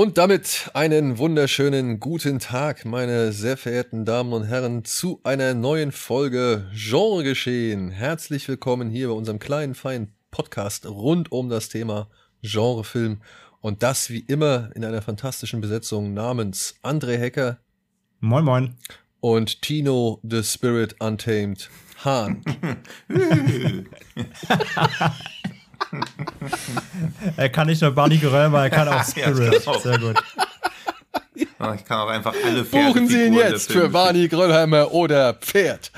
[0.00, 5.92] Und damit einen wunderschönen guten Tag, meine sehr verehrten Damen und Herren, zu einer neuen
[5.92, 7.90] Folge Genre geschehen.
[7.90, 12.08] Herzlich willkommen hier bei unserem kleinen, feinen Podcast rund um das Thema
[12.40, 13.20] Genrefilm.
[13.60, 17.58] Und das wie immer in einer fantastischen Besetzung namens André Hecker.
[18.20, 18.76] Moin, moin.
[19.20, 21.68] Und Tino the Spirit Untamed
[22.02, 22.42] Hahn.
[27.36, 29.64] er kann nicht nur Bunny Gerömer, er kann auch Spirit.
[29.64, 30.16] ja, Sehr gut.
[31.34, 35.92] Ich kann auch einfach alle Pferde Buchen Sie ihn jetzt für Barney Gröllheimer oder Pferd.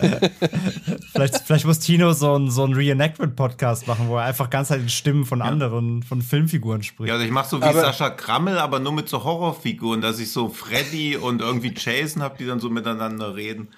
[1.12, 4.88] vielleicht, vielleicht muss Tino so einen so Reenactment-Podcast machen, wo er einfach ganz halt die
[4.88, 5.44] Stimmen von ja.
[5.46, 7.08] anderen, von Filmfiguren spricht.
[7.08, 10.18] Ja, also ich mache so wie aber Sascha Krammel, aber nur mit so Horrorfiguren, dass
[10.18, 13.68] ich so Freddy und irgendwie Jason habe, die dann so miteinander reden.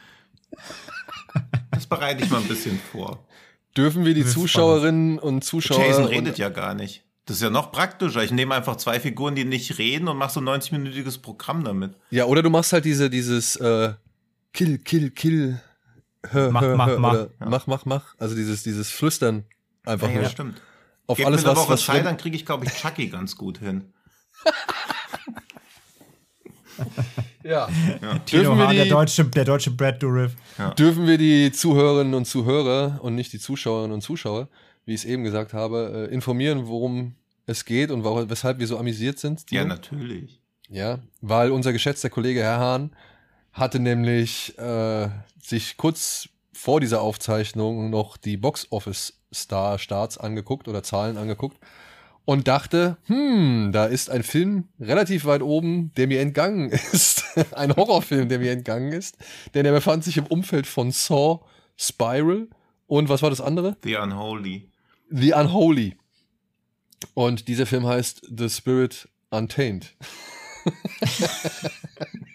[1.71, 3.25] Das bereite ich mal ein bisschen vor.
[3.77, 5.87] Dürfen wir die Zuschauerinnen und Zuschauer.
[5.87, 7.05] Jason redet ja gar nicht.
[7.25, 8.23] Das ist ja noch praktischer.
[8.23, 11.95] Ich nehme einfach zwei Figuren, die nicht reden und mache so ein 90-minütiges Programm damit.
[12.11, 13.95] Ja, oder du machst halt diese, dieses äh,
[14.53, 15.61] Kill, Kill, Kill.
[16.25, 17.15] Hör, mach, hör, mach, hör, mach.
[17.15, 17.29] Ja.
[17.39, 18.15] Mach, mach, mach.
[18.19, 19.45] Also dieses, dieses Flüstern
[19.85, 20.23] einfach ja, nur.
[20.25, 20.61] Ja, stimmt.
[21.07, 23.09] Auf Gebt alles, mir eine was, Woche was Zeit, dann kriege ich, glaube ich, Chucky
[23.09, 23.93] ganz gut hin.
[27.45, 27.69] Ja.
[28.01, 28.19] ja.
[28.19, 30.33] Dürfen wir die, der deutsche, der deutsche Brad Dourif.
[30.59, 30.71] Ja.
[30.71, 34.49] Dürfen wir die Zuhörerinnen und Zuhörer und nicht die Zuschauerinnen und Zuschauer,
[34.85, 37.15] wie ich es eben gesagt habe, äh, informieren, worum
[37.47, 39.51] es geht und warum, weshalb wir so amüsiert sind?
[39.51, 40.41] Ja, natürlich.
[40.69, 42.97] Ja, weil unser geschätzter Kollege Herr Hahn
[43.53, 45.09] hatte nämlich äh,
[45.43, 51.59] sich kurz vor dieser Aufzeichnung noch die Box Office Star Starts angeguckt oder Zahlen angeguckt
[52.25, 57.25] und dachte, hm, da ist ein Film relativ weit oben, der mir entgangen ist.
[57.53, 59.17] ein Horrorfilm, der mir entgangen ist.
[59.55, 61.41] Denn er befand sich im Umfeld von Saw,
[61.77, 62.49] Spiral
[62.87, 63.77] und was war das andere?
[63.83, 64.69] The Unholy.
[65.11, 65.97] The Unholy.
[67.15, 69.95] Und dieser Film heißt The Spirit Untamed.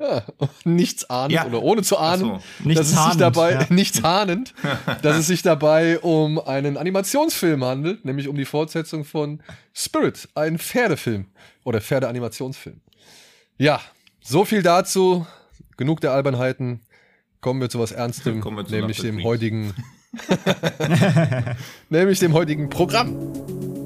[0.00, 0.22] Ja,
[0.64, 1.46] nichts ahnend ja.
[1.46, 2.70] oder ohne zu ahnen, so.
[2.72, 3.66] dass es sich dabei ja.
[3.68, 4.54] nichts ahnend,
[5.02, 9.42] dass es sich dabei um einen Animationsfilm handelt, nämlich um die Fortsetzung von
[9.74, 11.26] Spirit, ein Pferdefilm
[11.64, 12.80] oder Pferdeanimationsfilm.
[13.58, 13.80] Ja,
[14.22, 15.26] so viel dazu.
[15.76, 16.80] Genug der Albernheiten.
[17.40, 18.40] Kommen wir zu was Ernstem,
[18.70, 19.74] nämlich dem heutigen,
[21.90, 23.83] nämlich dem heutigen Programm.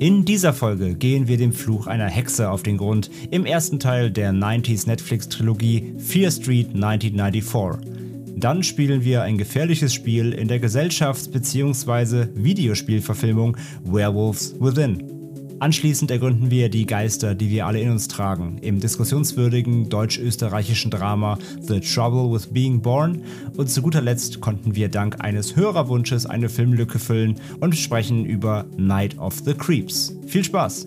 [0.00, 4.10] In dieser Folge gehen wir dem Fluch einer Hexe auf den Grund im ersten Teil
[4.10, 7.86] der 90s Netflix-Trilogie Fear Street 1994.
[8.34, 12.28] Dann spielen wir ein gefährliches Spiel in der Gesellschafts- bzw.
[12.34, 15.19] Videospielverfilmung Werewolves Within.
[15.60, 21.38] Anschließend ergründen wir die Geister, die wir alle in uns tragen, im diskussionswürdigen deutsch-österreichischen Drama
[21.60, 23.22] The Trouble with Being Born
[23.58, 28.64] und zu guter Letzt konnten wir dank eines Hörerwunsches eine Filmlücke füllen und sprechen über
[28.78, 30.16] Night of the Creeps.
[30.26, 30.86] Viel Spaß!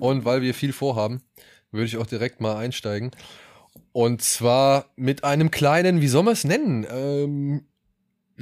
[0.00, 1.22] Und weil wir viel vorhaben,
[1.70, 3.12] würde ich auch direkt mal einsteigen.
[3.92, 6.84] Und zwar mit einem kleinen, wie soll man es nennen?
[6.90, 7.62] Ähm,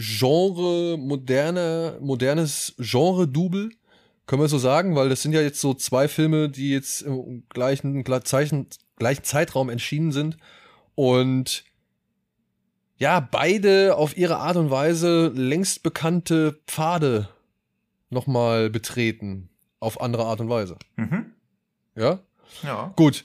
[0.01, 3.71] Genre, moderne, modernes Genre-Double,
[4.27, 7.43] können wir so sagen, weil das sind ja jetzt so zwei Filme, die jetzt im
[7.49, 8.67] gleichen, gleichen,
[8.97, 10.37] gleichen Zeitraum erschienen sind
[10.95, 11.65] und
[12.97, 17.29] ja, beide auf ihre Art und Weise längst bekannte Pfade
[18.11, 19.49] nochmal betreten.
[19.81, 20.77] Auf andere Art und Weise.
[20.97, 21.33] Mhm.
[21.97, 22.21] Ja?
[22.63, 22.93] Ja.
[22.97, 23.25] Gut.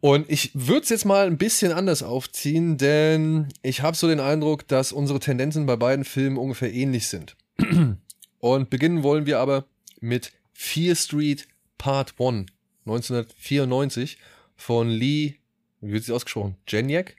[0.00, 4.20] Und ich würde es jetzt mal ein bisschen anders aufziehen, denn ich habe so den
[4.20, 7.36] Eindruck, dass unsere Tendenzen bei beiden Filmen ungefähr ähnlich sind.
[8.40, 9.64] Und beginnen wollen wir aber
[10.00, 12.46] mit Fear Street Part 1,
[12.86, 14.18] 1994
[14.56, 15.36] von Lee,
[15.80, 16.56] wie wird sie ausgesprochen?
[16.66, 17.16] Janiak?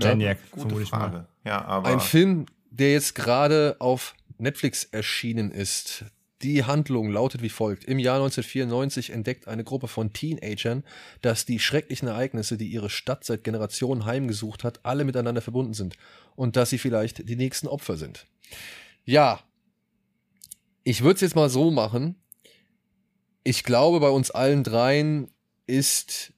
[0.00, 1.26] Janiak, gute Frage.
[1.44, 6.04] Ja, aber Ein Film, der jetzt gerade auf Netflix erschienen ist.
[6.42, 7.84] Die Handlung lautet wie folgt.
[7.84, 10.84] Im Jahr 1994 entdeckt eine Gruppe von Teenagern,
[11.20, 15.96] dass die schrecklichen Ereignisse, die ihre Stadt seit Generationen heimgesucht hat, alle miteinander verbunden sind
[16.36, 18.26] und dass sie vielleicht die nächsten Opfer sind.
[19.04, 19.40] Ja,
[20.82, 22.16] ich würde es jetzt mal so machen.
[23.44, 25.30] Ich glaube, bei uns allen dreien
[25.66, 26.32] ist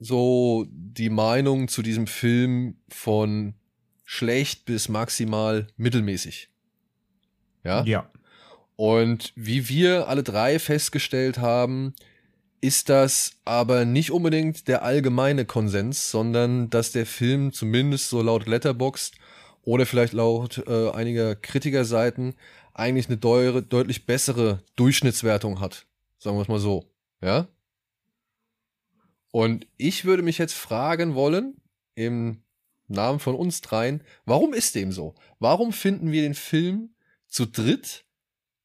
[0.00, 3.54] so die Meinung zu diesem Film von
[4.04, 6.50] schlecht bis maximal mittelmäßig.
[7.62, 7.84] Ja?
[7.84, 8.10] Ja.
[8.80, 11.92] Und wie wir alle drei festgestellt haben,
[12.62, 18.46] ist das aber nicht unbedingt der allgemeine Konsens, sondern dass der Film zumindest so laut
[18.46, 19.16] Letterboxd
[19.60, 22.36] oder vielleicht laut äh, einiger Kritikerseiten
[22.72, 25.84] eigentlich eine deure, deutlich bessere Durchschnittswertung hat.
[26.16, 26.86] Sagen wir es mal so.
[27.20, 27.48] Ja?
[29.30, 31.60] Und ich würde mich jetzt fragen wollen,
[31.96, 32.44] im
[32.88, 35.14] Namen von uns dreien, warum ist dem so?
[35.38, 36.94] Warum finden wir den Film
[37.28, 38.06] zu dritt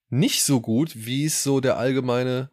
[0.09, 2.49] nicht so gut, wie es so der allgemeine,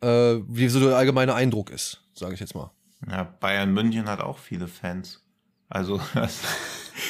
[0.00, 2.70] äh, wie so der allgemeine Eindruck ist, sage ich jetzt mal.
[3.08, 5.22] Ja, Bayern München hat auch viele Fans.
[5.68, 6.42] Also das,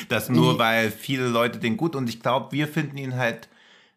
[0.08, 3.48] das nur, weil viele Leute den gut und ich glaube, wir finden ihn halt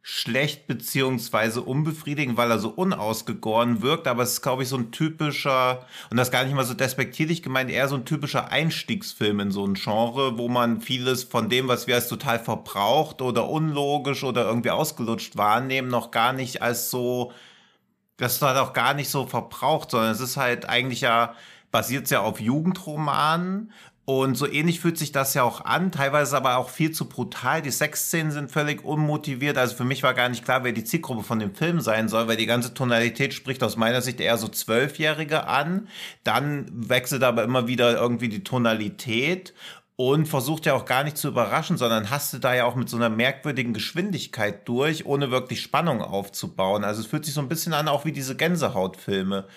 [0.07, 4.91] schlecht beziehungsweise unbefriedigend, weil er so unausgegoren wirkt, aber es ist, glaube ich, so ein
[4.91, 9.49] typischer, und das gar nicht mal so despektierlich gemeint, eher so ein typischer Einstiegsfilm in
[9.49, 14.23] so ein Genre, wo man vieles von dem, was wir als total verbraucht oder unlogisch
[14.23, 17.31] oder irgendwie ausgelutscht wahrnehmen, noch gar nicht als so,
[18.17, 21.33] das ist halt auch gar nicht so verbraucht, sondern es ist halt eigentlich ja,
[21.71, 23.71] basiert ja auf Jugendromanen
[24.05, 27.63] und so ähnlich fühlt sich das ja auch an, teilweise aber auch viel zu brutal.
[27.63, 29.57] Die Sexszenen sind völlig unmotiviert.
[29.57, 32.27] Also für mich war gar nicht klar, wer die Zielgruppe von dem Film sein soll,
[32.27, 35.87] weil die ganze Tonalität spricht aus meiner Sicht eher so Zwölfjährige an.
[36.23, 39.55] Dann wechselt aber immer wieder irgendwie die Tonalität
[39.95, 42.97] und versucht ja auch gar nicht zu überraschen, sondern hastet da ja auch mit so
[42.97, 46.83] einer merkwürdigen Geschwindigkeit durch, ohne wirklich Spannung aufzubauen.
[46.83, 49.47] Also es fühlt sich so ein bisschen an, auch wie diese Gänsehautfilme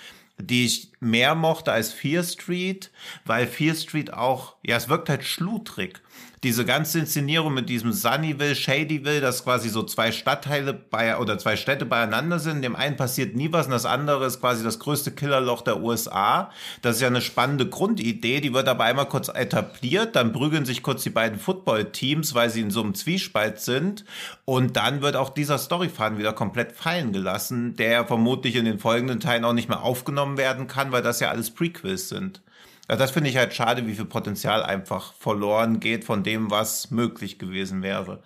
[0.40, 2.90] die ich mehr mochte als Fear Street,
[3.24, 6.00] weil Fear Street auch, ja, es wirkt halt schludrig
[6.44, 11.56] diese ganze Inszenierung mit diesem Sunnyville, Shadyville, dass quasi so zwei Stadtteile bei, oder zwei
[11.56, 12.62] Städte beieinander sind.
[12.62, 16.50] Dem einen passiert nie was und das andere ist quasi das größte Killerloch der USA.
[16.82, 20.82] Das ist ja eine spannende Grundidee, die wird aber einmal kurz etabliert, dann prügeln sich
[20.82, 24.04] kurz die beiden Football-Teams, weil sie in so einem Zwiespalt sind
[24.44, 29.20] und dann wird auch dieser Storyfaden wieder komplett fallen gelassen, der vermutlich in den folgenden
[29.20, 32.40] Teilen auch nicht mehr aufgenommen werden kann, weil das ja alles Prequels sind.
[32.88, 36.90] Ja, das finde ich halt schade, wie viel Potenzial einfach verloren geht von dem, was
[36.90, 38.22] möglich gewesen wäre.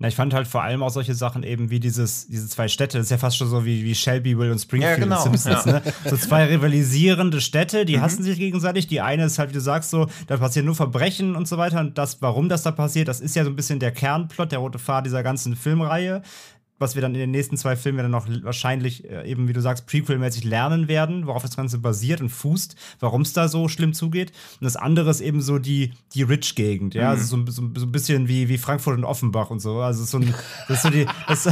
[0.00, 2.98] Na, ich fand halt vor allem auch solche Sachen eben wie dieses, diese zwei Städte,
[2.98, 4.98] das ist ja fast schon so wie, wie Shelbyville und Springfield.
[4.98, 5.20] Ja, genau.
[5.20, 5.72] Simpsons, ja.
[5.72, 5.82] ne?
[6.04, 8.02] So zwei rivalisierende Städte, die mhm.
[8.02, 8.86] hassen sich gegenseitig.
[8.86, 11.80] Die eine ist halt, wie du sagst, so, da passieren nur Verbrechen und so weiter.
[11.80, 14.60] Und das, warum das da passiert, das ist ja so ein bisschen der Kernplot, der
[14.60, 16.22] rote Fahr dieser ganzen Filmreihe
[16.78, 19.60] was wir dann in den nächsten zwei Filmen dann noch wahrscheinlich äh, eben, wie du
[19.60, 23.92] sagst, Prequel-mäßig lernen werden, worauf das Ganze basiert und fußt, warum es da so schlimm
[23.92, 24.32] zugeht.
[24.60, 27.08] Und das andere ist eben so die, die Rich-Gegend, ja, mhm.
[27.10, 29.80] also so, so, so, ein bisschen wie, wie Frankfurt und Offenbach und so.
[29.80, 30.34] Also so ein,
[30.68, 31.48] das ist so die, das,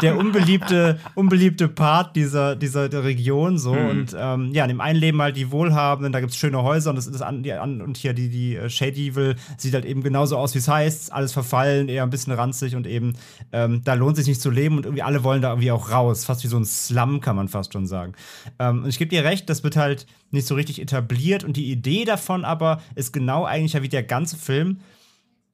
[0.00, 3.74] der unbeliebte, unbeliebte Part dieser, dieser Region so.
[3.74, 3.88] Mhm.
[3.90, 6.90] Und ähm, ja, in dem einen leben halt die Wohlhabenden, da gibt es schöne Häuser
[6.90, 9.84] und das ist an, die, an, und hier die, die äh, Shady Evil sieht halt
[9.84, 13.14] eben genauso aus, wie es heißt, alles verfallen, eher ein bisschen ranzig und eben
[13.52, 15.90] ähm, da lohnt sich nicht zu leben Leben und irgendwie alle wollen da irgendwie auch
[15.90, 16.24] raus.
[16.24, 18.14] Fast wie so ein Slum, kann man fast schon sagen.
[18.58, 21.70] Ähm, und ich gebe dir recht, das wird halt nicht so richtig etabliert und die
[21.70, 24.80] Idee davon aber ist genau eigentlich ja wie der ganze Film.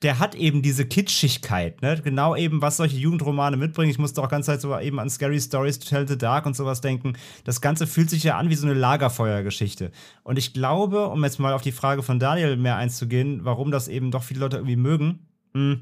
[0.03, 1.99] Der hat eben diese Kitschigkeit, ne?
[2.05, 3.91] Genau eben, was solche Jugendromane mitbringen.
[3.91, 6.55] Ich musste auch ganz Zeit so eben an Scary Stories to Tell the Dark und
[6.55, 7.15] sowas denken.
[7.45, 9.91] Das Ganze fühlt sich ja an wie so eine Lagerfeuergeschichte.
[10.23, 13.89] Und ich glaube, um jetzt mal auf die Frage von Daniel mehr einzugehen, warum das
[13.89, 15.81] eben doch viele Leute irgendwie mögen, mh, hm,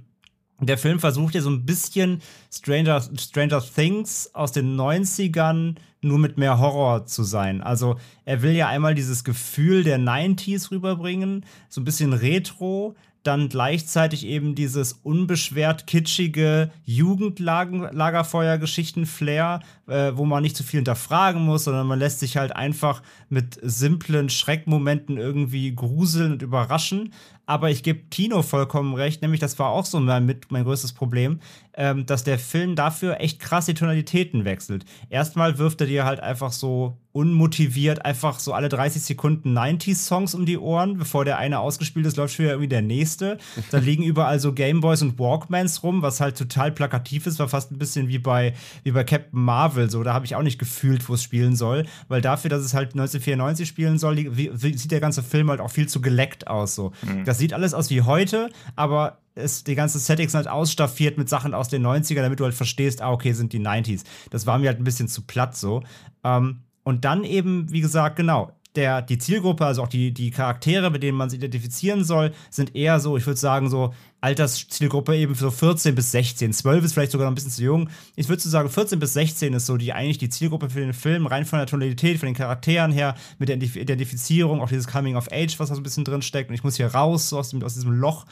[0.61, 6.39] der Film versucht ja so ein bisschen Stranger, Stranger Things aus den 90ern nur mit
[6.39, 7.61] mehr Horror zu sein.
[7.61, 12.95] Also er will ja einmal dieses Gefühl der 90s rüberbringen, so ein bisschen retro,
[13.25, 21.64] dann gleichzeitig eben dieses unbeschwert kitschige Jugendlagerfeuer-Geschichten-Flair, äh, wo man nicht zu viel hinterfragen muss,
[21.64, 27.12] sondern man lässt sich halt einfach mit simplen Schreckmomenten irgendwie gruseln und überraschen.
[27.47, 30.95] Aber ich gebe Tino vollkommen recht, nämlich das war auch so mein, mit, mein größtes
[30.95, 31.41] Problem,
[31.75, 34.87] ähm, dass der Film dafür echt krass die Tonalitäten wechselt.
[35.11, 40.47] Erstmal wirft er dir halt einfach so unmotiviert einfach so alle 30 Sekunden 90s-Songs um
[40.47, 40.99] die Ohren.
[40.99, 43.38] Bevor der eine ausgespielt ist, läuft schon wieder irgendwie der nächste.
[43.71, 47.71] Da liegen überall so Gameboys und Walkmans rum, was halt total plakativ ist, war fast
[47.71, 49.74] ein bisschen wie bei, wie bei Captain Marvel.
[49.88, 52.75] So, da habe ich auch nicht gefühlt, wo es spielen soll, weil dafür, dass es
[52.75, 56.47] halt 1994 spielen soll, wie, wie, sieht der ganze Film halt auch viel zu geleckt
[56.47, 56.75] aus.
[56.75, 56.93] So.
[57.02, 57.25] Mhm.
[57.25, 61.54] Das sieht alles aus wie heute, aber ist die ganze Settings halt ausstaffiert mit Sachen
[61.54, 64.04] aus den 90ern, damit du halt verstehst, ah, okay, sind die 90s.
[64.31, 65.83] Das war mir halt ein bisschen zu platt so.
[66.23, 70.90] Ähm, und dann eben, wie gesagt, genau, der, die Zielgruppe, also auch die, die Charaktere,
[70.90, 75.35] mit denen man sich identifizieren soll, sind eher so, ich würde sagen, so Alterszielgruppe eben
[75.35, 76.54] so 14 bis 16.
[76.54, 77.90] 12 ist vielleicht sogar noch ein bisschen zu jung.
[78.16, 81.26] Ich würde sagen, 14 bis 16 ist so die eigentlich die Zielgruppe für den Film,
[81.26, 85.28] rein von der Tonalität, von den Charakteren her, mit der Identifizierung, auch dieses Coming of
[85.31, 86.49] Age, was da so ein bisschen drin steckt.
[86.49, 88.25] Und ich muss hier raus so aus, dem, aus diesem Loch.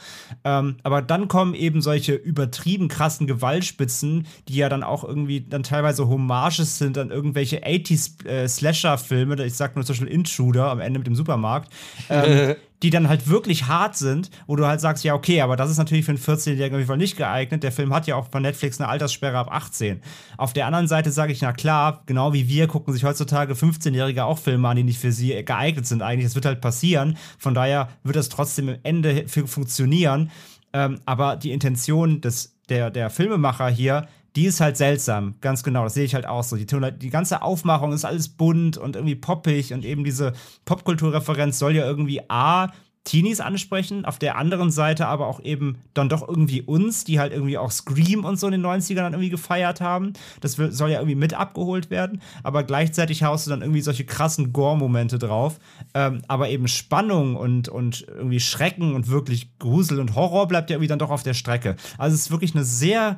[0.43, 5.61] Ähm, aber dann kommen eben solche übertrieben krassen Gewaltspitzen, die ja dann auch irgendwie dann
[5.61, 9.45] teilweise Hommages sind an irgendwelche 80s äh.
[9.45, 11.71] Ich sag nur zum Beispiel Intruder am Ende mit dem Supermarkt.
[12.09, 15.71] Ähm, die dann halt wirklich hart sind, wo du halt sagst, ja, okay, aber das
[15.71, 17.63] ist natürlich für einen 14-Jährigen auf jeden Fall nicht geeignet.
[17.63, 20.01] Der Film hat ja auch bei Netflix eine Alterssperre ab 18.
[20.37, 24.25] Auf der anderen Seite sage ich, na klar, genau wie wir gucken sich heutzutage 15-Jährige
[24.25, 26.25] auch Filme an, die nicht für sie geeignet sind eigentlich.
[26.25, 27.17] Das wird halt passieren.
[27.39, 30.29] Von daher wird das trotzdem im Ende funktionieren.
[30.73, 35.83] Ähm, aber die Intention des, der, der Filmemacher hier die ist halt seltsam, ganz genau.
[35.83, 36.55] Das sehe ich halt auch so.
[36.55, 40.33] Die, die ganze Aufmachung ist alles bunt und irgendwie poppig und eben diese
[40.65, 42.71] Popkulturreferenz soll ja irgendwie A,
[43.03, 47.33] Teenies ansprechen, auf der anderen Seite aber auch eben dann doch irgendwie uns, die halt
[47.33, 50.13] irgendwie auch Scream und so in den 90ern dann irgendwie gefeiert haben.
[50.39, 54.53] Das soll ja irgendwie mit abgeholt werden, aber gleichzeitig haust du dann irgendwie solche krassen
[54.53, 55.59] Gore-Momente drauf.
[55.93, 60.75] Ähm, aber eben Spannung und, und irgendwie Schrecken und wirklich Grusel und Horror bleibt ja
[60.75, 61.75] irgendwie dann doch auf der Strecke.
[61.97, 63.17] Also es ist wirklich eine sehr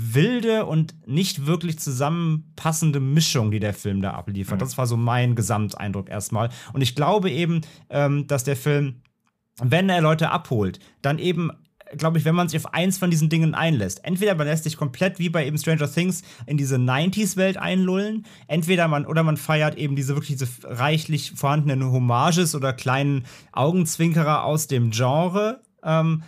[0.00, 4.56] wilde und nicht wirklich zusammenpassende Mischung, die der Film da abliefert.
[4.56, 4.60] Mhm.
[4.60, 6.50] Das war so mein Gesamteindruck erstmal.
[6.72, 9.02] Und ich glaube eben, ähm, dass der Film,
[9.60, 11.50] wenn er Leute abholt, dann eben
[11.96, 14.04] glaube ich, wenn man sich auf eins von diesen Dingen einlässt.
[14.04, 18.88] Entweder man lässt sich komplett wie bei eben Stranger Things in diese 90s-Welt einlullen, entweder
[18.88, 24.66] man oder man feiert eben diese wirklich diese reichlich vorhandenen Hommages oder kleinen Augenzwinkerer aus
[24.66, 25.62] dem Genre.
[25.82, 26.22] Ähm,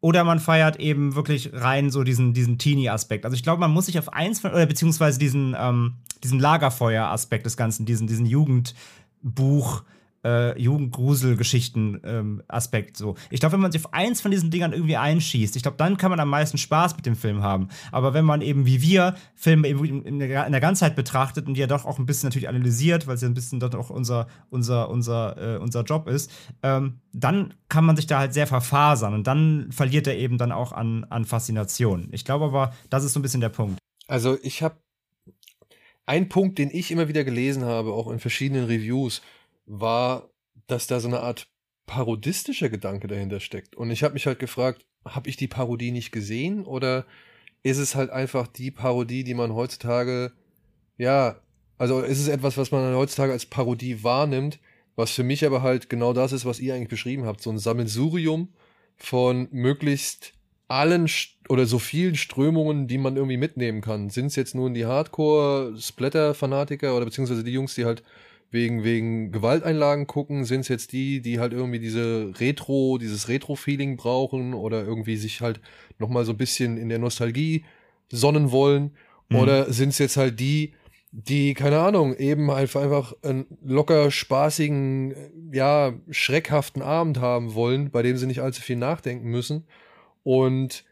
[0.00, 3.24] oder man feiert eben wirklich rein so diesen, diesen Teenie-Aspekt.
[3.24, 7.46] Also ich glaube, man muss sich auf eins von, oder beziehungsweise diesen, ähm, diesen Lagerfeuer-Aspekt
[7.46, 9.82] des Ganzen, diesen, diesen Jugendbuch-
[10.24, 12.90] äh, Jugendgrusel-Geschichten-Aspekt.
[12.90, 13.14] Ähm, so.
[13.30, 15.96] Ich glaube, wenn man sich auf eins von diesen Dingern irgendwie einschießt, ich glaube, dann
[15.96, 17.68] kann man am meisten Spaß mit dem Film haben.
[17.92, 21.54] Aber wenn man eben wie wir Filme eben in der, in der Ganzheit betrachtet und
[21.54, 23.90] die ja doch auch ein bisschen natürlich analysiert, weil es ja ein bisschen dort auch
[23.90, 26.30] unser, unser, unser, äh, unser Job ist,
[26.62, 30.52] ähm, dann kann man sich da halt sehr verfasern und dann verliert er eben dann
[30.52, 32.08] auch an, an Faszination.
[32.12, 33.78] Ich glaube aber, das ist so ein bisschen der Punkt.
[34.06, 34.76] Also ich habe
[36.06, 39.22] ein Punkt, den ich immer wieder gelesen habe, auch in verschiedenen Reviews,
[39.70, 40.30] war,
[40.66, 41.48] dass da so eine Art
[41.86, 43.76] parodistischer Gedanke dahinter steckt.
[43.76, 47.06] Und ich habe mich halt gefragt, habe ich die Parodie nicht gesehen oder
[47.62, 50.32] ist es halt einfach die Parodie, die man heutzutage,
[50.98, 51.40] ja,
[51.78, 54.58] also ist es etwas, was man heutzutage als Parodie wahrnimmt,
[54.96, 57.58] was für mich aber halt genau das ist, was ihr eigentlich beschrieben habt, so ein
[57.58, 58.48] Sammelsurium
[58.96, 60.34] von möglichst
[60.68, 61.08] allen
[61.48, 64.10] oder so vielen Strömungen, die man irgendwie mitnehmen kann.
[64.10, 68.04] Sind es jetzt nun die Hardcore-Splatter-Fanatiker oder beziehungsweise die Jungs, die halt
[68.50, 73.96] wegen, wegen Gewalteinlagen gucken, sind es jetzt die, die halt irgendwie diese Retro, dieses Retro-Feeling
[73.96, 75.60] brauchen oder irgendwie sich halt
[75.98, 77.64] nochmal so ein bisschen in der Nostalgie
[78.10, 78.92] sonnen wollen?
[79.28, 79.36] Mhm.
[79.36, 80.74] Oder sind es jetzt halt die,
[81.12, 85.14] die, keine Ahnung, eben einfach, einfach einen locker spaßigen,
[85.52, 89.64] ja, schreckhaften Abend haben wollen, bei dem sie nicht allzu viel nachdenken müssen
[90.22, 90.84] und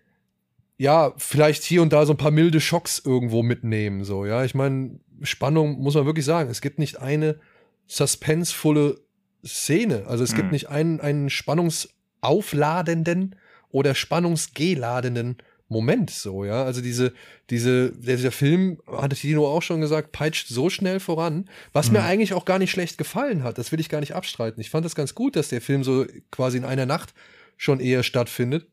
[0.80, 4.44] ja, vielleicht hier und da so ein paar milde Schocks irgendwo mitnehmen, so, ja.
[4.44, 6.50] Ich meine, Spannung muss man wirklich sagen.
[6.50, 7.40] Es gibt nicht eine
[7.86, 9.00] suspensevolle
[9.44, 10.04] Szene.
[10.06, 10.36] Also es hm.
[10.36, 13.36] gibt nicht einen, einen spannungsaufladenden
[13.70, 15.36] oder spannungsgeladenen
[15.68, 16.64] Moment so, ja.
[16.64, 17.12] Also diese,
[17.50, 21.94] diese, dieser Film, hatte Tino auch schon gesagt, peitscht so schnell voran, was mhm.
[21.94, 23.58] mir eigentlich auch gar nicht schlecht gefallen hat.
[23.58, 24.60] Das will ich gar nicht abstreiten.
[24.60, 27.12] Ich fand das ganz gut, dass der Film so quasi in einer Nacht
[27.58, 28.66] schon eher stattfindet.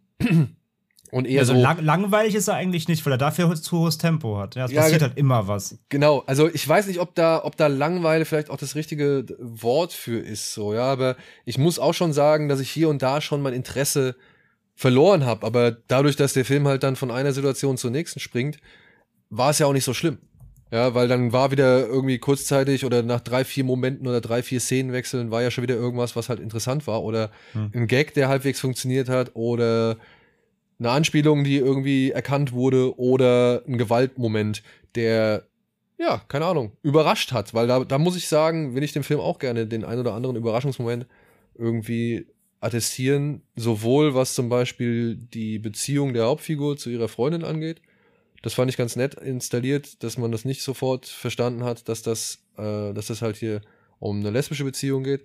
[1.12, 1.62] Und eher also so.
[1.62, 4.56] Lang langweilig ist er eigentlich nicht, weil er dafür zu hohes Tempo hat.
[4.56, 5.78] Ja, es ja, passiert halt immer was.
[5.90, 9.94] Genau, also ich weiß nicht, ob da, ob da Langweile vielleicht auch das richtige Wort
[9.94, 13.22] für ist, so, ja, aber ich muss auch schon sagen, dass ich hier und da
[13.22, 14.16] schon mein Interesse
[14.76, 15.46] verloren habe.
[15.46, 18.58] Aber dadurch, dass der Film halt dann von einer Situation zur nächsten springt,
[19.30, 20.18] war es ja auch nicht so schlimm.
[20.72, 24.60] Ja, weil dann war wieder irgendwie kurzzeitig oder nach drei, vier Momenten oder drei, vier
[24.60, 27.72] Szenenwechseln war ja schon wieder irgendwas, was halt interessant war oder hm.
[27.74, 29.98] ein Gag, der halbwegs funktioniert hat oder
[30.80, 34.64] eine Anspielung, die irgendwie erkannt wurde oder ein Gewaltmoment,
[34.96, 35.48] der,
[35.98, 37.54] ja, keine Ahnung, überrascht hat.
[37.54, 40.14] Weil da, da muss ich sagen, will ich dem Film auch gerne den ein oder
[40.14, 41.08] anderen Überraschungsmoment
[41.58, 42.28] irgendwie
[42.60, 47.82] attestieren, sowohl was zum Beispiel die Beziehung der Hauptfigur zu ihrer Freundin angeht.
[48.42, 52.40] Das fand ich ganz nett installiert, dass man das nicht sofort verstanden hat, dass das,
[52.58, 53.62] äh, dass das halt hier
[54.00, 55.24] um eine lesbische Beziehung geht.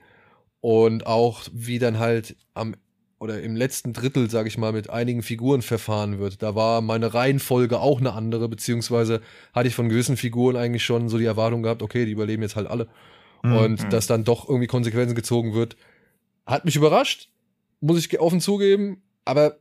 [0.60, 2.76] Und auch wie dann halt am
[3.20, 6.42] oder im letzten Drittel, sage ich mal, mit einigen Figuren verfahren wird.
[6.42, 9.20] Da war meine Reihenfolge auch eine andere, beziehungsweise
[9.52, 12.56] hatte ich von gewissen Figuren eigentlich schon so die Erwartung gehabt, okay, die überleben jetzt
[12.56, 12.88] halt alle.
[13.42, 13.56] Mhm.
[13.56, 15.76] Und dass dann doch irgendwie Konsequenzen gezogen wird,
[16.46, 17.28] hat mich überrascht,
[17.80, 19.58] muss ich offen zugeben, aber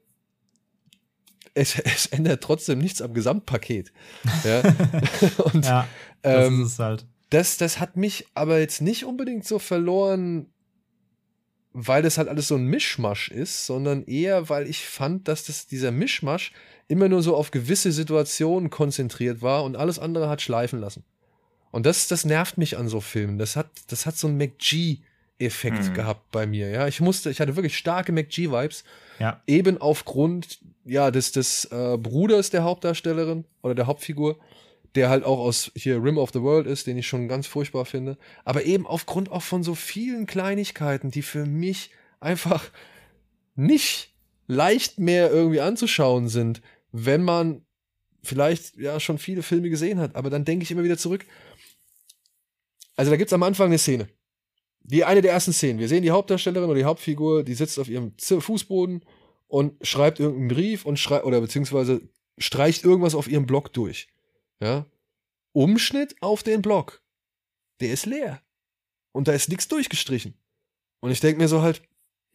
[1.53, 3.91] es, es ändert trotzdem nichts am Gesamtpaket.
[4.45, 4.61] Ja,
[5.53, 5.87] und Ja,
[6.21, 7.05] das ähm, ist es halt.
[7.29, 10.47] das, das hat mich aber jetzt nicht unbedingt so verloren,
[11.73, 15.67] weil das halt alles so ein Mischmasch ist, sondern eher, weil ich fand, dass das,
[15.67, 16.51] dieser Mischmasch
[16.87, 21.03] immer nur so auf gewisse Situationen konzentriert war und alles andere hat schleifen lassen.
[21.71, 23.37] Und das, das nervt mich an so Filmen.
[23.37, 25.93] Das hat, das hat so einen McG-Effekt Mhm.
[25.93, 26.69] gehabt bei mir.
[26.69, 28.83] Ja, ich musste, ich hatte wirklich starke McG-Vibes,
[29.19, 29.41] Ja.
[29.45, 34.39] eben aufgrund ja des des äh, Bruders der Hauptdarstellerin oder der Hauptfigur,
[34.95, 37.85] der halt auch aus hier Rim of the World ist, den ich schon ganz furchtbar
[37.85, 42.71] finde, aber eben aufgrund auch von so vielen Kleinigkeiten, die für mich einfach
[43.55, 44.13] nicht
[44.47, 47.65] leicht mehr irgendwie anzuschauen sind, wenn man
[48.23, 51.25] vielleicht ja schon viele Filme gesehen hat, aber dann denke ich immer wieder zurück.
[52.95, 54.09] Also da gibt's am Anfang eine Szene.
[54.81, 55.79] Die eine der ersten Szenen.
[55.79, 59.05] Wir sehen die Hauptdarstellerin oder die Hauptfigur, die sitzt auf ihrem Fußboden
[59.47, 62.01] und schreibt irgendeinen Brief und schreibt oder beziehungsweise
[62.37, 64.07] streicht irgendwas auf ihrem Blog durch.
[64.59, 64.85] Ja.
[65.53, 67.01] Umschnitt auf den Blog.
[67.79, 68.41] Der ist leer.
[69.11, 70.35] Und da ist nichts durchgestrichen.
[70.99, 71.81] Und ich denke mir so halt,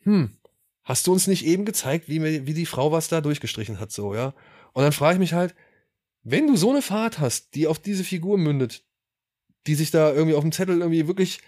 [0.02, 0.36] hm,
[0.82, 4.14] hast du uns nicht eben gezeigt, wie, wie die Frau was da durchgestrichen hat, so,
[4.14, 4.34] ja?
[4.72, 5.54] Und dann frage ich mich halt,
[6.22, 8.84] wenn du so eine Fahrt hast, die auf diese Figur mündet,
[9.66, 11.40] die sich da irgendwie auf dem Zettel irgendwie wirklich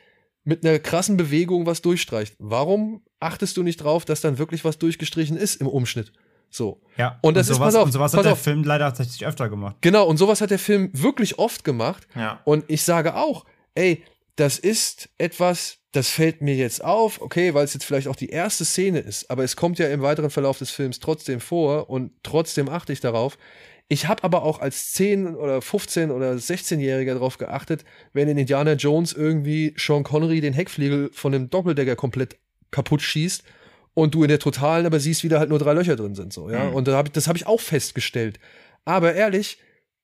[0.45, 4.79] mit einer krassen Bewegung was durchstreicht, warum achtest du nicht drauf, dass dann wirklich was
[4.79, 6.13] durchgestrichen ist im Umschnitt?
[6.51, 6.81] So.
[6.97, 7.19] Ja.
[7.23, 8.41] Und das ist- sowas, pass auf, und sowas pass hat der auf.
[8.43, 9.77] Film leider tatsächlich öfter gemacht.
[9.81, 12.07] Genau, und sowas hat der Film wirklich oft gemacht.
[12.15, 12.41] Ja.
[12.45, 14.03] Und ich sage auch, ey,
[14.37, 18.29] das ist etwas, das fällt mir jetzt auf, okay, weil es jetzt vielleicht auch die
[18.29, 22.13] erste Szene ist, aber es kommt ja im weiteren Verlauf des Films trotzdem vor und
[22.23, 23.39] trotzdem achte ich darauf.
[23.89, 28.73] Ich habe aber auch als 10 oder 15 oder 16-Jähriger darauf geachtet, wenn in Indiana
[28.73, 32.37] Jones irgendwie Sean Connery den Heckflügel von dem Doppeldecker komplett
[32.73, 33.45] kaputt schießt
[33.97, 36.31] und du in der totalen aber siehst, wie da halt nur drei Löcher drin sind,
[36.31, 36.69] so, ja.
[36.69, 36.75] Mhm.
[36.75, 38.39] Und da hab ich, das habe ich auch festgestellt.
[38.85, 39.59] Aber ehrlich,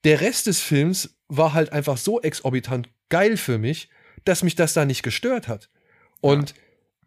[0.04, 3.90] der Rest des Films war halt einfach so exorbitant geil für mich,
[4.25, 5.68] dass mich das da nicht gestört hat.
[6.22, 6.54] Und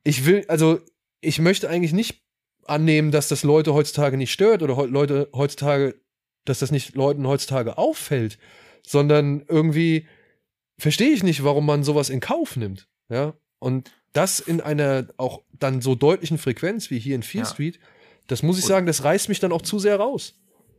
[0.04, 0.80] ich will, also
[1.22, 2.22] ich möchte eigentlich nicht
[2.68, 5.96] annehmen, dass das Leute heutzutage nicht stört oder Leute heutzutage,
[6.46, 8.38] dass das nicht Leuten heutzutage auffällt,
[8.86, 10.08] sondern irgendwie
[10.78, 12.88] verstehe ich nicht, warum man sowas in Kauf nimmt.
[13.10, 13.34] Ja.
[13.58, 17.50] Und das in einer auch dann so deutlichen Frequenz wie hier in Fear Ja.
[17.50, 17.80] Street,
[18.28, 20.34] das muss ich Und- das reißt mich dann auch zu sehr raus.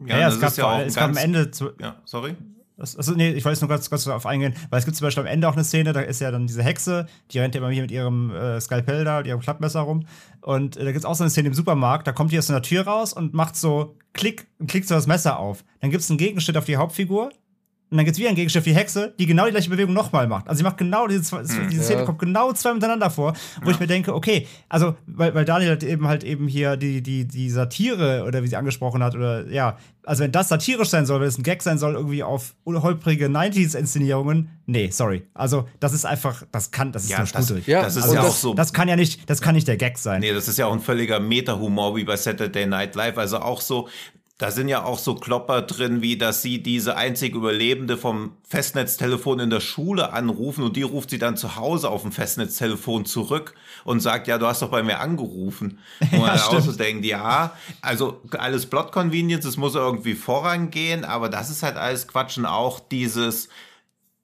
[0.04, 2.34] Ja, ja, das es gab, ist ja auch es gab am Ende zu, Ja, sorry.
[2.78, 5.06] Das, also, nee, ich wollte jetzt nur ganz kurz darauf eingehen, weil es gibt zum
[5.06, 7.62] Beispiel am Ende auch eine Szene, da ist ja dann diese Hexe, die rennt ja
[7.62, 10.06] immer hier mit ihrem äh, Skalpell da, mit ihrem Klappmesser rum.
[10.42, 12.50] Und äh, da gibt es auch so eine Szene im Supermarkt, da kommt die aus
[12.50, 15.64] einer Tür raus und macht so Klick und klickt so das Messer auf.
[15.80, 17.30] Dann gibt es einen Gegenschnitt auf die Hauptfigur.
[17.88, 19.94] Und dann gibt es wieder einen Gegenschnitt auf die Hexe, die genau die gleiche Bewegung
[19.94, 20.48] nochmal macht.
[20.48, 22.04] Also sie macht genau diese, zwei, diese Szene Ja.
[22.04, 25.84] kommt genau zwei miteinander vor, wo ich mir denke, okay, also weil, weil Daniel halt
[25.84, 29.76] eben halt eben hier die, die, die Satire oder wie sie angesprochen hat, oder ja,
[30.02, 33.28] also wenn das satirisch sein soll, wenn es ein Gag sein soll, irgendwie auf holprige
[33.28, 35.22] 90s-Inszenierungen, nee, sorry.
[35.34, 37.66] Also das ist einfach, das kann, das ist Ja, nur das.
[37.66, 38.54] Ja, das ist also ja auch das- so.
[38.54, 40.20] Das kann ja nicht, das kann nicht der Gag sein.
[40.20, 43.18] Nee, das ist ja auch ein völliger Meta-Humor wie bei Saturday Night Live.
[43.18, 43.88] Also auch so,
[44.38, 49.40] da sind ja auch so Klopper drin, wie dass sie diese einzig Überlebende vom Festnetztelefon
[49.40, 53.54] in der Schule anrufen und die ruft sie dann zu Hause auf dem Festnetztelefon zurück
[53.84, 55.78] und sagt, ja, du hast doch bei mir angerufen.
[56.12, 61.28] Und man auch so denkt, ja, also alles Plot Convenience, es muss irgendwie vorangehen, aber
[61.28, 62.44] das ist halt alles Quatschen.
[62.44, 63.48] Auch dieses,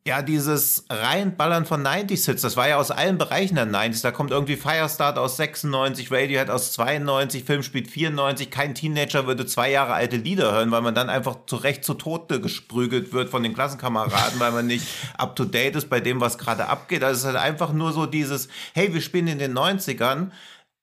[0.05, 4.03] ja, dieses Reinballern von 90s-Hits, das war ja aus allen Bereichen der 90s.
[4.03, 8.51] Da kommt irgendwie Firestarter aus 96, Radiohead aus 92, Film spielt 94.
[8.51, 12.41] Kein Teenager würde zwei Jahre alte Lieder hören, weil man dann einfach zurecht zu Tode
[12.41, 16.37] gesprügelt wird von den Klassenkameraden, weil man nicht up to date ist bei dem, was
[16.37, 17.05] gerade abgeht.
[17.05, 20.33] Also es ist halt einfach nur so dieses, hey, wir spielen in den 90ern,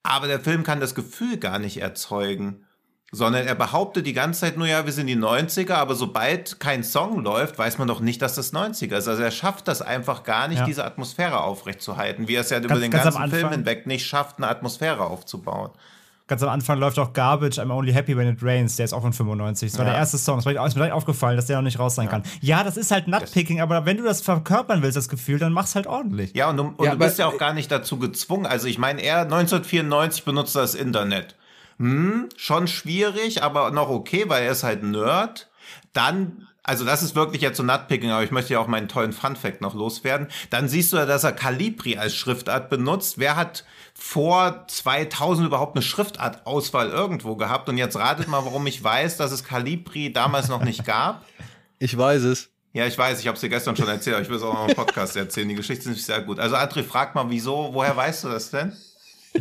[0.01, 2.65] aber der Film kann das Gefühl gar nicht erzeugen.
[3.11, 6.83] Sondern er behauptet die ganze Zeit nur, ja, wir sind die 90er, aber sobald kein
[6.83, 9.07] Song läuft, weiß man doch nicht, dass das 90er ist.
[9.07, 10.65] Also er schafft das einfach gar nicht, Ja.
[10.65, 14.05] diese Atmosphäre aufrechtzuerhalten, wie er es ja über Ganz- den ganz ganzen Film hinweg nicht
[14.05, 15.71] schafft, eine Atmosphäre aufzubauen.
[16.27, 19.01] Ganz am Anfang läuft auch Garbage, I'm Only Happy When It Rains, der ist auch
[19.01, 19.71] von 95.
[19.71, 19.93] Das war Ja.
[19.93, 20.35] der erste Song.
[20.37, 22.21] Das war- ist mir direkt aufgefallen, dass der noch nicht raus sein kann.
[22.41, 25.73] Ja, das ist halt Nutpicking, aber wenn du das verkörpern willst, das Gefühl, dann mach's
[25.73, 26.35] halt ordentlich.
[26.35, 28.45] Ja, und du, und Ja, du bist ja auch gar nicht dazu gezwungen.
[28.45, 31.35] Also ich meine, er 1994 benutzt das Internet.
[31.79, 35.49] Hm, schon schwierig, aber noch okay, weil er ist halt Nerd.
[35.93, 39.13] Dann, also das ist wirklich jetzt so Nutpicking, aber ich möchte ja auch meinen tollen
[39.13, 40.27] Funfact noch loswerden.
[40.49, 43.17] Dann siehst du ja, dass er Calibri als Schriftart benutzt.
[43.17, 43.63] Wer hat
[43.93, 47.69] vor 2000 überhaupt eine Schriftartauswahl irgendwo gehabt?
[47.69, 51.25] Und jetzt ratet mal, warum ich weiß, dass es Calibri damals noch nicht gab.
[51.81, 52.49] Ich weiß es.
[52.73, 54.53] Ja, ich weiß, ich habe es dir gestern schon erzählt, aber ich will es auch
[54.53, 55.47] noch im Podcast erzählen.
[55.47, 56.39] Die Geschichte ist nicht sehr gut.
[56.39, 58.73] Also André, frag mal, wieso, woher weißt du das denn?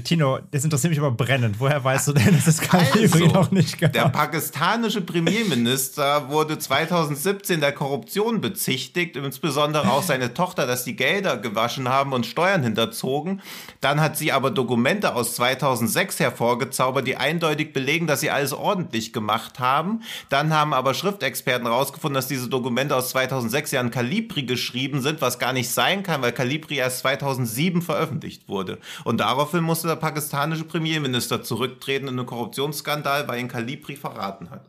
[0.04, 1.60] Tino, das interessiert mich aber brennend.
[1.60, 3.92] Woher weißt du denn, dass das Kalibri Also, noch nicht gab?
[3.94, 11.38] Der pakistanische Premierminister wurde 2017 der Korruption bezichtigt, insbesondere auch seine Tochter, dass die Gelder
[11.38, 13.40] gewaschen haben und Steuern hinterzogen.
[13.80, 19.14] Dann hat sie aber Dokumente aus 2006 hervorgezaubert, die eindeutig belegen, dass sie alles ordentlich
[19.14, 20.02] gemacht haben.
[20.28, 25.22] Dann haben aber Schriftexperten herausgefunden, dass diese Dokumente aus 2006 ja an Calibri geschrieben sind,
[25.22, 28.78] was gar nicht sein kann, weil Calibri erst 2007 veröffentlicht wurde.
[29.04, 34.66] Und daraufhin musste der pakistanische Premierminister zurücktreten in einen Korruptionsskandal, weil ihn Calibri verraten hat.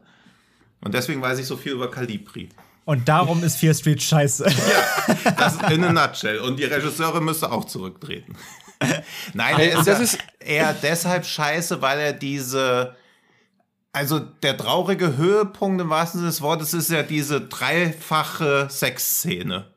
[0.81, 2.49] Und deswegen weiß ich so viel über Calibri.
[2.85, 4.45] Und darum ist Fear Street scheiße.
[5.37, 6.37] Das ist in a nutshell.
[6.39, 8.35] Und die Regisseurin müsste auch zurücktreten.
[9.33, 12.95] Nein, er ist, das ja ist- eher deshalb scheiße, weil er diese.
[13.91, 19.68] Also der traurige Höhepunkt im wahrsten Sinne des Wortes ist ja diese dreifache Sexszene.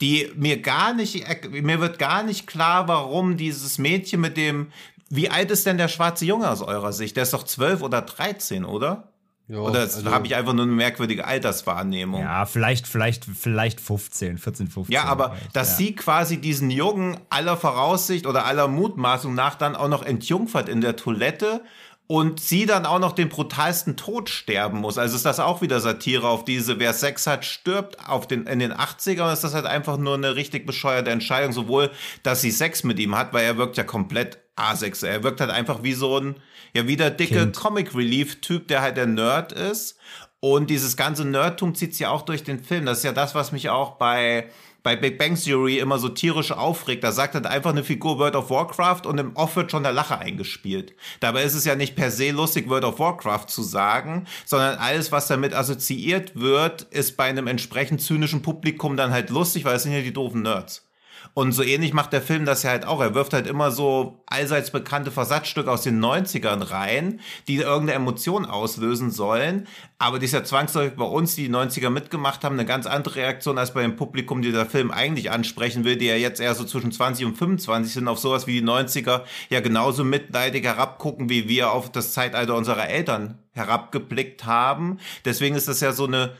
[0.00, 4.72] Die mir gar nicht, mir wird gar nicht klar, warum dieses Mädchen mit dem,
[5.08, 7.16] wie alt ist denn der schwarze Junge aus eurer Sicht?
[7.16, 9.08] Der ist doch zwölf oder 13, oder?
[9.46, 12.22] Ja, Oder also- habe ich einfach nur eine merkwürdige Alterswahrnehmung?
[12.22, 14.92] Ja, vielleicht, vielleicht, vielleicht 15, 14, 15.
[14.92, 15.76] Ja, aber vielleicht, dass ja.
[15.76, 20.80] sie quasi diesen Jungen aller Voraussicht oder aller Mutmaßung nach dann auch noch entjungfert in
[20.80, 21.62] der Toilette
[22.06, 24.98] und sie dann auch noch den brutalsten Tod sterben muss.
[24.98, 28.58] Also ist das auch wieder Satire auf diese, wer Sex hat, stirbt auf den, in
[28.58, 31.90] den 80ern, ist das halt einfach nur eine richtig bescheuerte Entscheidung, sowohl,
[32.22, 35.14] dass sie Sex mit ihm hat, weil er wirkt ja komplett asexuell.
[35.14, 36.36] Er wirkt halt einfach wie so ein,
[36.74, 37.56] ja, wie der dicke Kind.
[37.56, 39.98] Comic Relief Typ, der halt der Nerd ist.
[40.40, 42.84] Und dieses ganze Nerdtum zieht sich ja auch durch den Film.
[42.84, 44.50] Das ist ja das, was mich auch bei,
[44.84, 47.02] bei Big Bang Theory immer so tierisch aufregt.
[47.02, 49.92] Da sagt halt einfach eine Figur World of Warcraft und im Off wird schon der
[49.92, 50.94] Lacher eingespielt.
[51.20, 55.10] Dabei ist es ja nicht per se lustig, World of Warcraft zu sagen, sondern alles,
[55.10, 59.84] was damit assoziiert wird, ist bei einem entsprechend zynischen Publikum dann halt lustig, weil es
[59.84, 60.86] sind ja die doofen Nerds.
[61.34, 63.00] Und so ähnlich macht der Film das ja halt auch.
[63.00, 68.46] Er wirft halt immer so allseits bekannte Versatzstücke aus den 90ern rein, die irgendeine Emotion
[68.46, 69.66] auslösen sollen.
[69.98, 73.16] Aber die ist ja zwangsläufig bei uns, die die 90er mitgemacht haben, eine ganz andere
[73.16, 76.54] Reaktion als bei dem Publikum, die der Film eigentlich ansprechen will, die ja jetzt eher
[76.54, 81.28] so zwischen 20 und 25 sind, auf sowas wie die 90er ja genauso mitleidig herabgucken,
[81.28, 84.98] wie wir auf das Zeitalter unserer Eltern herabgeblickt haben.
[85.24, 86.36] Deswegen ist das ja so eine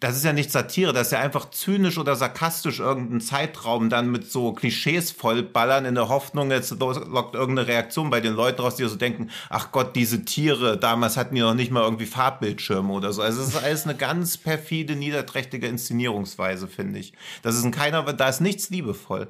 [0.00, 4.10] das ist ja nicht Satire, das ist ja einfach zynisch oder sarkastisch irgendeinen Zeitraum dann
[4.10, 8.76] mit so Klischees vollballern in der Hoffnung, jetzt lockt irgendeine Reaktion bei den Leuten raus,
[8.76, 12.90] die so denken, ach Gott, diese Tiere, damals hatten die noch nicht mal irgendwie Farbbildschirme
[12.90, 13.20] oder so.
[13.20, 17.12] Also es ist alles eine ganz perfide, niederträchtige Inszenierungsweise, finde ich.
[17.42, 19.28] Das ist in keiner, da ist nichts liebevoll.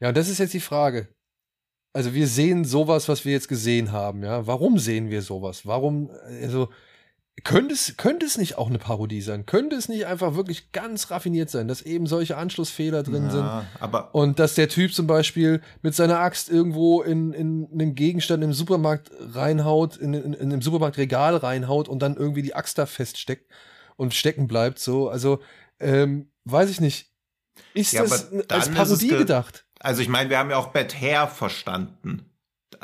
[0.00, 1.08] Ja, das ist jetzt die Frage.
[1.92, 4.48] Also wir sehen sowas, was wir jetzt gesehen haben, ja.
[4.48, 5.64] Warum sehen wir sowas?
[5.64, 6.10] Warum,
[6.42, 6.70] also,
[7.44, 9.46] könnte es, könnte es nicht auch eine Parodie sein?
[9.46, 13.40] Könnte es nicht einfach wirklich ganz raffiniert sein, dass eben solche Anschlussfehler drin sind?
[13.44, 17.94] Ja, aber Und dass der Typ zum Beispiel mit seiner Axt irgendwo in, in einen
[17.94, 22.78] Gegenstand im Supermarkt reinhaut, in, in, in einem Supermarktregal reinhaut und dann irgendwie die Axt
[22.78, 23.50] da feststeckt
[23.96, 25.08] und stecken bleibt, so.
[25.08, 25.40] Also,
[25.78, 27.10] ähm, weiß ich nicht.
[27.74, 29.66] Ist Ja, das als Parodie ge- gedacht?
[29.78, 32.29] Also ich meine, wir haben ja auch Bad Hair verstanden,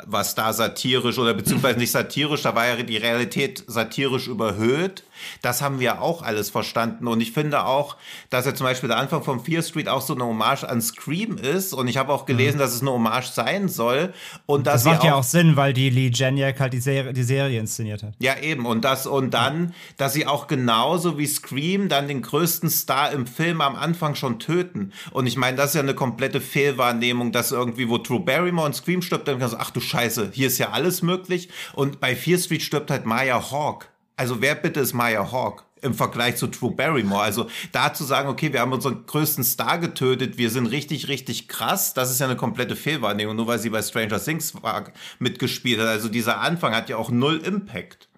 [0.05, 5.03] was da satirisch oder beziehungsweise nicht satirisch, da war ja die Realität satirisch überhöht.
[5.41, 7.07] Das haben wir auch alles verstanden.
[7.07, 7.97] Und ich finde auch,
[8.29, 11.37] dass ja zum Beispiel der Anfang von Fear Street auch so eine Hommage an Scream
[11.37, 11.73] ist.
[11.73, 14.13] Und ich habe auch gelesen, dass es eine Hommage sein soll.
[14.45, 17.23] Und Das macht sie ja auch Sinn, weil die Lee Janiak halt die Serie, die
[17.23, 18.13] Serie inszeniert hat.
[18.19, 18.65] ja, eben.
[18.65, 23.27] Und das, und dann, dass sie auch genauso wie Scream dann den größten Star im
[23.27, 24.91] Film am Anfang schon töten.
[25.11, 28.73] Und ich meine, das ist ja eine komplette Fehlwahrnehmung, dass irgendwie, wo Drew Barrymore und
[28.73, 31.49] Scream stirbt, dann kannst du, ach du Scheiße, hier ist ja alles möglich.
[31.73, 33.89] Und bei Fear Street stirbt halt Maya Hawk.
[34.17, 35.63] Also wer bitte ist Maya Hawk?
[35.79, 37.21] Im Vergleich zu Drew Barrymore.
[37.21, 41.47] Also da zu sagen, okay, wir haben unseren größten Star getötet, wir sind richtig, richtig
[41.47, 44.85] krass, das ist ja eine komplette Fehlwahrnehmung, nur weil sie bei Stranger Things war,
[45.19, 45.87] mitgespielt hat.
[45.87, 48.09] Also dieser Anfang hat ja auch null Impact.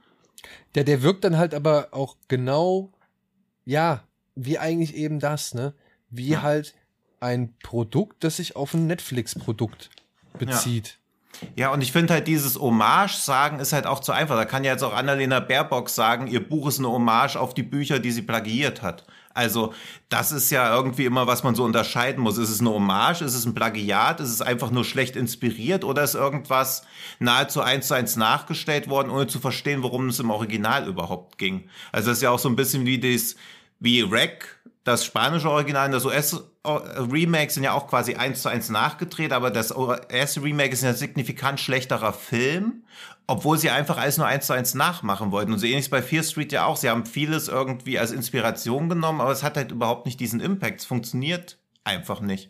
[0.73, 2.93] Der, der wirkt dann halt aber auch genau,
[3.65, 4.03] ja,
[4.35, 5.73] wie eigentlich eben das, ne?
[6.09, 6.75] Wie halt
[7.19, 9.89] ein Produkt, das sich auf ein Netflix-Produkt
[10.38, 10.88] bezieht.
[10.88, 10.98] Ja,
[11.71, 14.36] und ich finde halt dieses Hommage sagen ist halt auch zu einfach.
[14.36, 17.63] Da kann ja jetzt auch Annalena Baerbock sagen, ihr Buch ist eine Hommage auf die
[17.63, 19.06] Bücher, die sie plagiiert hat.
[19.34, 19.73] Also,
[20.10, 22.38] das ist ja irgendwie immer, was man so unterscheiden muss.
[22.38, 23.21] Ist es eine Hommage?
[23.21, 24.19] Ist es ein Plagiat?
[24.19, 25.84] Ist es einfach nur schlecht inspiriert?
[25.84, 26.84] Oder ist irgendwas
[27.19, 31.69] nahezu eins zu eins nachgestellt worden, ohne zu verstehen, worum es im Original überhaupt ging?
[31.91, 33.36] Also, das ist ja auch so ein bisschen wie das,
[33.80, 38.70] wie Rec, das spanische Original und das US-Remake sind ja auch quasi eins zu eins
[38.70, 39.74] nachgedreht, aber das
[40.10, 42.84] erste Remake ist ein signifikant schlechterer Film,
[43.28, 45.54] obwohl sie einfach alles nur eins zu eins nachmachen wollten.
[45.54, 46.78] Und so ähnlich ist bei Fear Street ja auch.
[46.78, 50.80] Sie haben vieles irgendwie als Inspiration genommen, aber es hat halt überhaupt nicht diesen Impact.
[50.80, 52.50] Es funktioniert einfach nicht.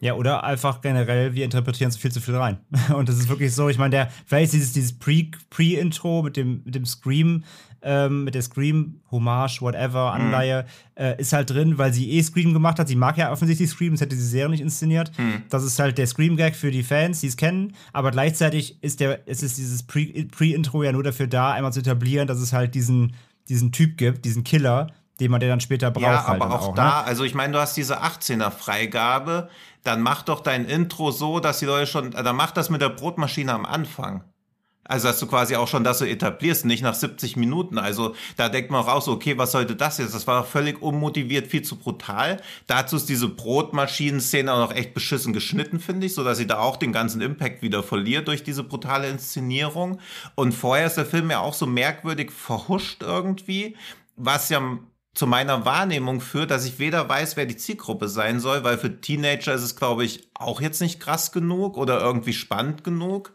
[0.00, 2.58] Ja, oder einfach generell, wir interpretieren so viel zu viel rein.
[2.96, 6.74] Und das ist wirklich so, ich meine, der, vielleicht dieses, dieses Pre-Intro mit dem, mit
[6.74, 7.44] dem Scream,
[7.82, 10.20] ähm, mit der Scream-Hommage, whatever, Mhm.
[10.26, 12.88] Anleihe, äh, ist halt drin, weil sie eh Scream gemacht hat.
[12.88, 15.10] Sie mag ja offensichtlich Scream, sonst hätte sie die Serie nicht inszeniert.
[15.18, 15.42] Mhm.
[15.50, 17.74] Das ist halt der Scream-Gag für die Fans, die es kennen.
[17.92, 21.80] Aber gleichzeitig ist der, es ist dieses Pre- Pre-Intro ja nur dafür da, einmal zu
[21.80, 23.14] etablieren, dass es halt diesen,
[23.48, 24.88] diesen Typ gibt, diesen Killer,
[25.20, 26.02] den man der dann später braucht.
[26.04, 27.04] Ja, halt aber dann auch, auch da, Ne?
[27.06, 29.48] also ich meine, du hast diese 18er Freigabe,
[29.84, 32.88] dann mach doch dein Intro so, dass die Leute schon, dann mach das mit der
[32.88, 34.22] Brotmaschine am Anfang.
[34.92, 37.78] Also, dass du quasi auch schon das so etablierst, nicht nach 70 Minuten.
[37.78, 40.14] Also, da denkt man auch aus, okay, was sollte das jetzt?
[40.14, 42.42] Das war völlig unmotiviert, viel zu brutal.
[42.66, 46.58] Dazu ist diese Brotmaschinen-Szene auch noch echt beschissen geschnitten, finde ich, so dass sie da
[46.58, 49.98] auch den ganzen Impact wieder verliert durch diese brutale Inszenierung.
[50.34, 53.76] Und vorher ist der Film ja auch so merkwürdig verhuscht irgendwie,
[54.16, 54.60] was ja
[55.14, 59.00] zu meiner Wahrnehmung führt, dass ich weder weiß, wer die Zielgruppe sein soll, weil für
[59.00, 63.32] Teenager ist es, glaube ich, auch jetzt nicht krass genug oder irgendwie spannend genug.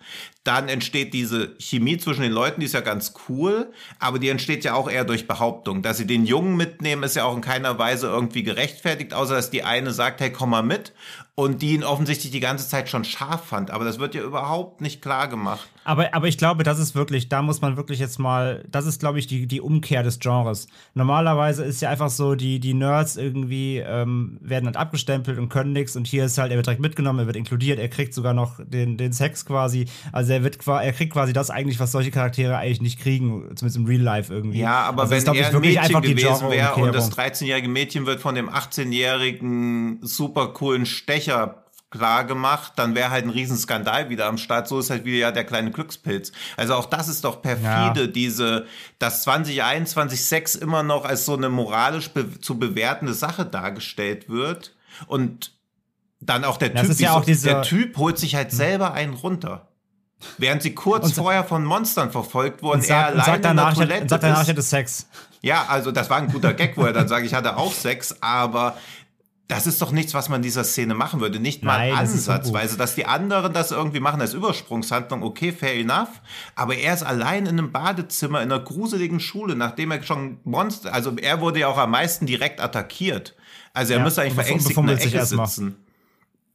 [0.48, 4.64] Dann entsteht diese Chemie zwischen den Leuten, die ist ja ganz cool, aber die entsteht
[4.64, 5.82] ja auch eher durch Behauptung.
[5.82, 9.50] Dass sie den Jungen mitnehmen, ist ja auch in keiner Weise irgendwie gerechtfertigt, außer dass
[9.50, 10.94] die eine sagt, hey, komm mal mit
[11.40, 13.70] und die ihn offensichtlich die ganze Zeit schon scharf fand.
[13.70, 15.70] Aber das wird ja überhaupt nicht klar gemacht.
[15.84, 19.00] Aber, aber ich glaube, das ist wirklich, da muss man wirklich jetzt mal, das ist,
[19.00, 20.68] glaube ich, die, die Umkehr des Genres.
[20.96, 25.74] Normalerweise ist ja einfach so, die, die Nerds irgendwie ähm, werden halt abgestempelt und können
[25.74, 28.34] nichts und hier ist halt, er wird direkt mitgenommen, er wird inkludiert, er kriegt sogar
[28.34, 29.86] noch den, den Sex quasi.
[30.12, 33.76] Also er wird er kriegt quasi das eigentlich, was solche Charaktere eigentlich nicht kriegen, zumindest
[33.78, 34.60] im Real Life irgendwie.
[34.60, 37.12] Ja, aber also wenn glaub er ein Mädchen gewesen wäre und das Genre-Umkehrung.
[37.12, 43.30] 13-jährige Mädchen wird von dem 18-jährigen super coolen Stecher klar gemacht, dann wäre halt ein
[43.30, 44.67] Riesenskandal wieder am Start.
[44.67, 46.34] So ist halt wieder ja der kleine Glückspilz.
[46.58, 48.08] Also auch das ist doch perfide, Ja.
[48.08, 48.65] diese,
[49.00, 54.76] dass 2021 Sex immer noch als so eine moralisch be zu bewertende Sache dargestellt wird
[55.08, 55.54] und
[56.19, 59.13] dann auch der Das Typ, ja auch dieser- der Typ holt sich halt selber einen
[59.13, 59.69] runter.
[60.38, 63.42] Während sie kurz vorher von Monstern verfolgt wurden, und er sagt, und allein sagt in
[63.42, 65.08] der danach, ich Toilette und sagt danach, ich hatte Sex.
[65.42, 68.16] Ja, also das war ein guter Gag, wo er dann sagt, ich hatte auch Sex,
[68.22, 68.78] aber
[69.48, 71.40] das ist doch nichts, was man in dieser Szene machen würde.
[71.40, 72.78] Nicht mal Nein, ansatzweise.
[72.78, 76.10] Dass die anderen das irgendwie machen als Übersprungshandlung, okay, fair enough.
[76.56, 80.94] Aber er ist allein in einem Badezimmer in einer gruseligen Schule, nachdem er schon Monster,
[80.94, 83.36] also er wurde ja auch am meisten direkt attackiert.
[83.74, 85.78] Also er Ja, müsste eigentlich verängstigt in der Ecke sitzen.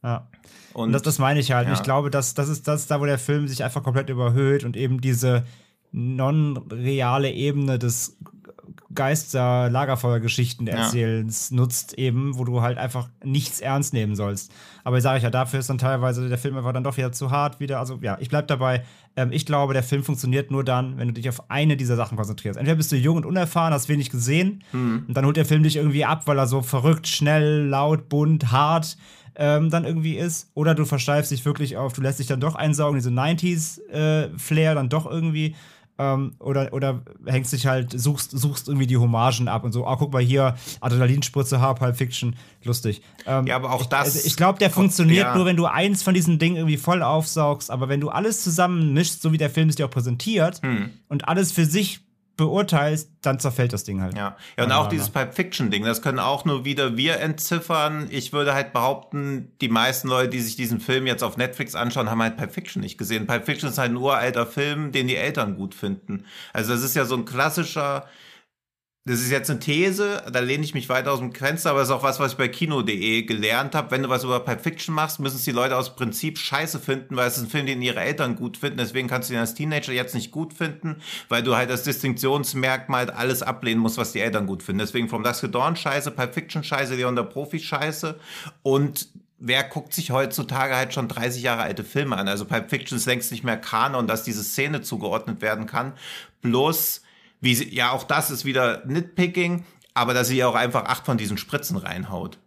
[0.03, 0.27] Ja.
[0.73, 1.67] Und, Und das, das meine ich halt.
[1.67, 1.73] Ja.
[1.73, 4.75] Ich glaube, dass das ist das, da wo der Film sich einfach komplett überhöht und
[4.75, 5.43] eben diese
[5.91, 8.17] non-reale Ebene des
[8.95, 14.51] Geister-Lagerfeuer-Geschichten erzählens nutzt, eben, wo du halt einfach nichts ernst nehmen sollst.
[14.83, 17.31] Aber sage ich ja, dafür ist dann teilweise der Film einfach dann doch wieder zu
[17.31, 17.79] hart wieder.
[17.79, 18.83] Also ja, ich bleib dabei.
[19.15, 22.17] Ähm, ich glaube, der Film funktioniert nur dann, wenn du dich auf eine dieser Sachen
[22.17, 22.57] konzentrierst.
[22.57, 25.05] Entweder bist du jung und unerfahren, hast wenig gesehen Hm.
[25.07, 28.51] und dann holt der Film dich irgendwie ab, weil er so verrückt, schnell, laut, bunt,
[28.51, 28.97] hart
[29.35, 30.49] ähm, dann irgendwie ist.
[30.53, 34.89] Oder du versteifst dich wirklich auf, du lässt dich dann doch einsaugen, diese 90s-Flair dann
[34.89, 35.55] doch irgendwie.
[35.99, 39.95] Ähm, oder, oder hängst dich halt, suchst, suchst irgendwie die Hommagen ab und so, ah,
[39.95, 43.03] guck mal hier, Adrenalinspritze, Hard Pulp Fiction, lustig.
[43.27, 45.35] Ähm, Ja, aber auch ich, das- Also ich glaube, der funktioniert Ja.
[45.35, 48.93] nur, wenn du eins von diesen Dingen irgendwie voll aufsaugst, aber wenn du alles zusammen
[48.93, 50.89] mischst, so wie der Film es dir auch präsentiert Hm.
[51.09, 51.99] und alles für sich
[52.35, 54.17] beurteilst, dann zerfällt das Ding halt.
[54.17, 58.07] Ja, ja und auch dieses Pulp Fiction-Ding, das können auch nur wieder wir entziffern.
[58.09, 62.09] Ich würde halt behaupten, die meisten Leute, die sich diesen Film jetzt auf Netflix anschauen,
[62.09, 63.27] haben halt Pulp Fiction nicht gesehen.
[63.27, 66.25] Pulp Fiction ist halt ein uralter Film, den die Eltern gut finden.
[66.53, 68.07] Also das ist ja so ein klassischer,
[69.05, 71.89] das ist jetzt eine These, da lehne ich mich weit aus dem Fenster, aber das
[71.89, 73.91] ist auch was, was ich bei Kino.de gelernt habe.
[73.91, 77.17] Wenn du was über Pulp Fiction machst, müssen es die Leute aus Prinzip scheiße finden,
[77.17, 78.77] weil es ist ein Film, den ihre Eltern gut finden.
[78.77, 83.09] Deswegen kannst du ihn als Teenager jetzt nicht gut finden, weil du halt als Distinktionsmerkmal
[83.09, 84.79] alles ablehnen musst, was die Eltern gut finden.
[84.79, 88.17] Deswegen From Dusk Till Dawn scheiße, Pulp Fiction scheiße, Leon der Profi scheiße
[88.61, 92.29] und wer guckt sich heutzutage halt schon 30 Jahre alte Filme an?
[92.29, 95.91] Also Pulp Fiction ist längst nicht mehr Kanon, dass diese Szene zugeordnet werden kann.
[96.41, 97.02] Bloß,
[97.43, 101.17] wie sie, ja, auch das ist wieder Nitpicking, aber dass sie auch einfach acht von
[101.17, 102.39] diesen Spritzen reinhaut.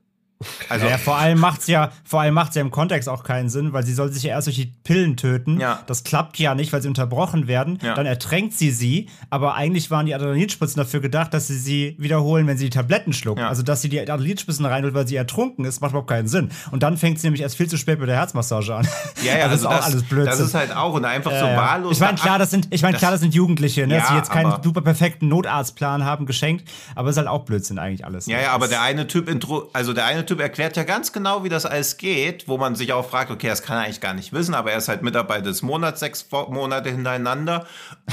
[0.68, 3.72] Also, ja, vor allem macht's ja, vor allem macht's ja im Kontext auch keinen Sinn,
[3.72, 5.58] weil sie soll sich ja erst durch die Pillen töten.
[5.60, 5.82] Ja.
[5.86, 7.78] Das klappt ja nicht, weil sie unterbrochen werden.
[7.82, 7.94] Ja.
[7.94, 12.46] Dann ertränkt sie sie, aber eigentlich waren die Adrenalinspritzen dafür gedacht, dass sie sie wiederholen,
[12.46, 13.40] wenn sie die Tabletten schluckt.
[13.40, 13.48] Ja.
[13.48, 16.50] Also, dass sie die Adrenalinspritzen reinholt, weil sie ertrunken ist, macht überhaupt keinen Sinn.
[16.70, 18.86] Und dann fängt sie nämlich erst viel zu spät mit der Herzmassage an.
[19.22, 20.38] ja, ja, das also ist auch alles Blödsinn.
[20.38, 21.56] Das ist halt auch und einfach so Ja, ja.
[21.56, 21.92] wahllos.
[21.92, 24.30] Ich meine, klar, das sind, ich meine, klar, das sind Jugendliche, ne, dass sie jetzt
[24.30, 28.26] keinen super perfekten Notarztplan haben, geschenkt, aber ist halt auch Blödsinn eigentlich alles.
[28.26, 29.26] Ja, ja, aber der eine Typ
[29.72, 32.92] also der eine Typ erklärt ja ganz genau, wie das alles geht, wo man sich
[32.92, 35.44] auch fragt, okay, das kann er eigentlich gar nicht wissen, aber er ist halt Mitarbeiter
[35.44, 37.66] des Monats, sechs Monate hintereinander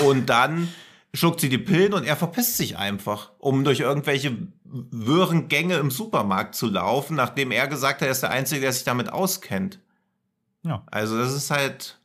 [0.04, 0.70] und dann
[1.14, 5.92] schluckt sie die Pillen und er verpisst sich einfach, um durch irgendwelche wirren Gänge im
[5.92, 9.80] Supermarkt zu laufen, nachdem er gesagt hat, er ist der Einzige, der sich damit auskennt.
[10.64, 10.84] Ja.
[10.90, 12.00] Also das ist halt.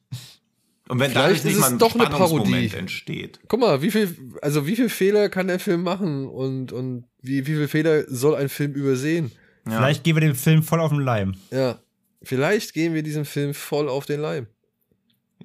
[0.88, 2.77] Und wenn Vielleicht dadurch nicht ist mal es ein doch eine Spannungsmoment Parodie.
[2.77, 3.40] entsteht.
[3.49, 7.47] Guck mal, wie viel, also wie viel Fehler kann der Film machen und, und wie,
[7.47, 9.31] wie viel Fehler soll ein Film übersehen?
[9.70, 9.76] Ja.
[9.78, 11.35] Vielleicht gehen wir dem Film voll auf den Leim.
[11.50, 11.78] Ja.
[12.22, 14.46] Vielleicht gehen wir diesem Film voll auf den Leim.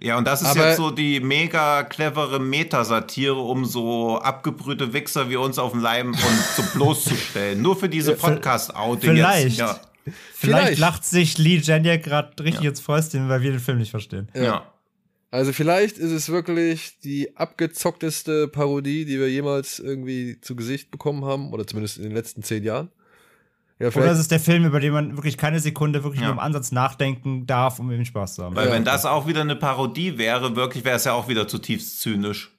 [0.01, 5.29] Ja, und das ist Aber- jetzt so die mega clevere Metasatire, um so abgebrühte Wichser
[5.29, 6.17] wie uns auf den Leim und
[6.55, 7.61] so bloßzustellen.
[7.61, 9.43] Nur für diese Podcast-Outing Vielleicht.
[9.49, 9.57] jetzt.
[9.59, 9.79] Ja.
[10.05, 10.79] Vielleicht, Vielleicht.
[10.79, 14.27] lacht sich Lee Janiak gerade richtig ins Fäustchen, weil wir den Film nicht verstehen.
[14.33, 14.69] Ja.
[15.31, 21.23] Also vielleicht ist es wirklich die abgezockteste Parodie, die wir jemals irgendwie zu Gesicht bekommen
[21.25, 22.89] haben, oder zumindest in den letzten zehn Jahren.
[23.79, 26.27] Ja, Oder es ist der Film, über den man wirklich keine Sekunde wirklich Ja.
[26.27, 28.55] nur im Ansatz nachdenken darf, um eben Spaß zu haben.
[28.55, 28.73] Weil Ja.
[28.73, 32.51] wenn das auch wieder eine Parodie wäre, wirklich wäre es ja auch wieder zutiefst zynisch.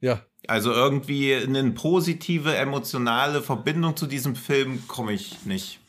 [0.00, 5.80] ja, Also irgendwie eine positive, emotionale Verbindung zu diesem Film komme ich nicht.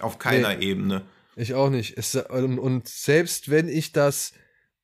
[0.00, 1.02] Auf keiner Ebene.
[1.36, 1.96] ich auch nicht.
[1.96, 4.32] Es, und, und selbst wenn ich das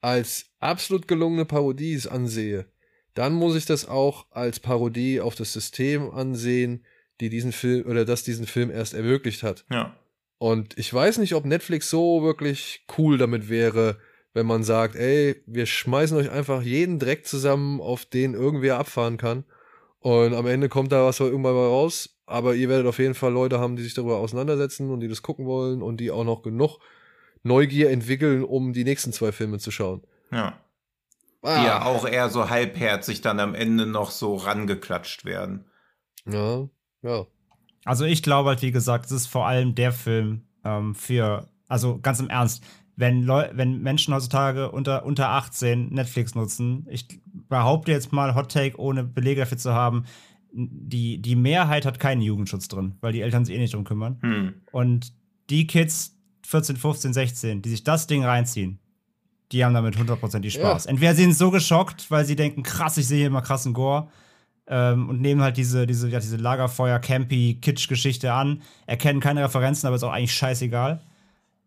[0.01, 2.67] als absolut gelungene Parodie ansehe,
[3.15, 6.85] dann muss ich das auch als Parodie auf das System ansehen,
[7.21, 9.65] die diesen Film oder das diesen Film erst ermöglicht hat.
[9.71, 9.95] Ja.
[10.39, 13.99] Und ich weiß nicht, ob Netflix so wirklich cool damit wäre,
[14.33, 19.17] wenn man sagt, ey, wir schmeißen euch einfach jeden Dreck zusammen, auf den irgendwer abfahren
[19.19, 19.45] kann.
[19.99, 22.17] Und am Ende kommt da was irgendwann mal raus.
[22.25, 25.21] Aber ihr werdet auf jeden Fall Leute haben, die sich darüber auseinandersetzen und die das
[25.23, 26.79] gucken wollen und die auch noch genug
[27.43, 30.03] Neugier entwickeln, um die nächsten zwei Filme zu schauen.
[30.31, 30.61] Ja.
[31.43, 35.65] Ah, Die ja auch eher so halbherzig dann am Ende noch so rangeklatscht werden.
[36.27, 36.69] ja,
[37.03, 37.27] ja.
[37.85, 41.99] Also ich glaube halt, wie gesagt, es ist vor allem der Film ähm, für, also
[41.99, 42.63] ganz im Ernst,
[42.97, 47.07] wenn, Leu wenn Menschen heutzutage unter, unter 18 Netflix nutzen, ich
[47.49, 50.05] behaupte jetzt mal Hot Take, ohne Belege dafür zu haben,
[50.53, 54.19] die, die Mehrheit hat keinen Jugendschutz drin, weil die Eltern sich eh nicht drum kümmern.
[54.21, 54.55] Hm.
[54.73, 55.15] Und
[55.49, 58.81] die Kids 14, 15, 16, die sich das Ding reinziehen,
[59.53, 60.87] die haben damit hundertprozentig Spaß.
[60.87, 64.09] Entweder sind so geschockt, weil sie denken, krass, ich sehe hier immer krassen Gore.
[64.73, 69.87] Ähm, und nehmen halt diese, diese, ja, diese Lagerfeuer, Campy, Kitsch-Geschichte an, erkennen keine Referenzen,
[69.89, 71.01] aber ist auch eigentlich scheißegal.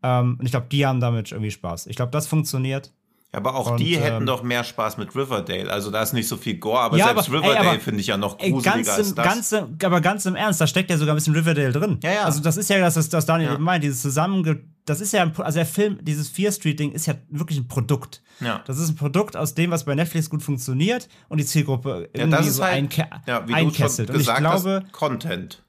[0.01, 1.87] Ähm, und ich glaube, die haben damit irgendwie Spaß.
[1.87, 2.91] Ich glaube, das funktioniert.
[3.35, 5.71] Aber auch Und, die hätten ähm, doch mehr Spaß mit Riverdale.
[5.71, 8.15] Also da ist nicht so viel Gore, aber Ja, selbst aber- Riverdale finde ich ja
[8.15, 9.25] noch gruseliger ganz als im, das.
[9.25, 11.99] ganz im, aber ganz im Ernst, da steckt ja sogar ein bisschen Riverdale drin.
[12.03, 12.23] Ja, ja.
[12.25, 13.55] Also das ist ja das, was das Daniel Ja.
[13.55, 16.91] eben meint, dieses zusammenge, das ist ja, ein, also der Film, dieses Fear Street Ding
[16.91, 18.21] ist ja wirklich ein Produkt.
[18.39, 18.61] ja.
[18.67, 22.21] Das ist ein Produkt aus dem, was bei Netflix gut funktioniert und die Zielgruppe ja,
[22.21, 25.62] irgendwie das ist so halt, ja, wie du schon Und ich gesagt glaube, hast, Content.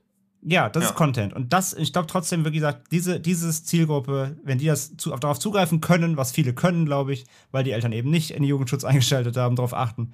[0.44, 0.90] Ja, das Ja.
[0.90, 1.32] ist Content.
[1.32, 5.38] Und das, ich glaube trotzdem, wie gesagt, diese dieses Zielgruppe, wenn die das zu, darauf
[5.38, 8.84] zugreifen können, was viele können, glaube ich, weil die Eltern eben nicht in den Jugendschutz
[8.84, 10.12] eingeschaltet haben, darauf achten,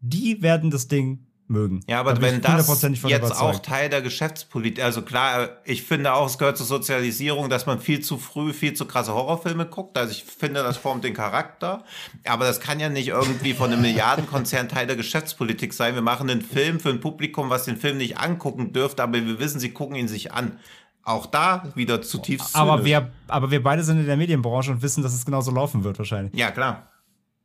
[0.00, 1.80] die werden das Ding mögen.
[1.86, 3.66] Ja, aber Da wenn das jetzt auch überzeugt.
[3.66, 8.00] Teil der Geschäftspolitik, also klar, ich finde auch, es gehört zur Sozialisierung, dass man viel
[8.00, 9.96] zu früh viel zu krasse Horrorfilme guckt.
[9.96, 11.84] Also ich finde, das formt den Charakter.
[12.24, 15.94] Aber das kann ja nicht irgendwie von einem Milliardenkonzern Teil der Geschäftspolitik sein.
[15.94, 19.38] Wir machen einen Film für ein Publikum, was den Film nicht angucken dürfte, aber wir
[19.38, 20.58] wissen, sie gucken ihn sich an.
[21.02, 22.86] Auch da wieder zutiefst Aber zynisch.
[22.86, 25.98] wir, aber wir beide sind in der Medienbranche und wissen, dass es genauso laufen wird,
[25.98, 26.34] wahrscheinlich.
[26.34, 26.88] Ja, klar.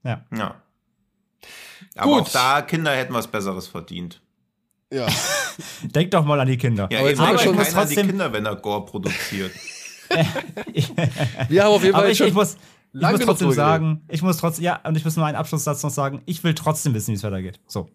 [0.04, 0.22] Ja.
[0.36, 0.56] Ja.
[1.96, 2.22] Aber Gut.
[2.22, 4.22] auch da, Kinder hätten was Besseres verdient.
[4.94, 5.08] Ja.
[5.84, 6.88] Denk doch mal an die Kinder.
[6.92, 8.56] Ja, Aber jetzt jetzt haben wir aber schon keiner was trotzdem- die Kinder, wenn er
[8.58, 9.52] Gore produziert.
[11.50, 12.58] Wir haben auf jeden Fall Aber ich, schon ich muss,
[12.94, 15.90] ich muss trotzdem sagen, ich muss trotzdem, ja, und ich muss nur einen Abschlusssatz noch
[15.90, 17.60] sagen, ich will trotzdem wissen, wie es weitergeht.
[17.68, 17.90] So.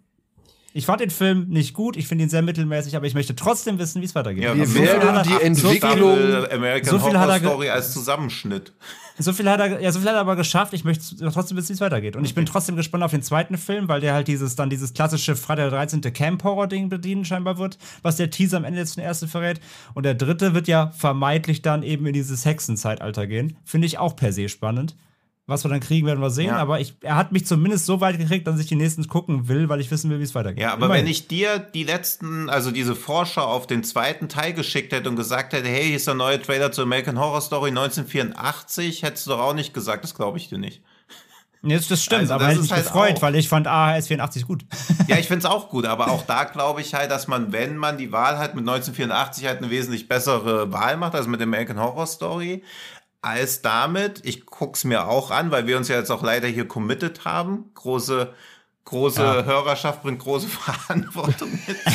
[0.76, 3.78] Ich fand den Film nicht gut, ich finde ihn sehr mittelmäßig, aber ich möchte trotzdem
[3.78, 4.44] wissen, wie es weitergeht.
[4.44, 7.28] Ja, Wir so werden viel hat die er- Entwicklung- viel American so viel Horror hat
[7.30, 8.72] er Story als Zusammenschnitt.
[9.18, 10.74] So viel hat er, ja, so viel hat er aber geschafft.
[10.74, 12.16] Ich möchte trotzdem wissen, wie es weitergeht.
[12.16, 14.92] Und ich bin trotzdem gespannt auf den zweiten Film, weil der halt dieses, dann dieses
[14.92, 16.02] klassische Freitag der 13.
[16.12, 19.58] Camp-Horror-Ding bedienen scheinbar wird, was der Teaser am Ende jetzt den ersten verrät.
[19.94, 23.56] Und der dritte wird ja vermeintlich dann eben in dieses Hexenzeitalter gehen.
[23.64, 24.94] Finde ich auch per se spannend.
[25.48, 26.46] Was wir dann kriegen, werden wir sehen.
[26.48, 26.56] Ja.
[26.56, 29.68] Aber ich, er hat mich zumindest so weit gekriegt, dass ich die nächsten gucken will,
[29.68, 30.60] weil ich wissen will, wie es weitergeht.
[30.60, 31.04] Ja, aber Immerhin.
[31.04, 35.14] wenn ich dir die letzten, also diese Vorschau auf den zweiten Teil geschickt hätte und
[35.14, 39.30] gesagt hätte, hey, hier ist der neue Trailer zu American Horror Story 1984, hättest du
[39.30, 40.82] doch auch nicht gesagt, das glaube ich dir nicht.
[41.62, 44.06] Jetzt, das stimmt, Also aber das hätte mich halt gefreut, auch- weil ich fand AHS
[44.08, 44.64] 84 gut.
[45.08, 47.76] Ja, ich finde es auch gut, aber auch da glaube ich halt, dass man, wenn
[47.76, 51.78] man die Wahl hat, mit 1984 halt eine wesentlich bessere Wahl macht, also mit American
[51.80, 52.62] Horror Story,
[53.26, 56.66] als damit, ich guck's mir auch an, weil wir uns ja jetzt auch leider hier
[56.68, 58.32] committed haben, große
[58.84, 59.42] große Ja.
[59.42, 60.46] Hörerschaft bringt große
[60.86, 61.76] Verantwortung mit.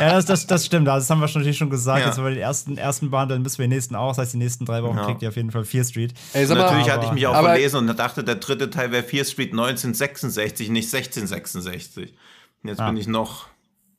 [0.00, 0.86] Ja, das, das, das stimmt.
[0.86, 2.00] Das haben wir schon, natürlich schon gesagt.
[2.00, 2.06] Ja.
[2.06, 4.10] Jetzt, wenn wir den ersten, ersten behandeln, müssen wir den nächsten auch.
[4.10, 5.04] Das heißt, die nächsten drei Wochen Ja.
[5.06, 6.14] kriegt ihr auf jeden Fall Fear Street.
[6.32, 8.92] Ey, mal, Natürlich aber- hatte ich mich auch aber- verlesen und dachte, der dritte Teil
[8.92, 12.14] wäre Fear Street 1966, nicht 1666.
[12.62, 12.86] Und jetzt Ah.
[12.88, 13.46] bin ich noch,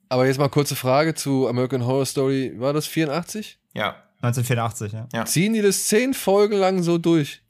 [0.09, 2.53] aber jetzt mal kurze Frage zu American Horror Story.
[2.57, 3.57] War das 84?
[3.73, 5.07] ja, 1984, ja.
[5.13, 5.25] Ja.
[5.25, 7.41] Ziehen die das zehn Folgen lang so durch?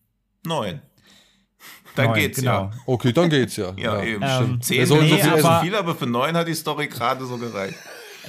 [0.45, 0.81] neun.
[1.95, 2.71] Dann Neun, geht's genau.
[2.85, 3.71] Okay, dann geht's ja.
[3.77, 3.97] ja.
[3.97, 4.21] Ja, eben.
[4.21, 4.65] Ähm, stimmt.
[4.65, 5.61] Zehn sollen nee, so viel so essen.
[5.61, 7.77] viel, aber für neun hat die Story gerade so gereicht.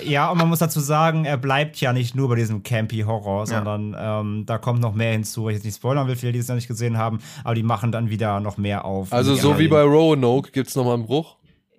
[0.04, 3.46] Ja, und man muss dazu sagen, er bleibt ja nicht nur bei diesem campy Horror,
[3.46, 6.38] sondern ähm, da kommt noch mehr hinzu, weil ich jetzt nicht spoilern will, viele, die
[6.38, 9.10] es noch nicht gesehen haben, aber die machen dann wieder noch mehr auf.
[9.10, 11.36] Also so wie bei Roanoke gibt's noch mal einen Bruch.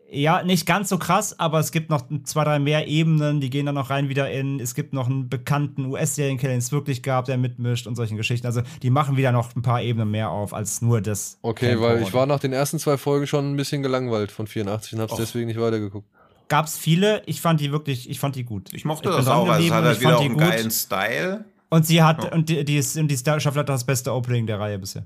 [0.09, 3.65] Ja, nicht ganz so krass, aber es gibt noch zwei, drei mehr Ebenen, die gehen
[3.65, 4.59] dann noch rein wieder in.
[4.61, 8.47] Es gibt noch einen bekannten US-Serienkiller, den es wirklich gab, der mitmischt und solchen Geschichten.
[8.47, 11.39] Also die machen wieder noch ein paar Ebenen mehr auf als nur das.
[11.41, 12.07] Okay, Camp weil Horror.
[12.07, 15.11] ich war nach den ersten zwei Folgen schon ein bisschen gelangweilt von 84 und hab's
[15.13, 15.17] Och.
[15.19, 16.07] deswegen nicht weitergeguckt.
[16.47, 18.69] Gab's viele, ich fand die wirklich, ich fand die gut.
[18.73, 19.49] Ich mochte bin das auch.
[19.49, 20.49] Also es hat halt ich wieder fand auch die einen gut.
[20.49, 21.45] geilen Style.
[21.69, 22.31] Und sie hat, Ja.
[22.31, 25.05] und die, die, ist, und die Staffel hat das beste Opening der Reihe bisher.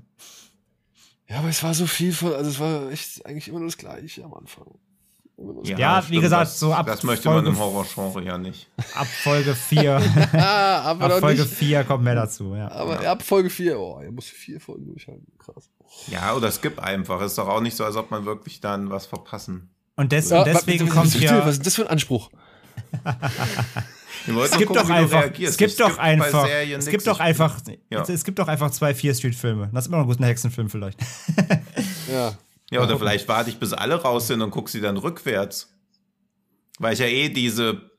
[1.28, 3.78] Ja, aber es war so viel von, also es war echt eigentlich immer nur das
[3.78, 4.66] Gleiche am Anfang.
[5.36, 8.68] Das Ja, wie gesagt, das, so ab Das möchte man Folge- im Horrorgenre ja nicht.
[8.94, 10.00] Ab Folge 4,
[10.34, 11.54] Ah, aber ab doch Folge nicht.
[11.54, 12.70] 4 kommt mehr dazu, ja.
[12.70, 15.26] Aber ab Folge 4, oh, er muss vier Folgen durchhalten.
[15.38, 15.68] Krass.
[16.08, 17.20] Ja, oder skip einfach.
[17.22, 19.70] Ist doch auch nicht so, als ob man wirklich dann was verpassen.
[19.96, 21.44] Und, des, Ja, und deswegen was, kommt ja.
[21.44, 22.30] Was ist das für ein Anspruch?
[24.24, 26.46] Es gibt gucken, doch einfach, es gibt doch einfach,
[26.78, 27.58] es gibt doch einfach,
[27.90, 28.02] Ja.
[28.02, 29.68] es, es gibt doch einfach zwei Fear Street Filme.
[29.72, 30.98] Das ist immer noch ein guter Hexenfilm vielleicht.
[32.12, 32.32] Ja.
[32.72, 35.74] Ja, oder vielleicht warte ich, bis alle raus sind und guck sie dann rückwärts.
[36.78, 37.90] Weil ich ja eh diese,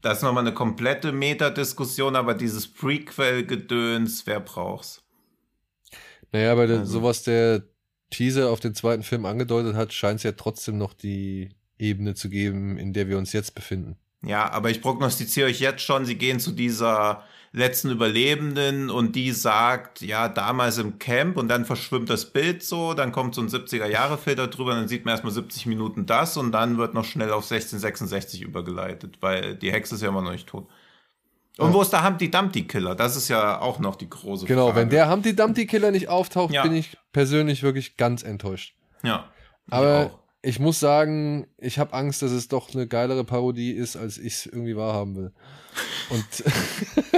[0.00, 5.02] das ist nochmal eine komplette Metadiskussion, aber dieses Prequel-Gedöns, wer braucht's?
[6.32, 7.64] Naja, aber der, Also- so was der
[8.10, 12.28] Teaser auf den zweiten Film angedeutet hat, scheint es ja trotzdem noch die Ebene zu
[12.28, 13.96] geben, in der wir uns jetzt befinden.
[14.22, 19.32] Ja, aber ich prognostiziere euch jetzt schon, sie gehen zu dieser letzten Überlebenden und die
[19.32, 23.48] sagt, ja, damals im Camp und dann verschwimmt das Bild so, dann kommt so ein
[23.48, 27.50] 70er-Jahre-Filter drüber, dann sieht man erstmal 70 Minuten das und dann wird noch schnell auf
[27.50, 30.68] 1666 übergeleitet, weil die Hexe ist ja immer noch nicht tot.
[31.58, 32.94] Und wo ist der Humpty Dumpty Killer?
[32.94, 34.80] Das ist ja auch noch die große Genau, Frage.
[34.82, 36.62] wenn der Humpty Dumpty Killer nicht auftaucht, Ja.
[36.62, 38.74] bin ich persönlich wirklich ganz enttäuscht.
[39.02, 39.28] Ja.
[39.66, 40.19] ich Aber auch.
[40.42, 44.34] Ich muss sagen, ich habe Angst, dass es doch eine geilere Parodie ist, als ich
[44.34, 45.32] es irgendwie wahrhaben will.
[46.08, 46.24] Und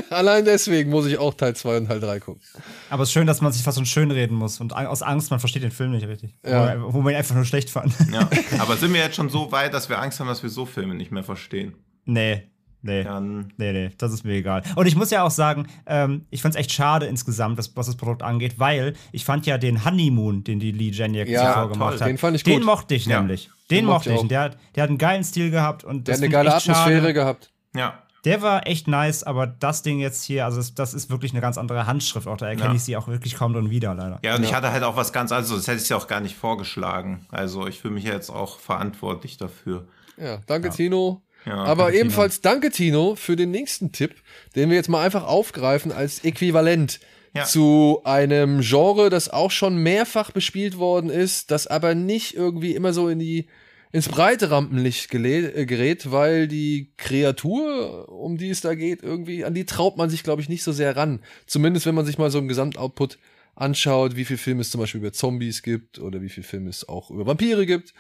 [0.10, 2.42] allein deswegen muss ich auch Teil 2 und Teil 3 gucken.
[2.90, 5.30] Aber es ist schön, dass man sich fast so schön reden muss und aus Angst,
[5.30, 6.34] man versteht den Film nicht richtig.
[6.44, 6.82] Ja.
[6.82, 7.94] Wo, wo man ihn einfach nur schlecht fand.
[8.12, 8.28] Ja.
[8.58, 10.94] Aber sind wir jetzt schon so weit, dass wir Angst haben, dass wir so Filme
[10.94, 11.74] nicht mehr verstehen?
[12.04, 12.42] nee,
[12.82, 13.04] nee.
[13.04, 14.62] Dann Nee, nee, das ist mir egal.
[14.76, 17.86] Und ich muss ja auch sagen, ähm, ich fand es echt schade insgesamt, dass, was
[17.86, 21.70] das Produkt angeht, weil ich fand ja den Honeymoon, den die Lee Janiak Ja, zuvor
[21.70, 22.00] gemacht toll.
[22.00, 22.64] hat, Den fand ich den gut.
[22.66, 23.18] mochte ich Ja.
[23.20, 23.50] nämlich.
[23.70, 24.28] Den, Den mochte ich ich.
[24.28, 26.54] Der, hat- der hat einen geilen Stil gehabt und Der das hat eine geile ich
[26.54, 27.14] Atmosphäre schade.
[27.14, 27.50] gehabt.
[27.74, 27.98] ja.
[28.24, 31.40] Der war echt nice, aber das Ding jetzt hier, also das, das ist wirklich eine
[31.40, 32.28] ganz andere Handschrift.
[32.28, 32.74] Auch da erkenne Ja.
[32.76, 34.20] ich sie auch wirklich kaum drin wieder, leider.
[34.22, 34.58] Ja, und ich Ja.
[34.58, 37.26] hatte halt auch was ganz anderes, das hätte ich ja auch gar nicht vorgeschlagen.
[37.32, 39.88] Also ich fühle mich jetzt auch verantwortlich dafür.
[40.16, 41.20] Ja, danke Tino.
[41.44, 44.14] Ja, Aber danke, ebenfalls danke Tino für den nächsten Tipp,
[44.54, 47.00] den wir jetzt mal einfach aufgreifen als Äquivalent
[47.34, 47.44] Ja.
[47.44, 52.92] zu einem Genre, das auch schon mehrfach bespielt worden ist, das aber nicht irgendwie immer
[52.92, 53.46] so in die
[53.94, 59.52] ins breite Rampenlicht äh, gerät, weil die Kreatur, um die es da geht, irgendwie an
[59.54, 61.20] die traut man sich, glaube ich, nicht so sehr ran.
[61.46, 63.18] Zumindest wenn man sich mal so im Gesamtoutput
[63.54, 66.88] anschaut, wie viel Filme es zum Beispiel über Zombies gibt oder wie viel Filme es
[66.88, 67.92] auch über Vampire gibt.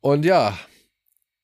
[0.00, 0.58] Und ja,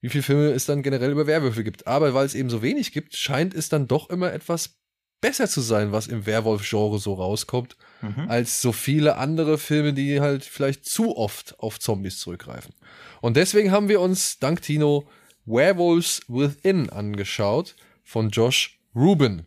[0.00, 1.86] wie viele Filme es dann generell über Werwölfe gibt.
[1.86, 4.76] Aber weil es eben so wenig gibt, scheint es dann doch immer etwas
[5.22, 8.28] besser zu sein, was im Werwolf-Genre so rauskommt, Mhm.
[8.28, 12.74] als so viele andere Filme, die halt vielleicht zu oft auf Zombies zurückgreifen.
[13.22, 15.08] Und deswegen haben wir uns, dank Tino,
[15.46, 17.74] Werewolves Within angeschaut
[18.04, 19.46] von Josh Rubin.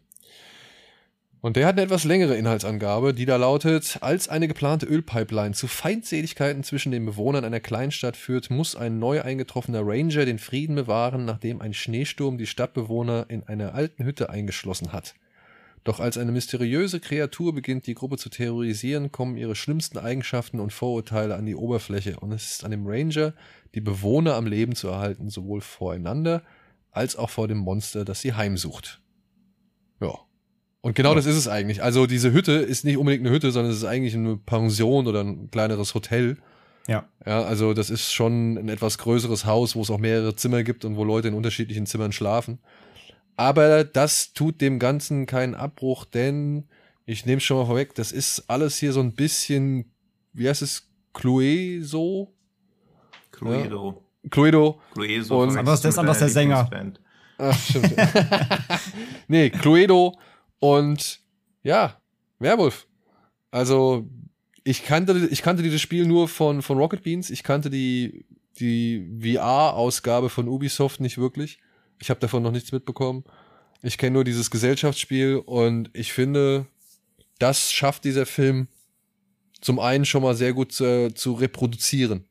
[1.41, 5.67] Und der hat eine etwas längere Inhaltsangabe, die da lautet, als eine geplante Ölpipeline zu
[5.67, 11.23] Feindseligkeiten zwischen den Bewohnern einer Kleinstadt führt, muss ein neu eingetroffener Ranger den Frieden bewahren,
[11.23, 15.15] nachdem ein Schneesturm die Stadtbewohner in einer alten Hütte eingeschlossen hat.
[15.85, 20.73] Doch als eine mysteriöse Kreatur beginnt, die Gruppe zu terrorisieren, kommen ihre schlimmsten Eigenschaften und
[20.73, 23.33] Vorurteile an die Oberfläche und es ist an dem Ranger,
[23.75, 26.43] die Bewohner am Leben zu erhalten, sowohl voreinander
[26.91, 29.01] als auch vor dem Monster, das sie heimsucht.
[30.01, 30.28] Ja.
[30.81, 31.83] Und genau das ist es eigentlich.
[31.83, 35.21] Also diese Hütte ist nicht unbedingt eine Hütte, sondern es ist eigentlich eine Pension oder
[35.21, 36.37] ein kleineres Hotel.
[36.87, 37.05] Ja.
[37.25, 40.85] Ja, also das ist schon ein etwas größeres Haus, wo es auch mehrere Zimmer gibt
[40.85, 42.59] und wo Leute in unterschiedlichen Zimmern schlafen.
[43.35, 46.65] Aber das tut dem Ganzen keinen Abbruch, denn
[47.05, 49.91] ich nehme schon mal vorweg, das ist alles hier so ein bisschen,
[50.33, 52.33] wie heißt es, Chloe so?
[53.31, 54.03] Cluedo.
[54.29, 54.81] Cluedo.
[54.93, 55.43] Cluedo.
[55.43, 56.69] Und- das ist anders der Sänger.
[57.37, 57.93] Ach, stimmt.
[59.27, 60.17] nee, Cluedo
[60.59, 61.19] und
[61.63, 61.99] ja,
[62.39, 62.87] Werwolf.
[63.51, 64.07] Also,
[64.63, 67.29] ich kannte, ich kannte dieses Spiel nur von, von Rocket Beans.
[67.29, 68.25] Ich kannte die,
[68.59, 71.59] die VR-Ausgabe von Ubisoft nicht wirklich.
[71.99, 73.23] Ich habe davon noch nichts mitbekommen.
[73.81, 76.67] Ich kenne nur dieses Gesellschaftsspiel und ich finde,
[77.39, 78.67] das schafft dieser Film
[79.61, 82.25] zum einen schon mal sehr gut zu, zu reproduzieren.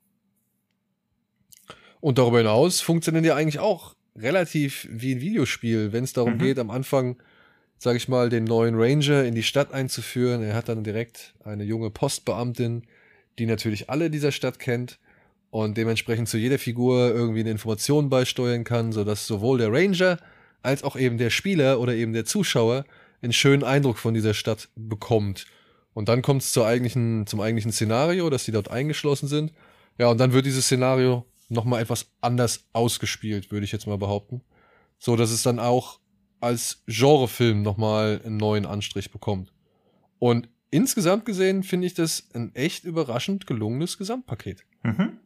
[2.01, 6.39] Und darüber hinaus funktioniert ja eigentlich auch relativ wie ein Videospiel, wenn es darum Mhm.
[6.39, 7.17] geht, am Anfang,
[7.79, 10.43] sage ich mal, den neuen Ranger in die Stadt einzuführen.
[10.43, 12.83] Er hat dann direkt eine junge Postbeamtin,
[13.39, 14.99] die natürlich alle dieser Stadt kennt
[15.51, 20.19] und dementsprechend zu jeder Figur irgendwie eine Information beisteuern kann, sodass sowohl der Ranger
[20.63, 22.85] als auch eben der Spieler oder eben der Zuschauer
[23.23, 25.47] einen schönen Eindruck von dieser Stadt bekommt.
[25.95, 29.53] Und dann kommt es zum eigentlichen Szenario, dass die dort eingeschlossen sind.
[29.99, 34.43] Ja, und dann wird dieses Szenario nochmal etwas anders ausgespielt, würde ich jetzt mal behaupten.
[34.99, 35.99] So, dass es dann auch
[36.41, 39.53] als Genrefilm nochmal einen neuen Anstrich bekommt.
[40.19, 44.65] Und insgesamt gesehen finde ich das ein echt überraschend gelungenes Gesamtpaket.
[44.83, 45.19] Mhm.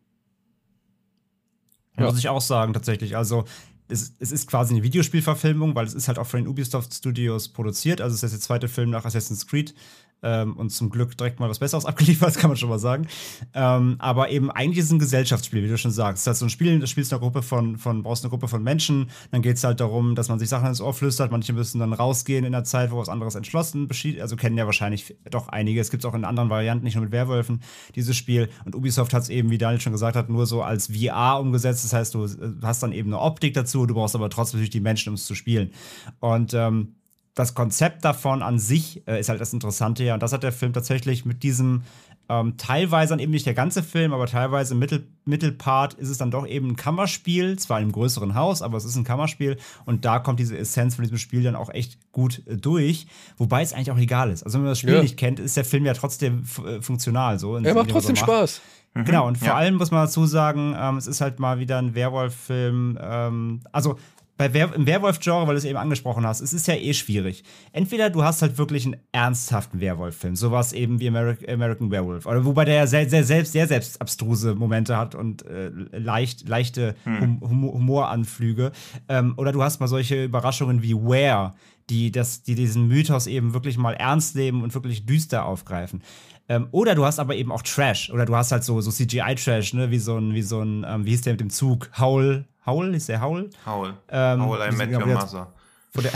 [1.98, 2.04] Ja.
[2.04, 3.16] Muss ich auch sagen, tatsächlich.
[3.16, 3.44] Also,
[3.88, 7.48] es, es ist quasi eine Videospielverfilmung, weil es ist halt auch von den Ubisoft Studios
[7.50, 8.00] produziert.
[8.00, 9.74] Also, es ist jetzt der zweite Film nach Assassin's Creed.
[10.22, 13.06] Ähm, und zum Glück direkt mal was Besseres abgeliefert, kann man schon mal sagen.
[13.54, 16.18] Ähm, aber eben eigentlich ist es ein Gesellschaftsspiel, wie du schon sagst.
[16.18, 18.48] Es ist halt so ein Spiel, da spielst eine Gruppe von, von brauchst eine Gruppe
[18.48, 19.10] von Menschen.
[19.30, 21.30] Dann geht es halt darum, dass man sich Sachen ins Ohr flüstert.
[21.32, 24.20] Manche müssen dann rausgehen in der Zeit, wo was anderes entschlossen geschieht.
[24.20, 25.80] Also kennen ja wahrscheinlich doch einige.
[25.80, 27.62] Es gibt es auch in anderen Varianten, nicht nur mit Werwölfen,
[27.94, 28.48] dieses Spiel.
[28.64, 31.84] Und Ubisoft hat es eben, wie Daniel schon gesagt hat, nur so als VR umgesetzt.
[31.84, 34.70] Das heißt, du äh, hast dann eben eine Optik dazu, du brauchst aber trotzdem natürlich
[34.70, 35.72] die Menschen, um es zu spielen.
[36.20, 36.94] Und ähm,
[37.34, 40.14] das Konzept davon an sich äh, ist halt das Interessante ja.
[40.14, 41.82] Und das hat der Film tatsächlich mit diesem
[42.28, 46.18] ähm, teilweise dann eben nicht der ganze Film, aber teilweise im Mittel, Mittelpart ist es
[46.18, 49.56] dann doch eben ein Kammerspiel, zwar in einem größeren Haus, aber es ist ein Kammerspiel
[49.86, 53.06] und da kommt diese Essenz von diesem Spiel dann auch echt gut äh, durch,
[53.38, 54.44] wobei es eigentlich auch egal ist.
[54.44, 55.02] Also wenn man das Spiel Ja.
[55.02, 57.56] nicht kennt, ist der Film ja trotzdem äh, funktional so.
[57.56, 58.24] Er macht trotzdem macht.
[58.24, 58.60] Spaß.
[58.94, 59.54] Genau, und vor ja.
[59.54, 62.98] allem muss man dazu sagen, ähm, es ist halt mal wieder ein Werwolf-Film.
[63.00, 63.96] Ähm, also
[64.42, 67.44] bei Wer im Werwolf-Genre, weil du es eben angesprochen hast, es ist ja eh schwierig.
[67.70, 72.44] Entweder du hast halt wirklich einen ernsthaften Werwolf-Film, sowas eben wie Ameri American Werewolf, oder
[72.44, 76.96] wobei der ja sehr, sehr, selbst, sehr selbst abstruse Momente hat und äh, leicht, leichte
[77.04, 78.72] hum Humor Humoranflüge.
[79.08, 81.52] Ähm, oder du hast mal solche Überraschungen wie Where,
[81.88, 86.02] die, das, die diesen Mythos eben wirklich mal ernst nehmen und wirklich düster aufgreifen.
[86.48, 88.10] Ähm, oder du hast aber eben auch Trash.
[88.10, 89.92] Oder du hast halt so, so CGI-Trash, ne?
[89.92, 91.90] Wie so ein, wie so ein, ähm, wie hieß der mit dem Zug?
[91.96, 92.46] Howl.
[92.66, 92.94] Howl?
[92.94, 93.50] Ist der Howl?
[93.66, 93.94] Howl.
[94.08, 95.48] Ähm, Howl, I met your mother.
[95.94, 96.10] Wo, der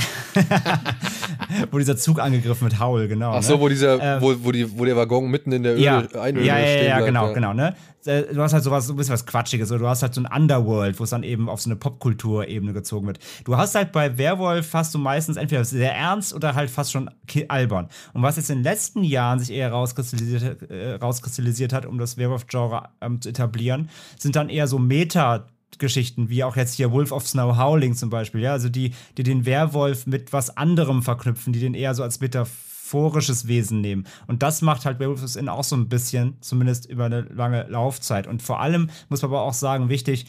[1.70, 3.32] wo dieser Zug angegriffen wird, Howl, genau.
[3.32, 3.60] Ach so, ne?
[3.60, 6.46] wo dieser, Ähm, wo, wo, die, wo der Waggon mitten in der Öle, ja, Einöde
[6.46, 7.74] ja, ja, ja, bleibt, genau, genau, ne?
[8.06, 10.22] Äh, Du hast halt sowas, so ein bisschen was Quatschiges, oder du hast halt so
[10.22, 13.18] ein Underworld, wo es dann eben auf so eine Popkulturebene gezogen wird.
[13.44, 17.10] Du hast halt bei Werwolf hast du meistens entweder sehr ernst oder halt fast schon
[17.48, 17.88] albern.
[18.14, 22.16] Und was jetzt in den letzten Jahren sich eher rauskristallisiert, äh, rauskristallisiert hat, um das
[22.16, 25.48] Werwolf-Genre ähm, zu etablieren, sind dann eher so Meta-
[25.78, 29.22] Geschichten, wie auch jetzt hier Wolf of Snow Howling zum Beispiel, ja, also die, die
[29.22, 34.06] den Werwolf mit was anderem verknüpfen, die den eher so als metaphorisches Wesen nehmen.
[34.26, 38.26] Und das macht halt Werewolf in auch so ein bisschen, zumindest über eine lange Laufzeit.
[38.26, 40.26] Und vor allem muss man aber auch sagen, wichtig,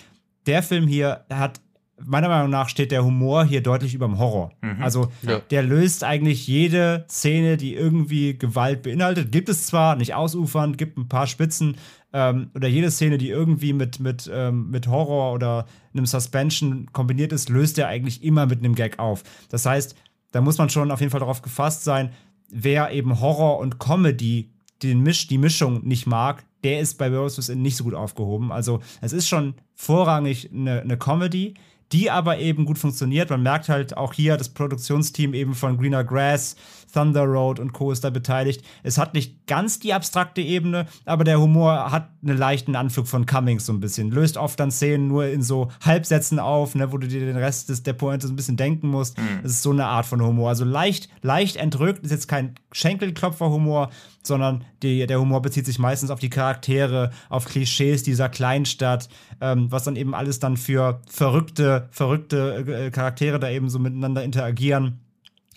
[0.47, 1.61] der Film hier hat,
[2.05, 4.51] meiner Meinung nach, steht der Humor hier deutlich über dem Horror.
[4.79, 5.39] Also Ja.
[5.39, 9.31] der löst eigentlich jede Szene, die irgendwie Gewalt beinhaltet.
[9.31, 11.75] Gibt es zwar, nicht ausufernd, gibt ein paar Spitzen,
[12.13, 17.33] ähm, oder jede Szene, die irgendwie mit, mit, ähm, mit Horror oder einem Suspension kombiniert
[17.33, 19.23] ist, löst er eigentlich immer mit einem Gag auf.
[19.49, 19.95] Das heißt,
[20.31, 22.11] da muss man schon auf jeden Fall darauf gefasst sein,
[22.49, 24.51] wer eben Horror und Comedy
[24.83, 28.51] den Misch, die Mischung nicht mag, der ist bei Werewolves Within nicht so gut aufgehoben.
[28.51, 31.55] Also es ist schon vorrangig eine, eine Comedy,
[31.91, 33.29] die aber eben gut funktioniert.
[33.29, 36.55] Man merkt halt auch hier, das Produktionsteam eben von Greener Grass,
[36.93, 37.91] Thunder Road und Co.
[37.91, 38.63] ist da beteiligt.
[38.83, 43.25] Es hat nicht ganz die abstrakte Ebene, aber der Humor hat einen leichten Anflug von
[43.25, 44.11] Cummings so ein bisschen.
[44.11, 47.69] Löst oft dann Szenen nur in so Halbsätzen auf, ne, wo du dir den Rest
[47.69, 49.17] des, der Pointe so ein bisschen denken musst.
[49.43, 50.49] Das ist so eine Art von Humor.
[50.49, 53.89] Also leicht, leicht entrückt, ist jetzt kein Schenkelklopfer-Humor,
[54.23, 59.09] sondern die, der Humor bezieht sich meistens auf die Charaktere, auf Klischees dieser Kleinstadt,
[59.41, 64.23] ähm, was dann eben alles dann für verrückte, verrückte äh, Charaktere da eben so miteinander
[64.23, 64.99] interagieren.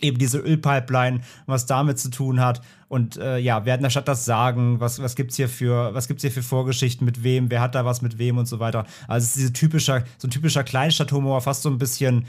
[0.01, 2.63] Eben diese Ölpipeline, was damit zu tun hat.
[2.89, 4.81] Und äh, ja, wer hat in der Stadt das Sagen?
[4.81, 7.51] Was, was gibt's hier für, hier für Vorgeschichten mit wem?
[7.51, 8.85] Wer hat da was mit wem und so weiter?
[9.07, 12.27] Also es ist diese typischer, so ein typischer Kleinstadthumor, fast so ein bisschen,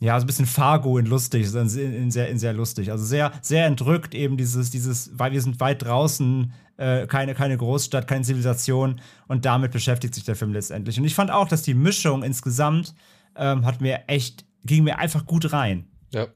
[0.00, 2.90] ja, so ein bisschen Fargo in lustig, in, in, sehr, in sehr lustig.
[2.90, 7.56] Also sehr, sehr entrückt eben dieses, dieses, weil wir sind weit draußen, äh, keine, keine
[7.56, 10.98] Großstadt, keine Zivilisation und damit beschäftigt sich der Film letztendlich.
[10.98, 12.94] Und ich fand auch, dass die Mischung insgesamt
[13.36, 15.86] ähm, hat mir echt, ging mir einfach gut rein.
[16.12, 16.26] Ja.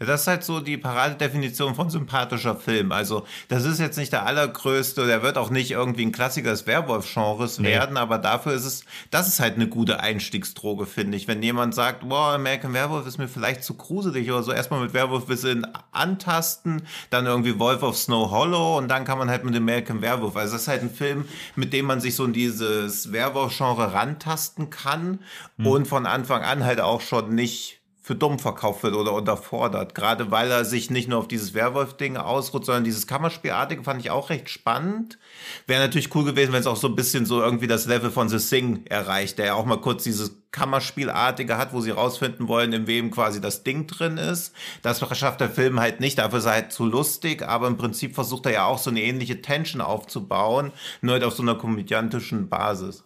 [0.00, 2.92] Ja, das ist halt so die Paradedefinition von sympathischer Film.
[2.92, 6.66] Also, das ist jetzt nicht der allergrößte, der wird auch nicht irgendwie ein Klassiker des
[6.66, 7.68] Werwolf-Genres nee.
[7.68, 11.28] werden, aber dafür ist es, das ist halt eine gute Einstiegsdroge, finde ich.
[11.28, 14.94] Wenn jemand sagt, boah, American Werewolf ist mir vielleicht zu gruselig oder so, erstmal mit
[14.94, 19.54] Werwolf bisschen antasten, dann irgendwie Wolf of Snow Hollow und dann kann man halt mit
[19.56, 20.36] American Werewolf.
[20.36, 24.70] Also, das ist halt ein Film, mit dem man sich so in dieses Werwolf-Genre rantasten
[24.70, 25.20] kann
[25.56, 25.66] mhm.
[25.66, 29.94] und von Anfang an halt auch schon nicht für dumm verkauft wird oder unterfordert.
[29.94, 34.10] Gerade weil er sich nicht nur auf dieses Werwolf-Ding ausruht, sondern dieses Kammerspielartige fand ich
[34.10, 35.18] auch recht spannend.
[35.68, 38.28] Wäre natürlich cool gewesen, wenn es auch so ein bisschen so irgendwie das Level von
[38.28, 42.72] The Sing erreicht, der ja auch mal kurz dieses Kammerspielartige hat, wo sie rausfinden wollen,
[42.72, 44.52] in wem quasi das Ding drin ist.
[44.82, 48.16] Das schafft der Film halt nicht, dafür ist er halt zu lustig, aber im Prinzip
[48.16, 50.72] versucht er ja auch so eine ähnliche Tension aufzubauen,
[51.02, 53.04] nur halt auf so einer komödiantischen Basis.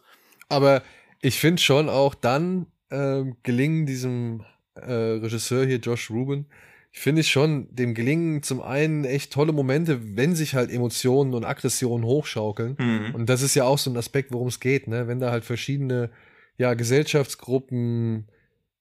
[0.49, 0.82] Aber
[1.20, 4.44] ich finde schon auch dann äh, gelingen diesem
[4.77, 6.47] äh, Regisseur hier, Josh Rubin,
[6.93, 11.45] finde ich schon, dem gelingen zum einen echt tolle Momente, wenn sich halt Emotionen und
[11.45, 12.77] Aggressionen hochschaukeln.
[12.79, 13.14] Mhm.
[13.14, 15.07] Und das ist ja auch so ein Aspekt, worum es geht, ne?
[15.07, 16.11] Wenn da halt verschiedene,
[16.57, 18.29] ja, Gesellschaftsgruppen,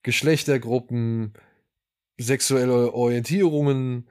[0.03, 1.33] Geschlechtergruppen,
[2.17, 4.07] sexuelle Orientierungen,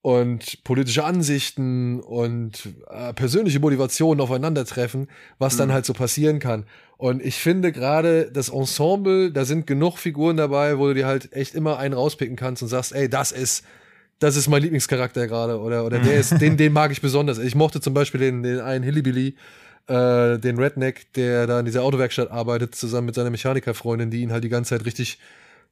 [0.00, 5.08] und politische Ansichten und äh, persönliche Motivationen aufeinandertreffen,
[5.38, 5.58] was mhm.
[5.58, 6.64] dann halt so passieren kann.
[6.98, 11.32] Und ich finde gerade das Ensemble, da sind genug Figuren dabei, wo du dir halt
[11.32, 13.64] echt immer einen rauspicken kannst und sagst, ey, das ist,
[14.18, 17.38] das ist mein Lieblingscharakter gerade oder, oder der ist, den, den mag ich besonders.
[17.38, 19.36] Ich mochte zum Beispiel den, den einen Hillybilly,
[19.86, 24.32] äh, den Redneck, der da in dieser Autowerkstatt arbeitet, zusammen mit seiner Mechanikerfreundin, die ihn
[24.32, 25.20] halt die ganze Zeit richtig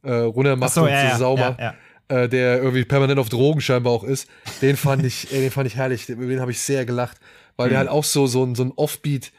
[0.04, 1.56] äh, runter macht so, und ja, so sauber.
[1.58, 1.74] Ja, ja
[2.08, 4.28] äh, der irgendwie permanent auf Drogen scheinbar auch ist,
[4.62, 7.18] den fand ich, ey, den fand ich herrlich, den, den habe ich sehr gelacht,
[7.56, 7.70] weil mhm.
[7.70, 9.32] der halt auch so, so ein, so ein Offbeat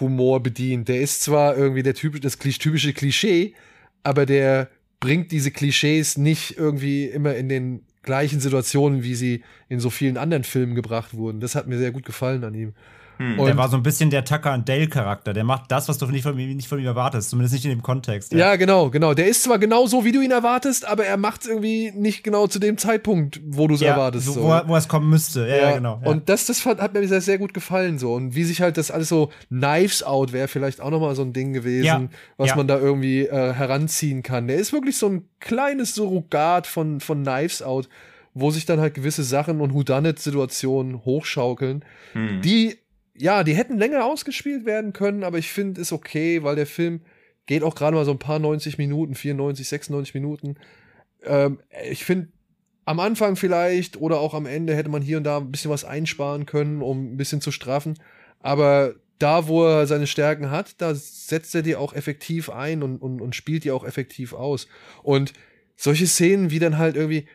[0.00, 0.88] Humor bedient.
[0.88, 3.54] Der ist zwar irgendwie der typische, das typische Klischee,
[4.02, 4.68] aber der
[5.00, 10.16] bringt diese Klischees nicht irgendwie immer in den gleichen Situationen, wie sie in so vielen
[10.16, 11.40] anderen Filmen gebracht wurden.
[11.40, 12.74] Das hat mir sehr gut gefallen an ihm.
[13.18, 13.36] Hm.
[13.36, 15.32] der war so ein bisschen der Tucker und Dale-Charakter.
[15.32, 17.70] Der macht das, was du nicht von, ihm, nicht von ihm erwartest, zumindest nicht in
[17.72, 18.32] dem Kontext.
[18.32, 18.38] Ja.
[18.38, 19.12] ja, genau, genau.
[19.12, 22.22] Der ist zwar genau so, wie du ihn erwartest, aber er macht es irgendwie nicht
[22.22, 24.26] genau zu dem Zeitpunkt, wo du es ja, erwartest.
[24.26, 24.42] So, so.
[24.42, 25.48] Wo, wo es kommen müsste.
[25.48, 26.00] Ja, ja genau.
[26.04, 27.98] Und das, das hat mir sehr, sehr gut gefallen.
[27.98, 31.22] so Und wie sich halt das alles so, Knives Out wäre vielleicht auch nochmal so
[31.22, 34.46] ein Ding gewesen, was man da irgendwie äh, heranziehen kann.
[34.46, 37.88] Der ist wirklich so ein kleines Surrogat von, von Knives Out
[38.34, 42.40] wo sich dann halt gewisse Sachen und Whodunit-Situationen hochschaukeln, hm.
[42.40, 42.78] die
[43.18, 47.00] ja, die hätten länger ausgespielt werden können, aber ich finde es okay, weil der Film
[47.46, 50.56] geht auch gerade mal so ein paar 90 Minuten, 94, 96 Minuten.
[51.24, 51.60] Ähm,
[51.90, 52.28] ich finde,
[52.84, 55.84] am Anfang vielleicht oder auch am Ende hätte man hier und da ein bisschen was
[55.84, 57.98] einsparen können, um ein bisschen zu straffen.
[58.40, 62.98] Aber da, wo er seine Stärken hat, da setzt er die auch effektiv ein und,
[62.98, 64.68] und, und spielt die auch effektiv aus.
[65.02, 65.32] Und
[65.76, 67.26] solche Szenen wie dann halt irgendwie,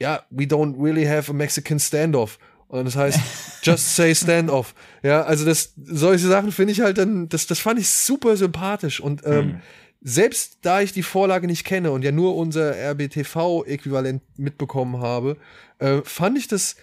[0.00, 2.38] ja, we don't really have a Mexican standoff.
[2.68, 3.20] Und das heißt,
[3.62, 4.74] just say standoff.
[5.02, 9.00] Ja, also das, solche Sachen finde ich halt dann, das, das fand ich super sympathisch.
[9.00, 9.60] Und ähm, mhm.
[10.02, 15.38] selbst da ich die Vorlage nicht kenne und ja nur unser RBTV-Äquivalent mitbekommen habe,
[15.78, 16.76] äh, fand ich das,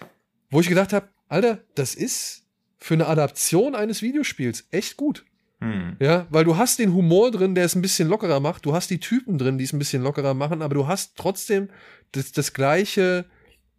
[0.50, 2.42] wo ich gedacht habe, Alter, das ist
[2.78, 5.24] für eine Adaption eines Videospiels echt gut.
[5.60, 5.96] Mhm.
[6.00, 8.66] Ja, weil du hast den Humor drin, der es ein bisschen lockerer macht.
[8.66, 11.68] Du hast die Typen drin, die es ein bisschen lockerer machen, aber du hast trotzdem
[12.12, 13.24] das, das gleiche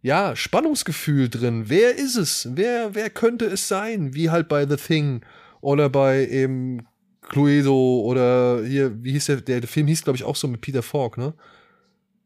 [0.02, 1.64] ja, Spannungsgefühl drin.
[1.66, 2.48] Wer ist es?
[2.52, 4.14] Wer, wer könnte es sein?
[4.14, 5.22] Wie halt bei The Thing
[5.60, 6.86] oder bei eben
[7.22, 10.60] Cluedo oder hier, wie hieß der, der, der Film hieß, glaube ich, auch so mit
[10.60, 11.34] Peter Falk, ne?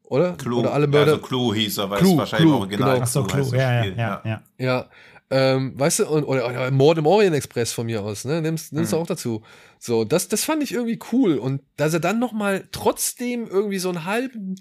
[0.03, 0.33] Oder?
[0.33, 0.59] Clue.
[0.59, 1.13] Oder alle Mörder.
[1.13, 3.03] Also Clue hieß er, weil Clue, es wahrscheinlich Clue, original genau.
[3.03, 3.57] Ach so, Clue, Clue.
[3.57, 4.41] Ja, ja, ja, ja.
[4.59, 4.89] Ja,
[5.29, 8.41] ähm, weißt du, und, oder, oder Mord im Orient Express von mir aus, ne?
[8.41, 8.97] Nimmst, nimmst mhm.
[8.97, 9.41] du auch dazu.
[9.79, 11.37] So, das, das fand ich irgendwie cool.
[11.37, 14.55] Und dass er dann noch mal trotzdem irgendwie so einen halben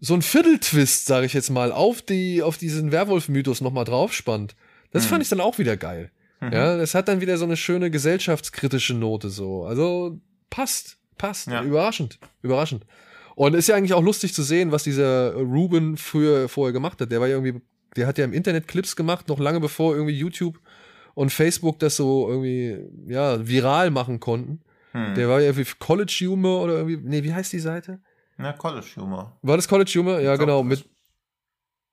[0.00, 4.56] so ein Vierteltwist, sage ich jetzt mal, auf die auf diesen Werwolf-Mythos noch mal draufspannt.
[4.92, 5.08] Das mhm.
[5.08, 6.10] fand ich dann auch wieder geil.
[6.40, 6.52] Mhm.
[6.52, 9.64] Ja, das hat dann wieder so eine schöne gesellschaftskritische Note so.
[9.64, 11.62] Also passt, passt, ja.
[11.62, 12.86] überraschend, überraschend.
[13.36, 17.12] Und ist ja eigentlich auch lustig zu sehen, was dieser Ruben früher vorher gemacht hat.
[17.12, 17.60] Der war ja irgendwie,
[17.96, 20.58] der hat ja im Internet Clips gemacht, noch lange bevor irgendwie YouTube
[21.14, 24.60] und Facebook das so irgendwie ja viral machen konnten.
[24.92, 25.14] Hm.
[25.14, 28.00] Der war ja irgendwie College Humor oder irgendwie, nee, wie heißt die Seite?
[28.40, 29.38] Na, College Humor.
[29.42, 30.20] War das College Humor?
[30.20, 30.62] Ja, genau.
[30.62, 30.84] Mit,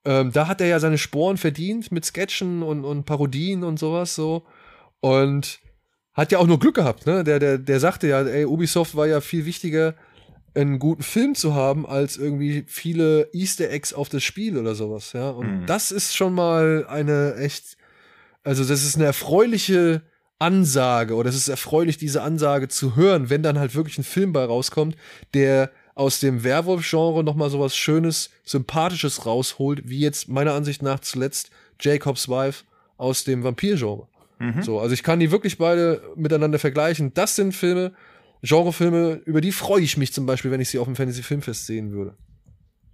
[0.04, 4.14] ähm, da hat er ja seine Sporen verdient mit Sketchen und, und Parodien und sowas
[4.14, 4.46] so.
[5.00, 5.60] Und
[6.14, 7.22] hat ja auch nur Glück gehabt, ne?
[7.22, 9.94] Der, der, der sagte ja, ey, Ubisoft war ja viel wichtiger
[10.54, 15.12] einen guten Film zu haben, als irgendwie viele Easter Eggs auf das Spiel oder sowas,
[15.12, 15.30] ja.
[15.30, 15.66] Und Mhm.
[15.66, 17.76] das ist schon mal eine echt,
[18.42, 20.02] also das ist eine erfreuliche
[20.40, 24.32] Ansage oder es ist erfreulich, diese Ansage zu hören, wenn dann halt wirklich ein Film
[24.32, 24.96] bei rauskommt,
[25.34, 31.50] der aus dem Werwolf-Genre nochmal sowas Schönes, Sympathisches rausholt, wie jetzt meiner Ansicht nach zuletzt
[31.80, 32.64] Jacobs Wife
[32.98, 34.06] aus dem Vampir-Genre.
[34.38, 34.62] Mhm.
[34.62, 37.12] So, also ich kann die wirklich beide miteinander vergleichen.
[37.14, 37.94] Das sind Filme,
[38.42, 41.90] Genrefilme, über die freue ich mich zum Beispiel, wenn ich sie auf dem Fantasy-Filmfest sehen
[41.90, 42.14] würde.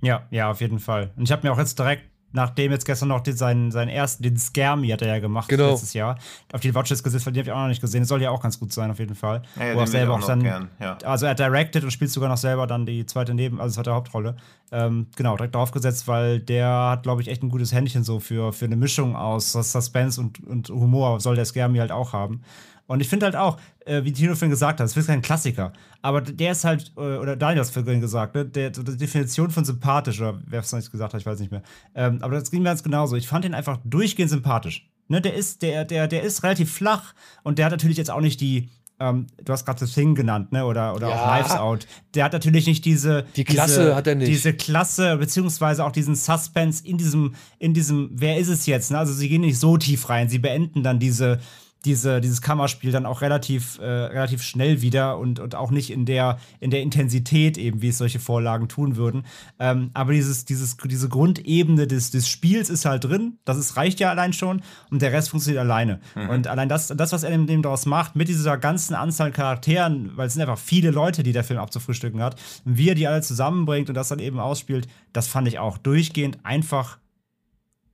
[0.01, 1.13] Ja, ja, auf jeden Fall.
[1.17, 2.05] Und ich habe mir auch jetzt direkt,
[2.35, 5.71] nachdem jetzt gestern noch den, seinen, seinen ersten, den Scammy hat er ja gemacht Genau.
[5.71, 6.19] letztes Jahr,
[6.53, 8.01] auf die Watchlist gesetzt, die habe ich auch noch nicht gesehen.
[8.03, 9.43] Das soll ja auch ganz gut sein, auf jeden Fall.
[9.57, 10.99] Ja, ja, Wo er den selber auch dann, gern, ja.
[11.05, 14.37] also er directed und spielt sogar noch selber dann die zweite Neben, also zweite Hauptrolle.
[14.73, 18.53] Ähm, genau, direkt draufgesetzt, weil der hat, glaube ich, echt ein gutes Händchen so für,
[18.53, 22.43] für eine Mischung aus Suspense und, und Humor, soll der Scammy halt auch haben.
[22.87, 25.73] Und ich finde halt auch, äh, wie Tino vorhin gesagt hat, es ist kein Klassiker,
[26.03, 29.51] aber der ist halt, äh, oder Daniel hat es vorhin gesagt, ne, der, die Definition
[29.51, 31.63] von sympathisch, oder wer es noch nicht gesagt hat, ich weiß nicht mehr.
[31.95, 33.17] Ähm, aber das ging mir ganz genauso.
[33.17, 34.91] Ich fand ihn einfach durchgehend sympathisch.
[35.09, 38.21] Ne, der ist, der, der, der ist relativ flach und der hat natürlich jetzt auch
[38.21, 38.71] nicht die,
[39.01, 40.65] ähm, du hast gerade The Thing genannt, ne?
[40.65, 41.37] Oder, oder auch Ja.
[41.37, 41.87] Knives Out.
[42.15, 43.25] Der hat natürlich nicht diese.
[43.35, 44.29] Die Klasse diese, hat er nicht.
[44.29, 48.93] Diese Klasse, beziehungsweise auch diesen Suspense in diesem, in diesem, wer ist es jetzt?
[48.93, 48.99] Ne?
[48.99, 51.41] Also sie gehen nicht so tief rein, sie beenden dann diese,
[51.85, 56.07] diese, dieses Kammerspiel dann auch relativ, äh, relativ schnell wieder und, und auch nicht in
[56.07, 59.27] der, in der Intensität eben, wie es solche Vorlagen tun würden.
[59.59, 63.39] Ähm, aber dieses, dieses, diese Grundebene des, des Spiels ist halt drin.
[63.45, 66.01] Das ist, reicht ja allein schon und der Rest funktioniert alleine.
[66.29, 70.17] Und allein das, das, was er dem, dem daraus macht, mit dieser ganzen Anzahl Charakteren,
[70.17, 73.07] weil es sind einfach viele Leute, die der Film abzufrühstücken hat, und wie er die
[73.07, 76.99] alle zusammenbringt und das dann eben ausspielt, das fand ich auch durchgehend einfach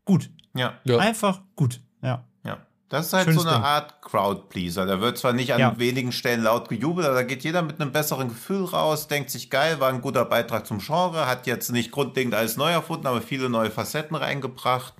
[0.05, 0.31] gut.
[0.55, 0.99] Ja, Ja.
[0.99, 1.81] Einfach gut.
[2.03, 2.25] Ja.
[2.91, 3.65] Das ist halt Schönes so eine Ding.
[3.65, 4.85] Art Crowdpleaser.
[4.85, 5.79] Da wird zwar nicht an Ja.
[5.79, 9.49] wenigen Stellen laut gejubelt, aber da geht jeder mit einem besseren Gefühl raus, denkt sich
[9.49, 13.23] geil, war ein guter Beitrag zum Genre, hat jetzt nicht grundlegend alles neu erfunden, aber
[13.23, 14.95] viele neue Facetten reingebracht,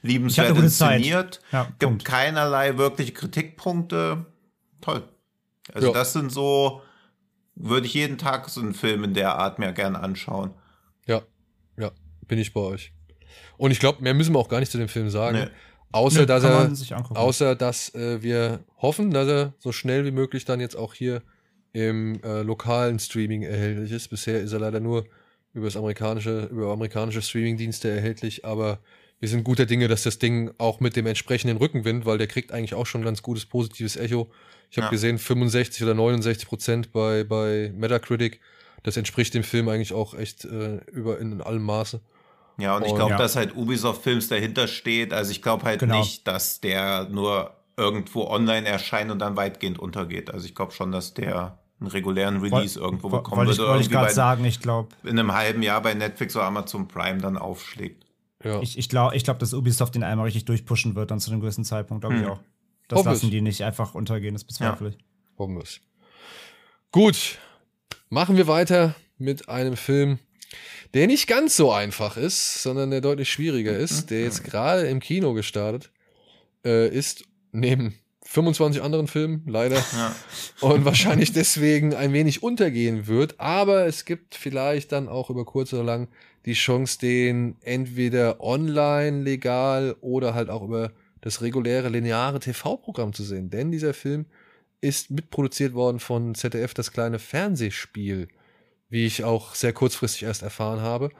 [0.00, 2.04] liebenswert inszeniert, Ja, gibt Punkt.
[2.06, 4.24] keinerlei wirkliche Kritikpunkte.
[4.80, 5.02] Toll.
[5.74, 5.92] Also Ja.
[5.92, 6.80] das sind so,
[7.56, 10.50] würde ich jeden Tag so einen Film in der Art mir gerne anschauen.
[11.06, 11.20] Ja,
[11.76, 11.90] ja,
[12.26, 12.92] bin ich bei euch.
[13.58, 15.36] Und ich glaube, mehr müssen wir auch gar nicht zu dem Film sagen.
[15.38, 15.48] Nee.
[15.94, 16.72] Außer, Nö, dass er,
[17.10, 21.22] außer dass äh, wir hoffen, dass er so schnell wie möglich dann jetzt auch hier
[21.72, 24.08] im äh, lokalen Streaming erhältlich ist.
[24.08, 25.04] Bisher ist er leider nur
[25.52, 28.80] über das amerikanische, über amerikanische Streamingdienste erhältlich, aber
[29.20, 32.50] wir sind guter Dinge, dass das Ding auch mit dem entsprechenden Rückenwind, weil der kriegt
[32.50, 34.30] eigentlich auch schon ein ganz gutes positives Echo.
[34.70, 34.90] Ich habe Ja.
[34.90, 38.40] gesehen, 65 oder 69 Prozent bei, bei Metacritic.
[38.82, 42.00] Das entspricht dem Film eigentlich auch echt äh, über in, in allem Maße.
[42.56, 43.18] Ja, und ich glaube, Ja.
[43.18, 45.12] dass halt Ubisoft-Films dahinter steht.
[45.12, 45.98] Also ich glaube halt Genau.
[45.98, 50.30] nicht, dass der nur irgendwo online erscheint und dann weitgehend untergeht.
[50.30, 53.70] Also ich glaube schon, dass der einen regulären Release irgendwo Woll- bekommen Wollte ich, würde.
[53.72, 57.18] wollte ich gerade sagen, ich glaube, in einem halben Jahr bei Netflix oder Amazon Prime
[57.18, 58.04] dann aufschlägt.
[58.44, 58.60] Ja.
[58.60, 61.40] ich, ich glaube, ich glaub, dass Ubisoft den einmal richtig durchpushen wird, dann zu einem
[61.40, 62.30] gewissen Zeitpunkt, glaube ich Hm.
[62.30, 62.40] auch.
[62.88, 64.98] Das Hoffe lassen die nicht einfach untergehen, das bezweifle ich.
[65.38, 65.80] Hoffen wir's.
[66.92, 67.38] Gut,
[68.10, 70.18] machen wir weiter mit einem Film,
[70.94, 75.00] der nicht ganz so einfach ist, sondern der deutlich schwieriger ist, der jetzt gerade im
[75.00, 75.90] Kino gestartet
[76.64, 77.94] äh, ist, neben
[78.26, 80.14] 25 anderen Filmen, leider, Ja.
[80.60, 83.38] und wahrscheinlich deswegen ein wenig untergehen wird.
[83.38, 86.08] Aber es gibt vielleicht dann auch über kurz oder lang
[86.46, 93.24] die Chance, den entweder online legal oder halt auch über das reguläre lineare TV-Programm zu
[93.24, 93.50] sehen.
[93.50, 94.26] Denn dieser Film
[94.80, 98.28] ist mitproduziert worden von ZDF, das kleine Fernsehspiel,
[98.94, 101.10] wie ich auch sehr kurzfristig erst erfahren habe.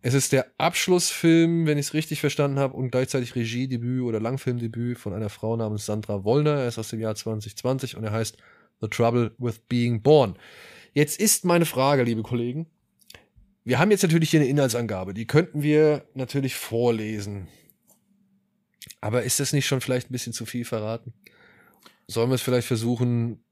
[0.00, 4.98] Es ist der Abschlussfilm, wenn ich es richtig verstanden habe, und gleichzeitig Regiedebüt oder Langfilmdebüt
[4.98, 6.54] von einer Frau namens Sandra Wollner.
[6.54, 8.38] Er ist aus dem Jahr 2020 und er heißt
[8.80, 10.38] The Trouble with Being Born.
[10.94, 12.68] Jetzt ist meine Frage, liebe Kollegen.
[13.64, 17.48] Wir haben jetzt natürlich hier eine Inhaltsangabe, die könnten wir natürlich vorlesen.
[19.02, 21.12] Aber ist das nicht schon vielleicht ein bisschen zu viel verraten?
[22.06, 23.44] Sollen wir es vielleicht versuchen,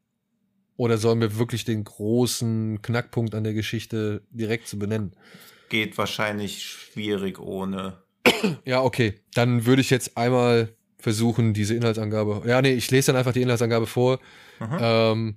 [0.78, 5.12] oder sollen wir wirklich den großen Knackpunkt an der Geschichte direkt zu benennen?
[5.68, 7.98] Geht wahrscheinlich schwierig ohne.
[8.64, 9.20] Ja, okay.
[9.34, 12.42] Dann würde ich jetzt einmal versuchen, diese Inhaltsangabe.
[12.46, 14.20] Ja, nee, ich lese dann einfach die Inhaltsangabe vor.
[14.60, 14.78] Mhm.
[14.80, 15.34] Ähm,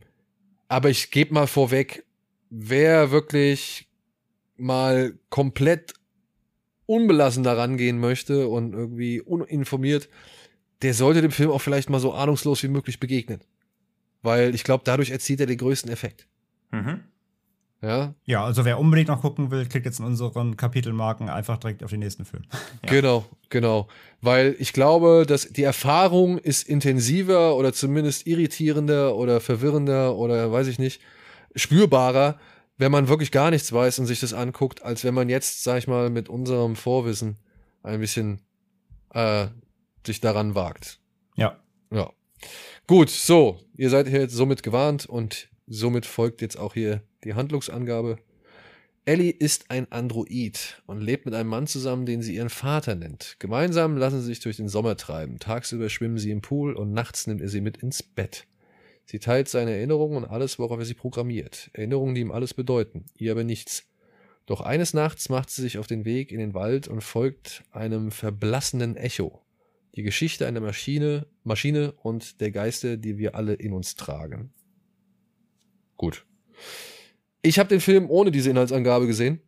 [0.68, 2.06] aber ich gebe mal vorweg,
[2.52, 3.88] wer wirklich
[4.58, 5.96] mal komplett
[6.86, 10.08] unbelassen daran gehen möchte und irgendwie uninformiert,
[10.84, 13.42] der sollte dem Film auch vielleicht mal so ahnungslos wie möglich begegnen.
[14.22, 16.28] Weil ich glaube, dadurch erzielt er den größten Effekt.
[16.72, 17.02] Mhm.
[17.82, 21.84] Ja, Ja, also wer unbedingt noch gucken will, klickt jetzt in unseren Kapitelmarken einfach direkt
[21.84, 22.44] auf den nächsten Film.
[22.86, 22.92] Ja.
[22.92, 23.88] Genau, genau.
[24.22, 30.68] Weil ich glaube, dass die Erfahrung ist intensiver oder zumindest irritierender oder verwirrender oder weiß
[30.68, 31.02] ich nicht,
[31.56, 32.40] spürbarer,
[32.78, 35.80] wenn man wirklich gar nichts weiß und sich das anguckt, als wenn man jetzt, sag
[35.80, 37.38] ich mal, mit unserem Vorwissen
[37.82, 38.42] ein bisschen
[39.14, 39.48] äh,
[40.06, 41.00] sich daran wagt.
[41.36, 41.58] Ja.
[41.92, 42.12] Ja.
[42.88, 47.34] Gut, so, ihr seid hier jetzt somit gewarnt und somit folgt jetzt auch hier die
[47.34, 48.18] Handlungsangabe.
[49.06, 53.38] Ellie ist ein Android und lebt mit einem Mann zusammen, den sie ihren Vater nennt.
[53.40, 55.40] Gemeinsam lassen sie sich durch den Sommer treiben.
[55.40, 58.46] Tagsüber schwimmen sie im Pool und nachts nimmt er sie mit ins Bett.
[59.06, 61.72] Sie teilt seine Erinnerungen und alles, worauf er sie programmiert.
[61.74, 63.86] Erinnerungen, die ihm alles bedeuten, ihr aber nichts.
[64.46, 68.12] Doch eines Nachts macht sie sich auf den Weg in den Wald und folgt einem
[68.12, 69.42] verblassenen Echo.
[69.96, 74.54] Die Geschichte einer Maschine, Maschine und der Geister, die wir alle in uns tragen.
[75.98, 76.26] Gut.
[77.42, 79.42] Ich habe den Film ohne diese Inhaltsangabe gesehen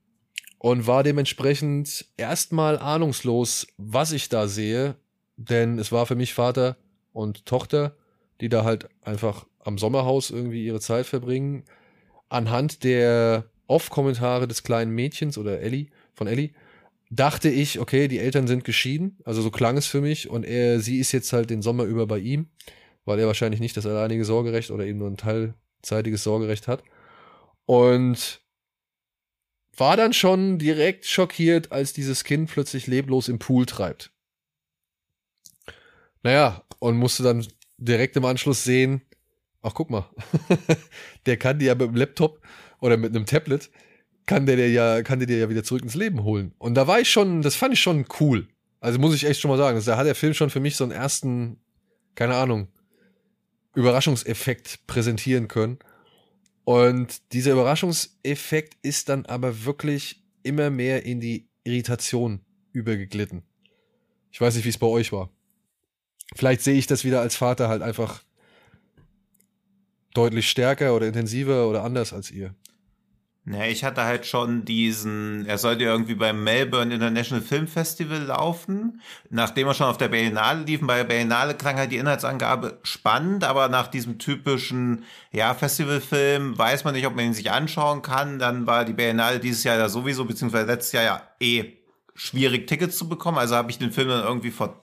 [0.58, 4.96] und war dementsprechend erstmal ahnungslos, was ich da sehe,
[5.38, 6.78] denn es war für mich Vater
[7.12, 7.96] und Tochter,
[8.42, 11.64] die da halt einfach am Sommerhaus irgendwie ihre Zeit verbringen.
[12.30, 16.52] Anhand der Off-Kommentare des kleinen Mädchens oder Ellie, von Ellie,
[17.16, 20.80] dachte ich, okay, die Eltern sind geschieden, also so klang es für mich und er,
[20.80, 22.50] sie ist jetzt halt den Sommer über bei ihm,
[23.06, 26.84] weil er wahrscheinlich nicht das alleinige Sorgerecht oder eben nur ein teilzeitiges Sorgerecht hat.
[27.66, 28.42] Und
[29.76, 34.12] war dann schon direkt schockiert, als dieses Kind plötzlich leblos im Pool treibt.
[36.22, 37.46] Naja, und musste dann
[37.78, 39.02] direkt im Anschluss sehen,
[39.62, 40.10] ach guck mal,
[41.26, 42.42] der kann dir ja mit dem Laptop
[42.80, 43.72] oder mit einem Tablet,
[44.26, 46.54] kann der dir ja, kann der dir ja wieder zurück ins Leben holen.
[46.58, 48.48] Und da war ich schon, das fand ich schon cool.
[48.80, 50.84] Also muss ich echt schon mal sagen, da hat der Film schon für mich so
[50.84, 51.58] einen ersten,
[52.16, 52.68] keine Ahnung,
[53.76, 55.80] Überraschungseffekt präsentieren können.
[56.66, 63.44] Und dieser Überraschungseffekt ist dann aber wirklich immer mehr in die Irritation übergeglitten.
[64.32, 65.30] Ich weiß nicht, wie es bei euch war.
[66.36, 68.24] Vielleicht sehe ich das wieder als Vater halt einfach
[70.14, 72.56] deutlich stärker oder intensiver oder anders als ihr.
[73.46, 79.02] Ne, ich hatte halt schon diesen, er sollte irgendwie beim Melbourne International Film Festival laufen,
[79.30, 80.80] nachdem er schon auf der Berlinale lief.
[80.82, 86.86] Bei der Berlinale klang halt die Inhaltsangabe spannend, aber nach diesem typischen, ja, Festivalfilm weiß
[86.86, 88.40] man nicht, ob man ihn sich anschauen kann.
[88.40, 91.74] Dann war die Berlinale dieses Jahr ja sowieso, beziehungsweise letztes Jahr ja eh
[92.16, 93.40] schwierig Tickets zu bekommen.
[93.40, 94.83] Also habe ich den Film dann irgendwie vor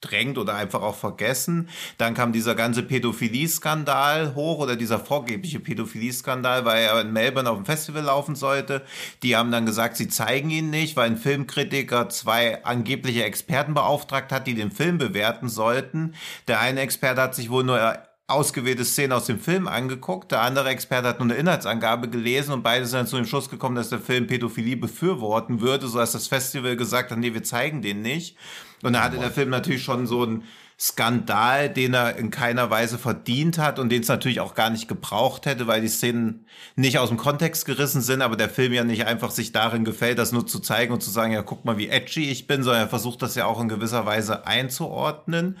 [0.00, 1.68] verdrängt oder einfach auch vergessen.
[1.98, 7.56] Dann kam dieser ganze Pädophilie-Skandal hoch oder dieser vorgebliche Pädophilie-Skandal, weil er in Melbourne auf
[7.56, 8.82] dem Festival laufen sollte.
[9.22, 14.32] Die haben dann gesagt, sie zeigen ihn nicht, weil ein Filmkritiker zwei angebliche Experten beauftragt
[14.32, 16.14] hat, die den Film bewerten sollten.
[16.48, 20.30] Der eine Experte hat sich wohl nur ausgewählte Szenen aus dem Film angeguckt.
[20.30, 23.50] Der andere Experte hat nur eine Inhaltsangabe gelesen und beide sind dann zu dem Schluss
[23.50, 27.42] gekommen, dass der Film Pädophilie befürworten würde, so dass das Festival gesagt hat, nee, wir
[27.42, 28.36] zeigen den nicht.
[28.82, 30.44] Und da hatte der Film natürlich schon so einen
[30.78, 34.88] Skandal, den er in keiner Weise verdient hat und den es natürlich auch gar nicht
[34.88, 38.82] gebraucht hätte, weil die Szenen nicht aus dem Kontext gerissen sind, aber der Film ja
[38.82, 41.76] nicht einfach sich darin gefällt, das nur zu zeigen und zu sagen, ja, guck mal,
[41.76, 45.58] wie edgy ich bin, sondern er versucht das ja auch in gewisser Weise einzuordnen.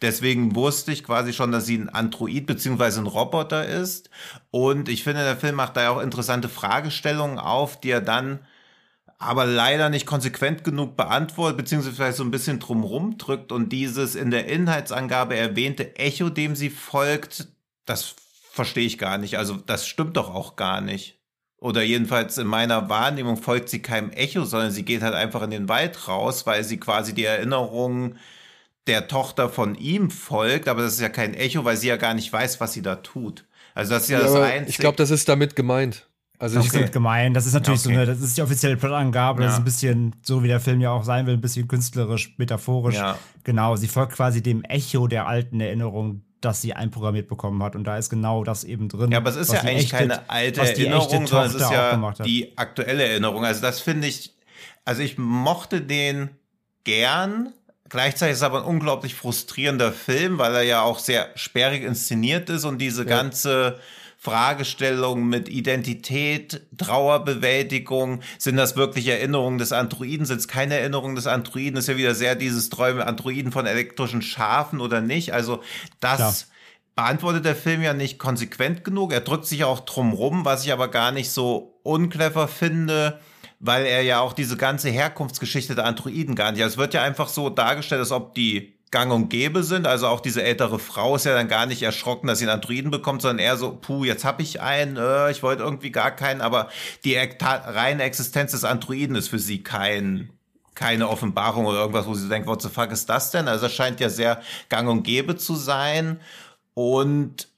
[0.00, 4.08] Deswegen wusste ich quasi schon, dass sie ein Android beziehungsweise ein Roboter ist.
[4.50, 8.40] Und ich finde, der Film macht da ja auch interessante Fragestellungen auf, die er dann
[9.18, 14.30] aber leider nicht konsequent genug beantwortet, beziehungsweise so ein bisschen drumrum drückt und dieses in
[14.30, 17.48] der Inhaltsangabe erwähnte Echo, dem sie folgt,
[17.86, 18.14] das
[18.52, 19.38] verstehe ich gar nicht.
[19.38, 21.18] Also das stimmt doch auch gar nicht.
[21.58, 25.50] Oder jedenfalls in meiner Wahrnehmung folgt sie keinem Echo, sondern sie geht halt einfach in
[25.50, 28.18] den Wald raus, weil sie quasi die Erinnerungen
[28.86, 32.12] der Tochter von ihm folgt, aber das ist ja kein Echo, weil sie ja gar
[32.14, 33.46] nicht weiß, was sie da tut.
[33.74, 34.70] Also das ist ja, ja das Einzige.
[34.70, 36.06] Ich glaube, das ist damit gemeint.
[36.38, 36.84] Also das okay.
[36.84, 37.32] ist gemein.
[37.32, 37.94] Das ist natürlich okay.
[37.94, 39.42] so eine, das ist die offizielle Plotangabe.
[39.42, 39.46] Ja.
[39.46, 42.34] Das ist ein bisschen so, wie der Film ja auch sein will, ein bisschen künstlerisch,
[42.38, 42.96] metaphorisch.
[42.96, 43.18] Ja.
[43.44, 43.76] Genau.
[43.76, 47.76] Sie folgt quasi dem Echo der alten Erinnerung, das sie einprogrammiert bekommen hat.
[47.76, 49.12] Und da ist genau das eben drin.
[49.12, 52.58] Ja, aber es ist ja eigentlich echte, keine alte Erinnerung, sondern es ist ja die
[52.58, 53.44] aktuelle Erinnerung.
[53.44, 54.34] Also das finde ich,
[54.84, 56.30] also ich mochte den
[56.82, 57.52] gern.
[57.88, 62.50] Gleichzeitig ist es aber ein unglaublich frustrierender Film, weil er ja auch sehr sperrig inszeniert
[62.50, 63.08] ist und diese ja.
[63.08, 63.78] ganze
[64.24, 71.26] Fragestellungen mit Identität, Trauerbewältigung, sind das wirklich Erinnerungen des Androiden, sind es keine Erinnerungen des
[71.26, 75.62] Androiden, ist ja wieder sehr dieses Träume Androiden von elektrischen Schafen oder nicht, also
[76.00, 76.34] das Klar.
[76.96, 80.72] beantwortet der Film ja nicht konsequent genug, er drückt sich auch drum rum, was ich
[80.72, 83.20] aber gar nicht so unclever finde,
[83.60, 87.02] weil er ja auch diese ganze Herkunftsgeschichte der Androiden gar nicht, also es wird ja
[87.02, 89.88] einfach so dargestellt, als ob die gang und gäbe sind.
[89.88, 92.92] Also auch diese ältere Frau ist ja dann gar nicht erschrocken, dass sie einen Androiden
[92.92, 96.40] bekommt, sondern eher so, puh, jetzt hab ich einen, äh, ich wollte irgendwie gar keinen,
[96.40, 96.68] aber
[97.02, 100.30] die reine Existenz des Androiden ist für sie kein
[100.76, 103.46] keine Offenbarung oder irgendwas, wo sie denkt, what the fuck ist das denn?
[103.46, 106.20] Also es scheint ja sehr gang und gäbe zu sein
[106.74, 107.48] und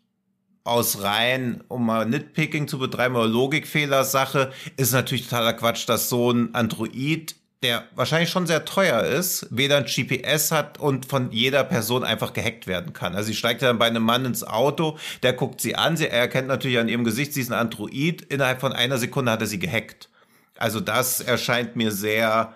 [0.64, 6.30] aus rein, um mal Nitpicking zu betreiben oder Logikfehler-Sache, ist natürlich totaler Quatsch, dass so
[6.30, 7.36] ein Android,
[7.66, 12.32] der wahrscheinlich schon sehr teuer ist, weder ein GPS hat und von jeder Person einfach
[12.32, 13.16] gehackt werden kann.
[13.16, 16.46] Also sie steigt dann bei einem Mann ins Auto, der guckt sie an, sie erkennt
[16.46, 19.58] natürlich an ihrem Gesicht, sie ist ein Android, innerhalb von einer Sekunde hat er sie
[19.58, 20.10] gehackt.
[20.56, 22.54] Also das erscheint mir sehr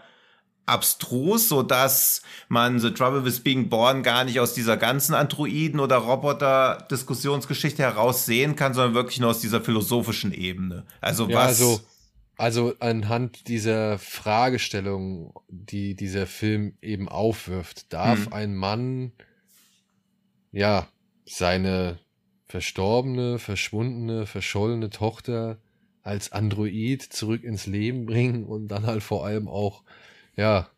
[0.66, 5.80] abstrus, so dass man The Trouble with Being Born gar nicht aus dieser ganzen Androiden-
[5.80, 10.84] oder Roboter-Diskussionsgeschichte heraus sehen kann, sondern wirklich nur aus dieser philosophischen Ebene.
[11.00, 11.46] Also Ja, was.
[11.48, 11.80] also,
[12.40, 18.32] also anhand dieser Fragestellung, die dieser Film eben aufwirft, darf Hm.
[18.32, 19.12] ein Mann
[20.52, 20.88] ja
[21.26, 21.98] seine
[22.46, 25.58] verstorbene, verschwundene, verschollene Tochter
[26.02, 29.84] als Android zurück ins Leben bringen und dann halt vor allem auch
[30.36, 30.68] ja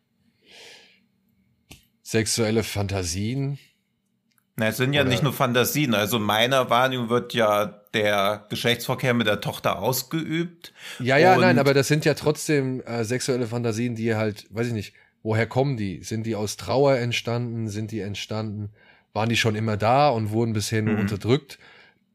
[2.01, 3.57] sexuelle Fantasien.
[4.55, 5.93] Na, es sind ja Oder- nicht nur Fantasien.
[5.95, 10.73] Also in meiner Wahrnehmung wird ja der Geschlechtsverkehr mit der Tochter ausgeübt.
[10.99, 14.73] Ja, ja, nein, aber das sind ja trotzdem äh, sexuelle Fantasien, die halt, weiß ich
[14.73, 16.03] nicht, woher kommen die?
[16.03, 17.67] Sind die aus Trauer entstanden?
[17.69, 18.69] Sind die entstanden?
[19.13, 21.01] Waren die schon immer da und wurden bisher nur Mhm.
[21.01, 21.59] unterdrückt?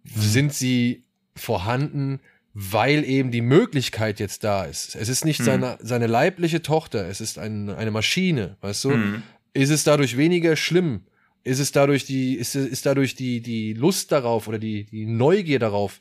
[0.04, 1.04] Sind sie
[1.36, 2.20] vorhanden,
[2.54, 4.96] weil eben die Möglichkeit jetzt da ist?
[4.96, 5.44] Es ist nicht Mhm.
[5.44, 8.90] seine, seine leibliche Tochter, es ist ein, eine Maschine, weißt du?
[8.92, 9.22] Hm.
[9.54, 11.02] Ist es dadurch weniger schlimm?
[11.48, 15.58] Ist es dadurch die, ist, ist dadurch die, die Lust darauf oder die, die Neugier
[15.58, 16.00] darauf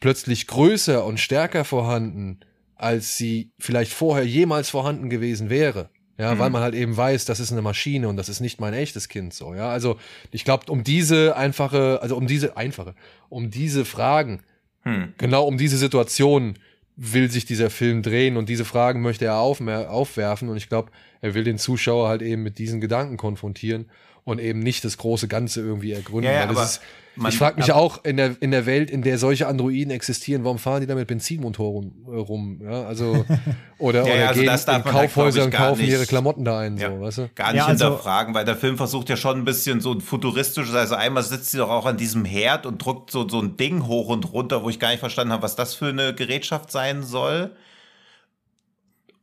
[0.00, 2.40] plötzlich größer und stärker vorhanden,
[2.76, 5.90] als sie vielleicht vorher jemals vorhanden gewesen wäre?
[6.18, 6.38] Ja, Mhm.
[6.40, 9.08] weil man halt eben weiß, das ist eine Maschine und das ist nicht mein echtes
[9.08, 9.70] Kind so, ja.
[9.70, 9.98] Also,
[10.32, 12.94] ich glaube, um diese einfache, also um diese einfache,
[13.28, 14.40] um diese Fragen,
[14.82, 15.12] Hm.
[15.18, 16.54] genau um diese Situation
[16.96, 21.34] will sich dieser Film drehen und diese Fragen möchte er aufwerfen und ich glaube, er
[21.34, 23.86] will den Zuschauer halt eben mit diesen Gedanken konfrontieren
[24.28, 26.24] und eben nicht das große Ganze irgendwie ergründen.
[26.30, 26.80] Ja, ja, weil das aber ist,
[27.16, 29.90] man- ich frage mich aber- auch in der, in der Welt, in der solche Androiden
[29.90, 32.60] existieren, warum fahren die da mit Benzinmotoren äh, rum?
[32.62, 33.24] Ja, also,
[33.78, 36.90] oder, Ja, oder also gehen in Kaufhäuser und kaufen nicht- ihre Klamotten da ein, Ja.
[36.90, 37.30] so, weißt du?
[37.34, 40.00] Gar nicht Ja, also- hinterfragen, weil der Film versucht ja schon ein bisschen so ein
[40.00, 43.56] futuristisches, also einmal sitzt sie doch auch an diesem Herd und drückt so, so ein
[43.56, 46.70] Ding hoch und runter, wo ich gar nicht verstanden habe, was das für eine Gerätschaft
[46.70, 47.50] sein soll.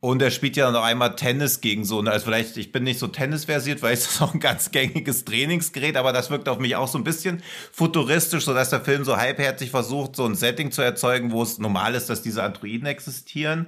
[0.06, 3.08] Und er spielt ja noch einmal Tennis gegen so also vielleicht, ich bin nicht so
[3.08, 6.86] tennisversiert, weil es ist auch ein ganz gängiges Trainingsgerät, aber das wirkt auf mich auch
[6.86, 7.42] so ein bisschen
[7.72, 11.58] futuristisch, so dass der Film so halbherzig versucht, so ein Setting zu erzeugen, wo es
[11.58, 13.66] normal ist, dass diese Androiden existieren.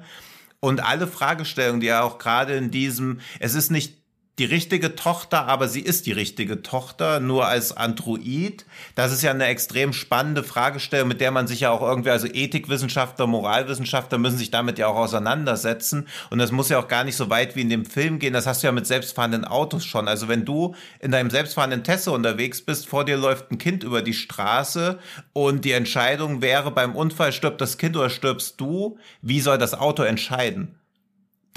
[0.60, 3.97] Und alle Fragestellungen, die ja auch gerade in diesem, es ist nicht
[4.38, 8.64] die richtige Tochter, aber sie ist die richtige Tochter, nur als Android.
[8.94, 12.28] Das ist ja eine extrem spannende Fragestellung, mit der man sich ja auch irgendwie, also
[12.28, 16.06] Ethikwissenschaftler, Moralwissenschaftler müssen sich damit ja auch auseinandersetzen.
[16.30, 18.32] Und das muss ja auch gar nicht so weit wie in dem Film gehen.
[18.32, 20.06] Das hast du ja mit selbstfahrenden Autos schon.
[20.06, 24.02] Also wenn du in deinem selbstfahrenden Tesla unterwegs bist, vor dir läuft ein Kind über
[24.02, 24.98] die Straße
[25.32, 29.74] und die Entscheidung wäre, beim Unfall stirbt das Kind oder stirbst du, wie soll das
[29.74, 30.78] Auto entscheiden?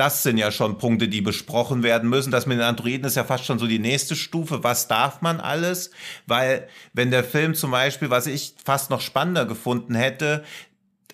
[0.01, 2.31] Das sind ja schon Punkte, die besprochen werden müssen.
[2.31, 4.63] Das mit den Androiden ist ja fast schon so die nächste Stufe.
[4.63, 5.91] Was darf man alles?
[6.25, 10.43] Weil, wenn der Film zum Beispiel, was ich fast noch spannender gefunden hätte,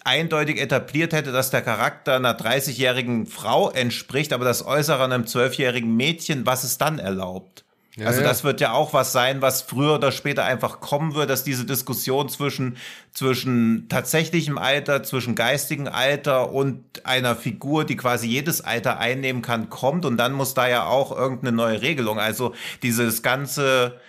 [0.05, 5.93] eindeutig etabliert hätte, dass der Charakter einer 30-jährigen Frau entspricht, aber das Äußere einem 12-jährigen
[5.93, 7.65] Mädchen, was ist dann erlaubt?
[7.97, 11.31] Ja, also das wird ja auch was sein, was früher oder später einfach kommen wird,
[11.31, 12.77] dass diese Diskussion zwischen,
[13.11, 19.71] zwischen tatsächlichem Alter, zwischen geistigem Alter und einer Figur, die quasi jedes Alter einnehmen kann,
[19.71, 20.05] kommt.
[20.05, 22.19] Und dann muss da ja auch irgendeine neue Regelung.
[22.19, 23.99] Also dieses ganze,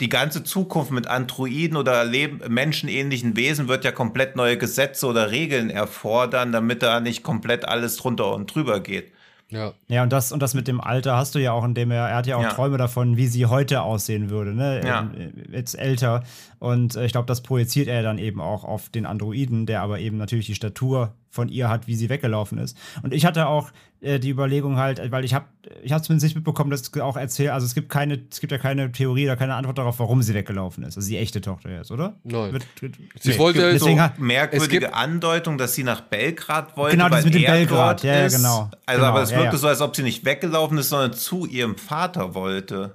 [0.00, 5.30] die ganze Zukunft mit Androiden oder Leben, menschenähnlichen Wesen wird ja komplett neue Gesetze oder
[5.30, 9.12] Regeln erfordern, damit da nicht komplett alles drunter und drüber geht.
[9.50, 9.72] Ja.
[9.88, 12.16] Ja, und das, und das mit dem Alter hast du ja auch, indem er, er
[12.16, 12.50] hat ja auch Ja.
[12.50, 14.82] Träume davon, wie sie heute aussehen würde, ne?
[14.86, 15.00] Ja.
[15.00, 16.22] Ähm, Jetzt älter.
[16.58, 20.00] Und äh, ich glaube, das projiziert er dann eben auch auf den Androiden, der aber
[20.00, 22.76] eben natürlich die Statur von ihr hat, wie sie weggelaufen ist.
[23.02, 23.70] Und ich hatte auch
[24.00, 25.46] äh, die Überlegung halt, weil ich habe
[25.82, 28.50] ich habe zumindest nicht mitbekommen, dass es auch erzählt, also es gibt keine, es gibt
[28.52, 30.96] ja keine Theorie oder keine Antwort darauf, warum sie weggelaufen ist.
[30.96, 32.14] Also die echte Tochter jetzt, oder?
[32.24, 32.52] Nein.
[32.52, 33.38] Wird, wird, Sie nee.
[33.38, 37.24] wollte Deswegen so hat- merkwürdige gibt- Andeutung, dass sie nach Belgrad wollte, Genau, das weil
[37.24, 37.78] mit dem er Belgrad.
[37.78, 38.36] dort Ja, ja, ist.
[38.36, 38.70] genau.
[38.86, 39.58] Also, Genau, aber es ja, wirkte ja.
[39.58, 42.94] so, als ob sie nicht weggelaufen ist, sondern zu ihrem Vater wollte.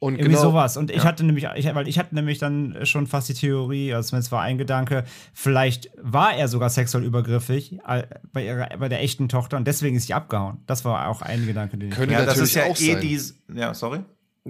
[0.00, 0.78] Und Irgendwie genau, sowas.
[0.78, 1.04] Und ich Ja.
[1.04, 4.40] hatte nämlich, ich, weil ich hatte nämlich dann schon fast die Theorie, also zumindest war
[4.40, 9.58] ein Gedanke, vielleicht war er sogar sexuell übergriffig äh, bei, ihrer, bei der echten Tochter
[9.58, 10.62] und deswegen ist sie abgehauen.
[10.66, 11.94] Das war auch ein Gedanke, den ich.
[11.96, 13.34] Könnte Ja, das natürlich ist ja auch eh sein.
[13.52, 13.58] die.
[13.60, 14.00] Ja, sorry.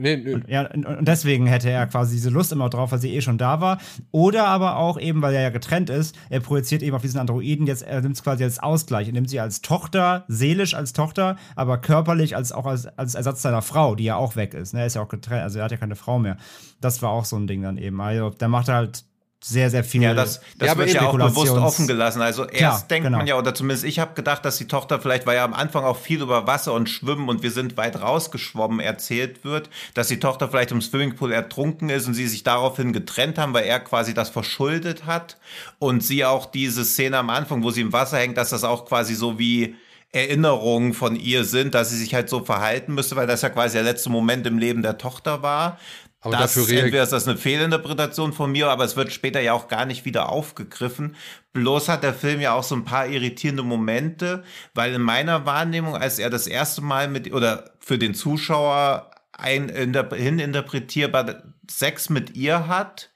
[0.00, 0.40] Nee, nee.
[0.46, 3.36] Ja, und, und deswegen hätte er quasi diese Lust immer drauf, weil sie eh schon
[3.36, 3.78] da war.
[4.10, 7.66] Oder aber auch eben, weil er ja getrennt ist, er projiziert eben auf diesen Androiden,
[7.66, 9.08] jetzt, er nimmt es quasi als Ausgleich.
[9.08, 13.42] Er nimmt sie als Tochter, seelisch als Tochter, aber körperlich als auch als, als Ersatz
[13.42, 14.72] seiner Frau, die ja auch weg ist.
[14.72, 14.80] Ne?
[14.80, 16.38] Er ist ja auch getrennt, also er hat ja keine Frau mehr.
[16.80, 18.00] Das war auch so ein Ding dann eben.
[18.00, 19.04] Also, der macht halt
[19.42, 20.02] sehr, sehr viel.
[20.02, 22.20] Ja, das, das wird ja auch bewusst offen gelassen.
[22.20, 23.18] Also erst Klar, denkt genau.
[23.18, 25.82] man ja, oder zumindest ich habe gedacht, dass die Tochter vielleicht, weil ja am Anfang
[25.82, 30.20] auch viel über Wasser und Schwimmen und wir sind weit rausgeschwommen erzählt wird, dass die
[30.20, 34.12] Tochter vielleicht im Swimmingpool ertrunken ist und sie sich daraufhin getrennt haben, weil er quasi
[34.12, 35.38] das verschuldet hat.
[35.78, 38.84] Und sie auch diese Szene am Anfang, wo sie im Wasser hängt, dass das auch
[38.84, 39.74] quasi so wie
[40.12, 43.74] Erinnerungen von ihr sind, dass sie sich halt so verhalten müsste, weil das ja quasi
[43.74, 45.78] der letzte Moment im Leben der Tochter war.
[46.22, 49.54] Aber das, dafür entweder ist das eine Fehlinterpretation von mir, aber es wird später ja
[49.54, 51.16] auch gar nicht wieder aufgegriffen.
[51.54, 54.44] Bloß hat der Film ja auch so ein paar irritierende Momente,
[54.74, 59.70] weil in meiner Wahrnehmung, als er das erste Mal mit, oder für den Zuschauer ein
[59.70, 63.08] inter- hininterpretierbar Sex mit ihr hat,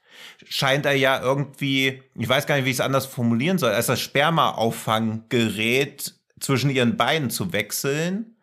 [0.47, 3.85] scheint er ja irgendwie, ich weiß gar nicht, wie ich es anders formulieren soll, als
[3.85, 8.35] das Sperma-Auffanggerät zwischen ihren Beinen zu wechseln,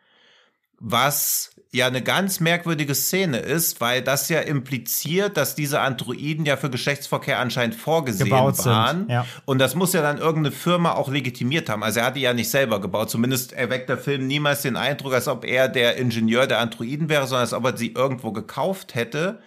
[0.78, 6.58] was ja eine ganz merkwürdige Szene ist, weil das ja impliziert, dass diese Androiden ja
[6.58, 9.06] für Geschlechtsverkehr anscheinend vorgesehen Gebaut sind, waren.
[9.08, 9.24] ja.
[9.46, 11.82] Und das muss ja dann irgendeine Firma auch legitimiert haben.
[11.82, 13.08] Also er hat die ja nicht selber gebaut.
[13.08, 17.26] Zumindest erweckt der Film niemals den Eindruck, als ob er der Ingenieur der Androiden wäre,
[17.26, 19.38] sondern als ob er sie irgendwo gekauft hätte.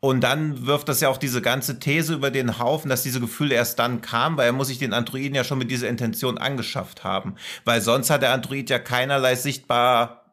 [0.00, 3.54] Und dann wirft das ja auch diese ganze These über den Haufen, dass diese Gefühle
[3.54, 7.04] erst dann kamen, weil er muss sich den Androiden ja schon mit dieser Intention angeschafft
[7.04, 7.34] haben.
[7.66, 10.23] Weil sonst hat der Android ja keinerlei sichtbar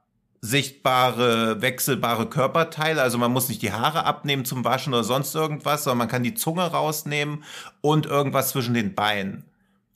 [0.42, 3.02] sichtbare, wechselbare Körperteile.
[3.02, 6.24] Also man muss nicht die Haare abnehmen zum Waschen oder sonst irgendwas, sondern man kann
[6.24, 7.44] die Zunge rausnehmen
[7.82, 9.46] und irgendwas zwischen den Beinen.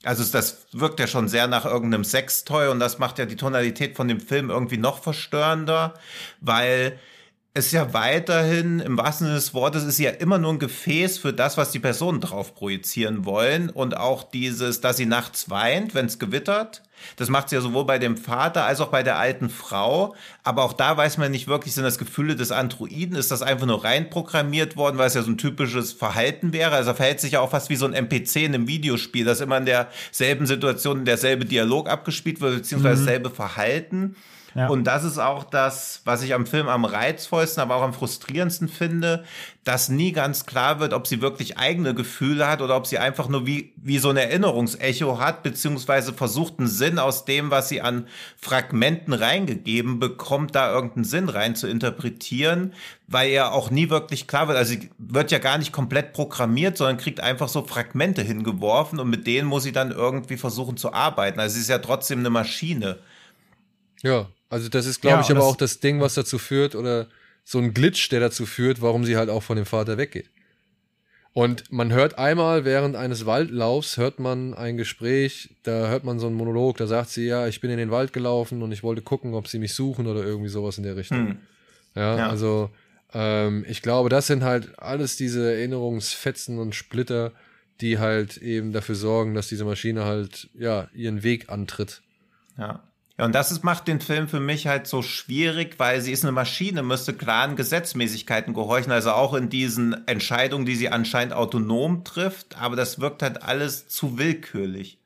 [0.04, 3.96] Also das wirkt ja schon sehr nach irgendeinem Sextoy und das macht ja die Tonalität
[3.96, 5.96] von dem Film irgendwie noch verstörender,
[6.41, 7.00] weil
[7.56, 11.32] es ja weiterhin, im wahrsten Sinne des Wortes, ist ja immer nur ein Gefäß für
[11.32, 13.70] das, was die Personen drauf projizieren wollen.
[13.70, 16.84] Und auch dieses, dass sie nachts weint, wenn es gewittert.
[17.16, 20.16] Das macht sie ja sowohl bei dem Vater als auch bei der alten Frau.
[20.43, 23.16] Aber auch da weiß man nicht wirklich, sind das Gefühle des Androiden?
[23.16, 26.76] Ist das einfach nur reinprogrammiert worden, weil es ja so ein typisches Verhalten wäre?
[26.76, 29.41] Also er verhält sich ja auch fast wie so ein NPC in einem Videospiel, dass
[29.41, 34.16] immer in derselben Situation derselbe Dialog abgespielt wird, beziehungsweise dasselbe Verhalten.
[34.56, 34.68] Ja.
[34.68, 38.70] Und das ist auch das, was ich am Film am reizvollsten, aber auch am frustrierendsten
[38.70, 39.26] finde,
[39.66, 43.28] dass nie ganz klar wird, ob sie wirklich eigene Gefühle hat oder ob sie einfach
[43.28, 47.82] nur wie, wie so ein Erinnerungsecho hat, beziehungsweise versucht einen Sinn aus dem, was sie
[47.82, 52.72] an Fragmenten reingegeben bekommt, da irgendeinen Sinn rein zu interpretieren,
[53.08, 54.58] weil er auch nie wirklich klar wird.
[54.58, 59.10] Also sie wird ja gar nicht komplett programmiert, sondern kriegt einfach so Fragmente hingeworfen und
[59.10, 61.41] mit denen muss sie dann irgendwie versuchen zu arbeiten.
[61.41, 62.99] Also sie ist ja trotzdem eine Maschine.
[64.01, 66.76] Ja, also das ist, glaube Ja, ich, aber das- auch das Ding, was dazu führt,
[66.76, 67.08] oder
[67.43, 70.30] so ein Glitch, der dazu führt, warum sie halt auch von dem Vater weggeht.
[71.34, 76.28] Und man hört einmal während eines Waldlaufs, hört man ein Gespräch, da hört man so
[76.28, 79.02] einen Monolog, da sagt sie, ja, ich bin in den Wald gelaufen und ich wollte
[79.02, 81.28] gucken, ob sie mich suchen oder irgendwie sowas in der Richtung.
[81.28, 81.38] Hm.
[81.93, 82.30] Ja, Ja.
[82.30, 82.70] also
[83.14, 87.34] ähm, ich glaube, das sind halt alles diese Erinnerungsfetzen und Splitter,
[87.82, 92.02] die halt eben dafür sorgen, dass diese Maschine halt, ja, ihren Weg antritt.
[92.58, 92.82] Ja.
[93.18, 96.24] Ja, und das ist, macht den Film für mich halt so schwierig, weil sie ist
[96.24, 102.03] eine Maschine, müsste klaren Gesetzmäßigkeiten gehorchen, also auch in diesen Entscheidungen, die sie anscheinend autonom
[102.03, 104.99] trifft, aber das wirkt halt alles zu willkürlich.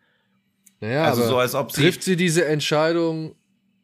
[0.79, 3.35] Naja, Also so, als ob sie- trifft sie diese Entscheidung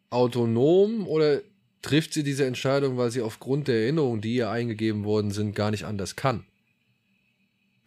[0.09, 1.41] autonom oder
[1.83, 5.69] trifft sie diese Entscheidung, weil sie aufgrund der Erinnerungen, die ihr eingegeben worden sind, gar
[5.69, 6.45] nicht anders kann?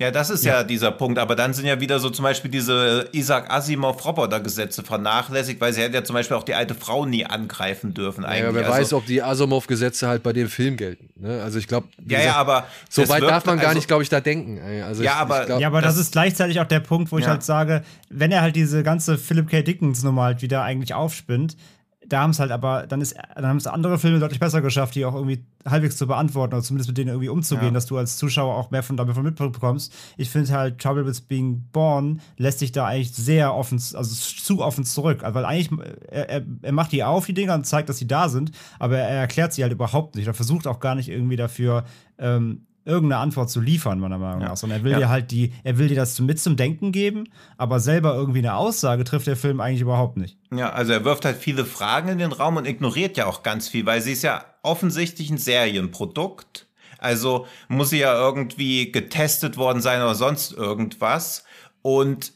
[0.01, 0.62] Ja, das ist ja.
[0.62, 5.61] dieser Punkt, aber dann sind ja wieder so zum Beispiel diese Isaac Asimov Robotergesetze vernachlässigt,
[5.61, 8.44] weil sie hätte ja zum Beispiel auch die alte Frau nie angreifen dürfen eigentlich.
[8.44, 11.09] Ja, wer also, weiß, ob die Asimov-Gesetze halt bei dem Film gelten.
[11.16, 11.42] Ne?
[11.42, 14.09] Also ich glaube, Ja, ja, aber so weit darf man gar also- nicht, glaube ich,
[14.09, 14.61] da denken.
[14.84, 17.11] Also Ja, ich, aber- ich glaub, Ja, aber das, das- ist gleichzeitig auch der Punkt,
[17.11, 17.30] wo ich Ja.
[17.30, 19.62] halt sage, wenn er halt diese ganze Philip K.
[19.62, 21.57] Dickens-Nummer halt wieder eigentlich aufspinnt,
[22.09, 24.95] da haben es halt aber, dann ist, dann haben es andere Filme deutlich besser geschafft,
[24.95, 27.73] die auch irgendwie halbwegs zu beantworten oder zumindest mit denen irgendwie umzugehen, Ja.
[27.73, 29.93] dass du als Zuschauer auch mehr von davon mitbekommst.
[30.17, 34.63] Ich finde halt, Trouble with Being Born lässt sich da eigentlich sehr offen, also zu
[34.63, 35.23] offen zurück.
[35.23, 35.71] Also, weil eigentlich,
[36.11, 38.99] er, er, er macht die auf, die Dinger, und zeigt, dass sie da sind, aber
[38.99, 40.27] er erklärt sie halt überhaupt nicht.
[40.27, 41.85] Er versucht auch gar nicht irgendwie dafür,
[42.19, 44.57] ähm, irgendeine Antwort zu liefern, meiner Meinung nach.
[44.57, 44.99] Sondern er will Ja.
[44.99, 48.55] dir halt die, er will dir das mit zum Denken geben, aber selber irgendwie eine
[48.57, 50.37] Aussage trifft der Film eigentlich überhaupt nicht.
[50.53, 53.68] Ja, also er wirft halt viele Fragen in den Raum und ignoriert ja auch ganz
[53.68, 56.67] viel, weil sie ist ja offensichtlich ein Serienprodukt.
[56.99, 61.45] Also muss sie ja irgendwie getestet worden sein oder sonst irgendwas.
[61.83, 62.33] Und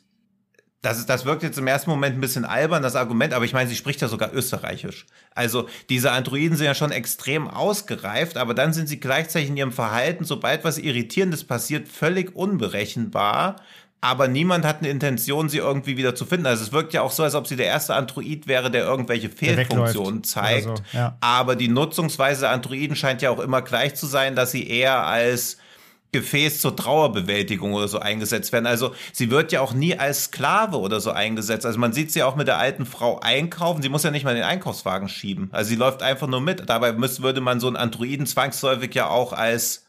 [0.82, 3.52] das, ist, das wirkt jetzt im ersten Moment ein bisschen albern, das Argument, aber ich
[3.52, 5.06] meine, sie spricht ja sogar Österreichisch.
[5.32, 9.72] Also diese Androiden sind ja schon extrem ausgereift, aber dann sind sie gleichzeitig in ihrem
[9.72, 13.56] Verhalten, sobald was Irritierendes passiert, völlig unberechenbar.
[14.04, 16.46] Aber niemand hat eine Intention, sie irgendwie wieder zu finden.
[16.46, 19.30] Also es wirkt ja auch so, als ob sie der erste Android wäre, der irgendwelche
[19.30, 20.64] Fehlfunktionen zeigt.
[20.64, 21.16] so, ja.
[21.20, 25.06] Aber die Nutzungsweise der Androiden scheint ja auch immer gleich zu sein, dass sie eher
[25.06, 25.58] als
[26.12, 28.66] Gefäß zur Trauerbewältigung oder so eingesetzt werden.
[28.66, 31.64] Also sie wird ja auch nie als Sklave oder so eingesetzt.
[31.64, 33.82] Also man sieht sie auch mit der alten Frau einkaufen.
[33.82, 35.48] Sie muss ja nicht mal den Einkaufswagen schieben.
[35.52, 36.68] Also sie läuft einfach nur mit.
[36.68, 39.86] Dabei müsste, würde man so einen Androiden zwangsläufig ja auch als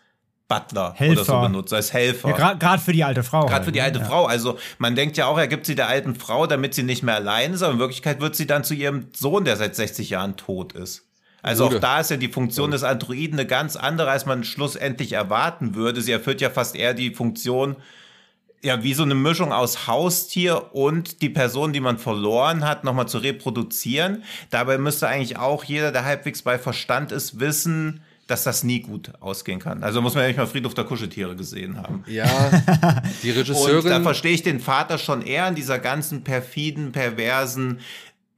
[0.48, 1.12] Butler Helfer.
[1.14, 2.30] oder so benutzen, als Helfer.
[2.30, 3.42] Ja, Gerade für die alte Frau.
[3.42, 3.86] Gerade halt, für die ne?
[3.86, 4.06] alte ja.
[4.06, 4.26] Frau.
[4.26, 7.16] Also man denkt ja auch, er gibt sie der alten Frau, damit sie nicht mehr
[7.16, 10.38] allein ist, aber in Wirklichkeit wird sie dann zu ihrem Sohn, der seit 60 Jahren
[10.38, 11.06] tot ist.
[11.44, 11.76] Also Gute.
[11.76, 15.76] auch da ist ja die Funktion des Androiden eine ganz andere, als man schlussendlich erwarten
[15.76, 16.02] würde.
[16.02, 17.76] Sie erfüllt ja fast eher die Funktion,
[18.64, 23.10] ja, wie so eine Mischung aus Haustier und die Person, die man verloren hat, nochmal
[23.10, 24.24] zu reproduzieren.
[24.52, 29.12] Dabei müsste eigentlich auch jeder, der halbwegs bei Verstand ist, wissen, dass das nie gut
[29.20, 29.84] ausgehen kann.
[29.84, 32.06] Also muss man ja nicht mal Friedhof der Kuscheltiere gesehen haben.
[32.08, 32.26] Ja,
[33.22, 34.04] die Und da Regisseurin.
[34.04, 37.80] verstehe ich den Vater schon eher in dieser ganzen perfiden, perversen,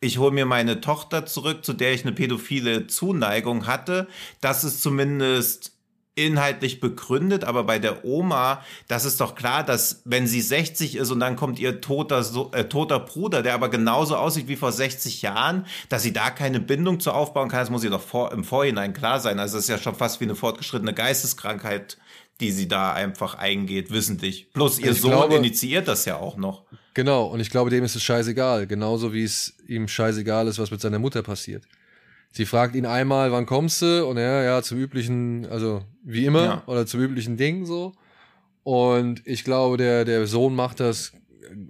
[0.06, 4.07] ich hole mir meine Tochter zurück, zu der ich eine pädophile Zuneigung hatte.
[4.40, 5.76] Das ist zumindest
[6.15, 11.11] inhaltlich begründet, aber bei der Oma, das ist doch klar, dass wenn sie 60 ist
[11.11, 14.72] und dann kommt ihr toter, so äh, toter Bruder, der aber genauso aussieht wie vor
[14.72, 18.32] 60 Jahren, dass sie da keine Bindung zu aufbauen kann, das muss ihr doch vor,
[18.32, 19.40] im Vorhinein klar sein.
[19.40, 21.98] Also das ist ja schon fast wie eine fortgeschrittene Geisteskrankheit,
[22.41, 24.52] die sie da einfach eingeht, wissentlich.
[24.52, 26.66] Plus ihr Ich Sohn glaube- initiiert das ja auch noch.
[26.94, 28.68] Genau, und ich glaube, dem ist es scheißegal.
[28.68, 31.64] Genauso wie es ihm scheißegal ist, was mit seiner Mutter passiert.
[32.32, 34.06] Sie fragt ihn einmal, wann kommst du?
[34.06, 36.64] Und er, ja, zum üblichen, also wie immer, Ja.
[36.68, 37.94] oder zum üblichen Ding so.
[38.64, 41.14] Und ich glaube, der, der Sohn macht das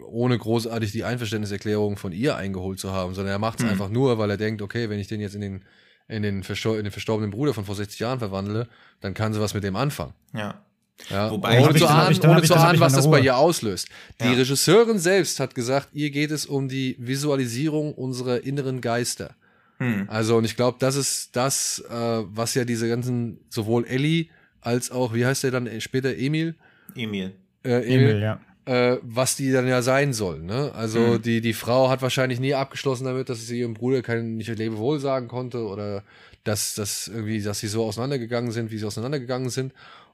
[0.07, 3.71] ohne großartig die Einverständniserklärung von ihr eingeholt zu haben, sondern er macht es Hm.
[3.71, 5.65] einfach nur, weil er denkt, okay, wenn ich den jetzt in den,
[6.07, 8.67] in den, verstor in den verstorbenen Bruder von vor 60 Jahren verwandle,
[9.01, 10.13] dann kann sie was mit dem anfangen.
[10.33, 10.61] Ja.
[11.09, 13.89] Ja, Wobei- ohne zu ahnen, ohne zu ahnen was das bei ihr auslöst.
[14.21, 14.31] Die Ja.
[14.31, 19.35] Regisseurin selbst hat gesagt, ihr geht es um die Visualisierung unserer inneren Geister.
[19.79, 20.05] Hm.
[20.09, 24.27] Also, und ich glaube, das ist das, äh, was ja diese ganzen, sowohl Ellie
[24.61, 26.55] als auch, wie heißt der dann später, Emil?
[26.95, 27.35] Emil.
[27.65, 28.39] Äh, Emil, ja.
[28.65, 30.41] Äh, was die dann ja sein soll.
[30.41, 30.71] Ne?
[30.73, 31.21] Also Mhm.
[31.21, 34.99] die, die Frau hat wahrscheinlich nie abgeschlossen damit, dass sie ihrem Bruder kein nicht Lebewohl
[34.99, 36.03] sagen konnte oder
[36.43, 39.73] dass, dass irgendwie, dass sie so auseinandergegangen sind, wie sie auseinandergegangen sind.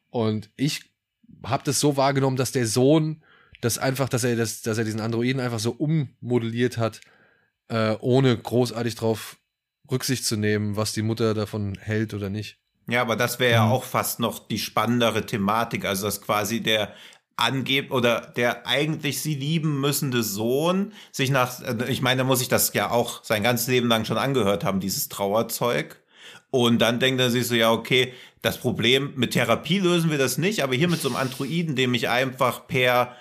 [0.09, 0.83] Und ich
[1.45, 3.23] habe das so wahrgenommen, dass der Sohn
[3.61, 6.99] das einfach, dass er das, dass er diesen Androiden einfach so ummodelliert hat,
[7.69, 9.37] äh, ohne großartig drauf
[9.89, 12.57] Rücksicht zu nehmen, was die Mutter davon hält oder nicht.
[12.89, 13.71] Ja, aber das wäre ja Mhm.
[13.71, 15.85] auch fast noch die spannendere Thematik.
[15.85, 16.93] Also, dass quasi der
[17.41, 22.41] angeb oder der eigentlich sie lieben müssende Sohn sich nach, äh, ich meine, da muss
[22.41, 25.99] ich das ja auch sein ganzes Leben lang schon angehört haben, dieses Trauerzeug.
[26.49, 30.37] Und dann denkt er sich so, ja, okay, das Problem mit Therapie lösen wir das
[30.37, 33.15] nicht, aber hier mit so einem Androiden, dem ich einfach per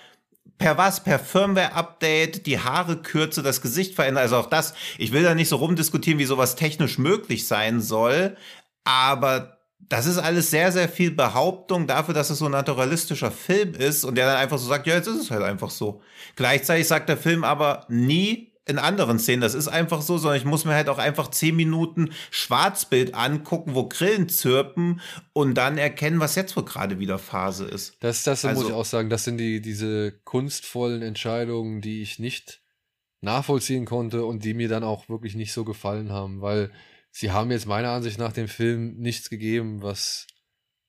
[0.61, 1.03] per was?
[1.03, 4.21] Per Firmware-Update, die Haare kürze, das Gesicht verändern.
[4.21, 8.37] Also auch das, ich will da nicht so rumdiskutieren, wie sowas technisch möglich sein soll,
[8.83, 9.60] aber
[9.91, 14.03] das ist alles sehr, sehr viel Behauptung dafür, dass es so ein naturalistischer Film ist
[14.05, 16.01] und der dann einfach so sagt, ja, jetzt ist es halt einfach so.
[16.35, 20.45] Gleichzeitig sagt der Film aber nie in anderen Szenen, das ist einfach so, sondern ich
[20.45, 25.01] muss mir halt auch einfach zehn Minuten Schwarzbild angucken, wo Grillen zirpen
[25.33, 27.97] und dann erkennen, was jetzt wohl gerade wieder Phase ist.
[27.99, 32.17] Das, das muss Also- ich auch sagen, das sind die, diese kunstvollen Entscheidungen, die ich
[32.19, 32.61] nicht
[33.19, 36.71] nachvollziehen konnte und die mir dann auch wirklich nicht so gefallen haben, weil
[37.11, 40.27] sie haben jetzt meiner Ansicht nach dem Film nichts gegeben, was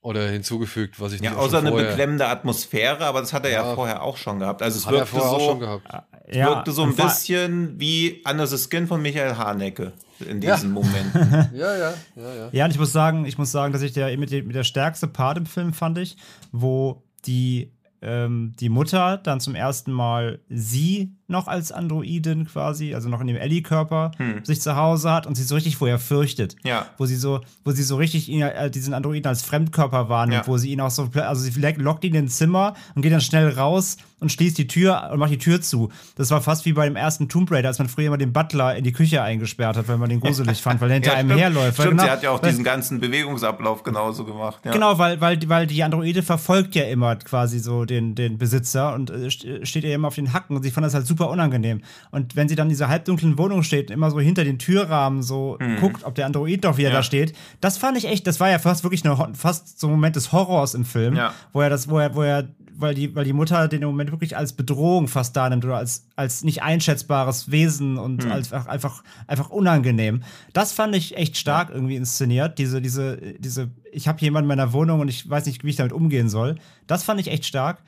[0.00, 3.32] oder hinzugefügt, was ich nicht Ja, auch außer schon eine vorher- beklemmende Atmosphäre, aber das
[3.32, 3.74] hat er ja, Ja.
[3.76, 4.60] vorher auch schon gehabt.
[4.60, 5.86] Also es Hat er wirkte vorher auch so, schon gehabt.
[6.26, 9.92] es Ja, wirkte so ein bisschen wie Under the Skin von Michael Haneke
[10.28, 10.56] in Ja.
[10.56, 11.12] diesen Momenten.
[11.54, 12.48] Ja, ja, ja, ja.
[12.50, 15.38] Ja, und ich muss sagen, ich muss sagen, dass ich der- mit der stärkste Part
[15.38, 16.16] im Film fand ich,
[16.50, 17.72] wo die,
[18.02, 23.26] ähm, die Mutter dann zum ersten Mal sie noch als Androidin quasi, also noch in
[23.26, 24.44] dem Ellie-Körper, Hm.
[24.44, 26.56] sich zu Hause hat und sie so richtig vorher fürchtet.
[26.64, 26.86] Ja.
[26.98, 30.52] Wo sie so, wo sie so richtig ihn, äh, diesen Androiden als Fremdkörper wahrnimmt, Ja.
[30.52, 33.48] wo sie ihn auch so, also sie lockt ihn ins Zimmer und geht dann schnell
[33.48, 35.90] raus und schließt die Tür und macht die Tür zu.
[36.16, 38.76] Das war fast wie bei dem ersten Tomb Raider, als man früher immer den Butler
[38.76, 41.40] in die Küche eingesperrt hat, weil man den gruselig fand, weil er hinter einem stimmt.
[41.40, 41.74] herläuft.
[41.74, 44.58] Stimmt, genau- sie hat ja auch weil- diesen ganzen Bewegungsablauf genauso gemacht.
[44.64, 44.72] Ja.
[44.72, 49.10] Genau, weil, weil, weil die Androide verfolgt ja immer quasi so den, den Besitzer und
[49.10, 51.80] äh, st- steht ihr immer auf den Hacken und sie fand das halt super unangenehm.
[52.10, 55.22] Und wenn sie dann in dieser halbdunklen Wohnung steht und immer so hinter den Türrahmen
[55.22, 56.90] so guckt, ob der Android doch wieder.
[56.90, 56.96] Ja.
[56.96, 59.90] da steht, das fand ich echt, das war ja fast wirklich eine, fast so ein
[59.90, 61.32] Moment des Horrors im Film, Ja.
[61.52, 64.36] wo er das, wo er, wo er, weil die, weil die Mutter den Moment wirklich
[64.36, 68.30] als Bedrohung fast da nimmt oder als, als nicht einschätzbares Wesen und Mhm.
[68.32, 70.22] als einfach, einfach, unangenehm.
[70.52, 72.58] Das fand ich echt stark irgendwie inszeniert.
[72.58, 75.76] Diese, diese, diese, ich habe jemanden in meiner Wohnung und ich weiß nicht, wie ich
[75.76, 76.56] damit umgehen soll.
[76.86, 77.78] Das fand ich echt stark.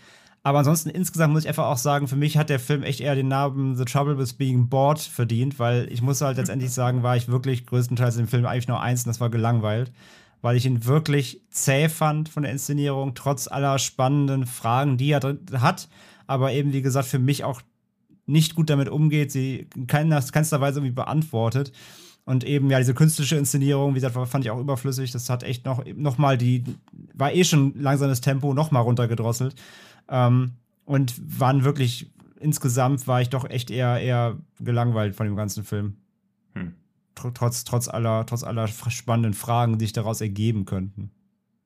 [0.42, 3.14] Aber ansonsten insgesamt muss ich einfach auch sagen, für mich hat der Film echt eher
[3.14, 7.16] den Namen The Trouble with Being Bored verdient, weil ich muss halt letztendlich sagen, war
[7.16, 9.90] ich wirklich größtenteils im Film eigentlich nur eins und das war gelangweilt.
[10.42, 15.22] weil ich ihn wirklich zäh fand von der Inszenierung, trotz aller spannenden Fragen, die er
[15.62, 15.88] hat,
[16.26, 17.60] aber eben, wie gesagt, für mich auch
[18.26, 21.72] nicht gut damit umgeht, sie in keinster Weise irgendwie beantwortet.
[22.24, 25.10] Und eben, ja, diese künstliche Inszenierung, wie gesagt, fand ich auch überflüssig.
[25.10, 26.64] Das hat echt noch, noch mal die,
[27.12, 29.54] war eh schon langsames Tempo, noch mal runtergedrosselt.
[30.08, 30.52] Ähm,
[30.86, 32.10] und waren wirklich,
[32.40, 35.96] insgesamt war ich doch echt eher, eher gelangweilt von dem ganzen Film.
[36.54, 36.74] Hm.
[37.14, 41.10] Trotz, trotz aller, trotz aller spannenden Fragen, die sich daraus ergeben könnten.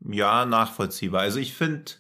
[0.09, 1.23] Ja, nachvollziehbar.
[1.23, 1.93] Also ich finde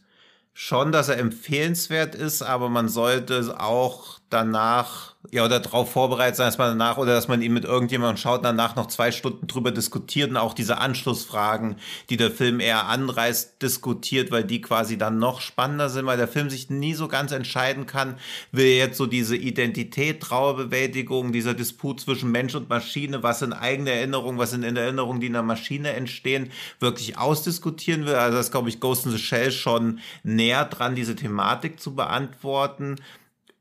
[0.60, 6.47] schon, dass er empfehlenswert ist, aber man sollte auch danach ja, oder darauf vorbereitet sein,
[6.47, 9.73] dass man danach oder dass man ihn mit irgendjemandem schaut, danach noch zwei Stunden drüber
[9.73, 11.77] diskutiert und auch diese Anschlussfragen,
[12.09, 16.29] die der Film eher anreißt, diskutiert, weil die quasi dann noch spannender sind, weil der
[16.29, 18.17] Film sich nie so ganz entscheiden kann,
[18.53, 23.91] will jetzt so diese Identität, Trauerbewältigung, dieser Disput zwischen Mensch und Maschine, was in eigener
[23.91, 26.51] Erinnerung, was in der Erinnerung, die in der Maschine entstehen,
[26.81, 28.15] wirklich ausdiskutieren will.
[28.15, 32.97] Also das glaube ich Ghost in the Shell schon näher dran, diese Thematik zu beantworten.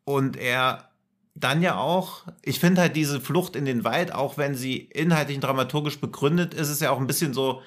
[0.07, 0.87] Und er
[1.35, 5.35] dann ja auch, ich finde halt diese Flucht in den Wald, auch wenn sie inhaltlich
[5.35, 7.61] und dramaturgisch begründet ist, ist ja auch ein bisschen so,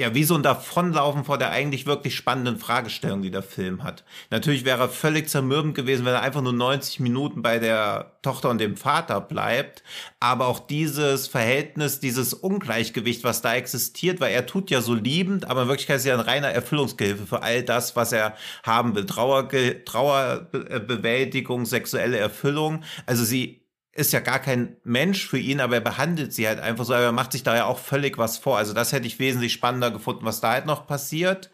[0.00, 4.04] ja, wie so ein Davonlaufen vor der eigentlich wirklich spannenden Fragestellung, die der Film hat.
[4.30, 8.48] Natürlich wäre er völlig zermürbend gewesen, wenn er einfach nur 90 Minuten bei der Tochter
[8.48, 9.82] und dem Vater bleibt.
[10.18, 15.48] Aber auch dieses Verhältnis, dieses Ungleichgewicht, was da existiert, weil er tut ja so liebend,
[15.48, 19.04] aber in Wirklichkeit ist er ein reiner Erfüllungsgehilfe für all das, was er haben will.
[19.04, 19.48] Trauer,
[19.84, 22.82] Trauerbewältigung, sexuelle Erfüllung.
[23.06, 23.61] Also sie
[23.94, 27.04] ist ja gar kein Mensch für ihn, aber er behandelt sie halt einfach so, aber
[27.04, 28.56] er macht sich da ja auch völlig was vor.
[28.56, 31.50] Also das hätte ich wesentlich spannender gefunden, was da halt noch passiert.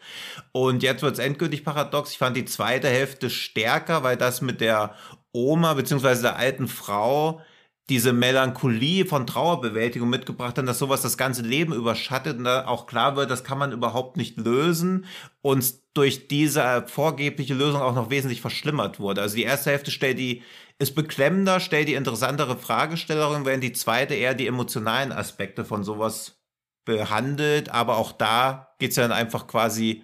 [0.53, 2.11] Und jetzt wird es endgültig paradox.
[2.11, 4.95] Ich fand die zweite Hälfte stärker, weil das mit der
[5.33, 7.41] Oma beziehungsweise der alten Frau
[7.89, 12.85] diese Melancholie von Trauerbewältigung mitgebracht hat, dass sowas das ganze Leben überschattet und da auch
[12.85, 15.05] klar wird, das kann man überhaupt nicht lösen
[15.41, 19.21] und durch diese vorgebliche Lösung auch noch wesentlich verschlimmert wurde.
[19.21, 20.43] Also die erste Hälfte stellt die
[20.79, 26.41] ist beklemmender, stellt die interessantere Fragestellung, während die zweite eher die emotionalen Aspekte von sowas
[26.85, 27.69] behandelt.
[27.69, 30.03] Aber auch da geht's ja dann einfach quasi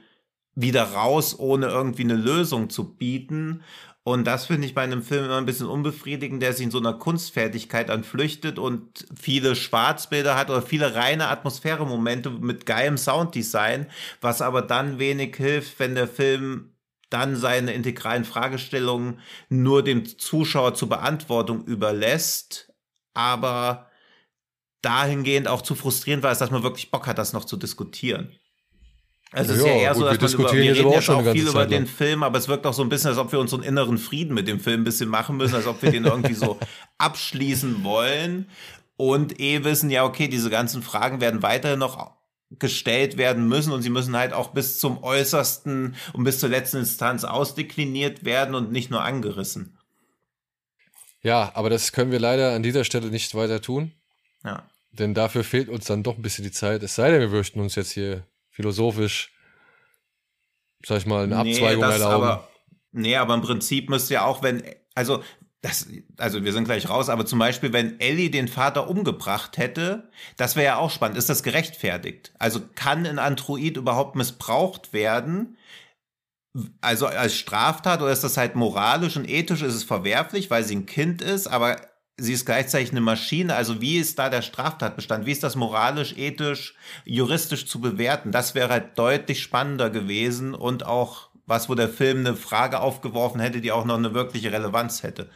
[0.53, 3.63] wieder raus, ohne irgendwie eine Lösung zu bieten.
[4.03, 6.77] Und das finde ich bei einem Film immer ein bisschen unbefriedigend, der sich in so
[6.77, 13.87] einer Kunstfertigkeit anflüchtet und viele Schwarzbilder hat oder viele reine Atmosphäre-Momente mit geilem Sounddesign,
[14.21, 16.74] was aber dann wenig hilft, wenn der Film
[17.15, 22.73] dann seine integralen Fragestellungen nur dem Zuschauer zur Beantwortung überlässt,
[23.13, 23.89] aber
[24.81, 28.33] dahingehend auch zu frustrierend war, dass man wirklich Bock hat, das noch zu diskutieren.
[29.31, 31.31] Also es ist ja eher gut, so, dass wir man über, wir reden jetzt auch
[31.31, 33.51] viel über den Film, aber es wirkt auch so ein bisschen, als ob wir uns
[33.51, 36.03] so einen inneren Frieden mit dem Film ein bisschen machen müssen, als ob wir den
[36.03, 36.59] irgendwie so
[36.97, 38.49] abschließen wollen
[38.97, 42.14] und eh wissen, ja, okay, diese ganzen Fragen werden weiterhin noch
[42.51, 46.77] gestellt werden müssen und sie müssen halt auch bis zum äußersten und bis zur letzten
[46.77, 49.77] Instanz ausdekliniert werden und nicht nur angerissen.
[51.21, 53.91] Ja, aber das können wir leider an dieser Stelle nicht weiter tun.
[54.43, 54.63] Ja.
[54.91, 56.83] Denn dafür fehlt uns dann doch ein bisschen die Zeit.
[56.83, 59.33] Es sei denn, wir möchten uns jetzt hier philosophisch,
[60.85, 62.23] sag ich mal, eine Abzweigung nee, erlauben.
[62.23, 62.49] Aber,
[62.91, 64.63] nee, aber im Prinzip müsste ja auch, wenn,
[64.93, 65.23] also
[65.65, 65.87] das,
[66.17, 70.55] also wir sind gleich raus, aber zum Beispiel, wenn Ellie den Vater umgebracht hätte, das
[70.55, 71.17] wäre ja auch spannend.
[71.17, 72.33] Ist das gerechtfertigt?
[72.37, 75.57] Also kann ein Android überhaupt missbraucht werden?
[76.81, 80.75] Also als Straftat oder ist das halt moralisch und ethisch ist es verwerflich, weil sie
[80.75, 81.77] ein Kind ist, aber
[82.15, 83.55] sie ist gleichzeitig eine Maschine.
[83.55, 85.25] Also wie ist da der Straftatbestand?
[85.25, 86.75] Wie ist das moralisch, ethisch,
[87.05, 88.31] juristisch zu bewerten?
[88.31, 93.41] Das wäre halt deutlich spannender gewesen und auch was, wo der Film eine Frage aufgeworfen
[93.41, 95.29] hätte, die auch noch eine wirkliche Relevanz hätte.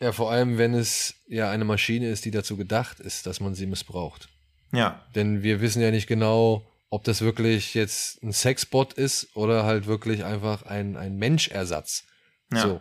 [0.00, 3.54] Ja, vor allem, wenn es ja eine Maschine ist, die dazu gedacht ist, dass man
[3.54, 4.28] sie missbraucht.
[4.72, 5.04] Ja.
[5.14, 9.86] Denn wir wissen ja nicht genau, ob das wirklich jetzt ein Sexbot ist oder halt
[9.86, 12.04] wirklich einfach ein, ein Menschersatz.
[12.52, 12.60] Ja.
[12.60, 12.80] So.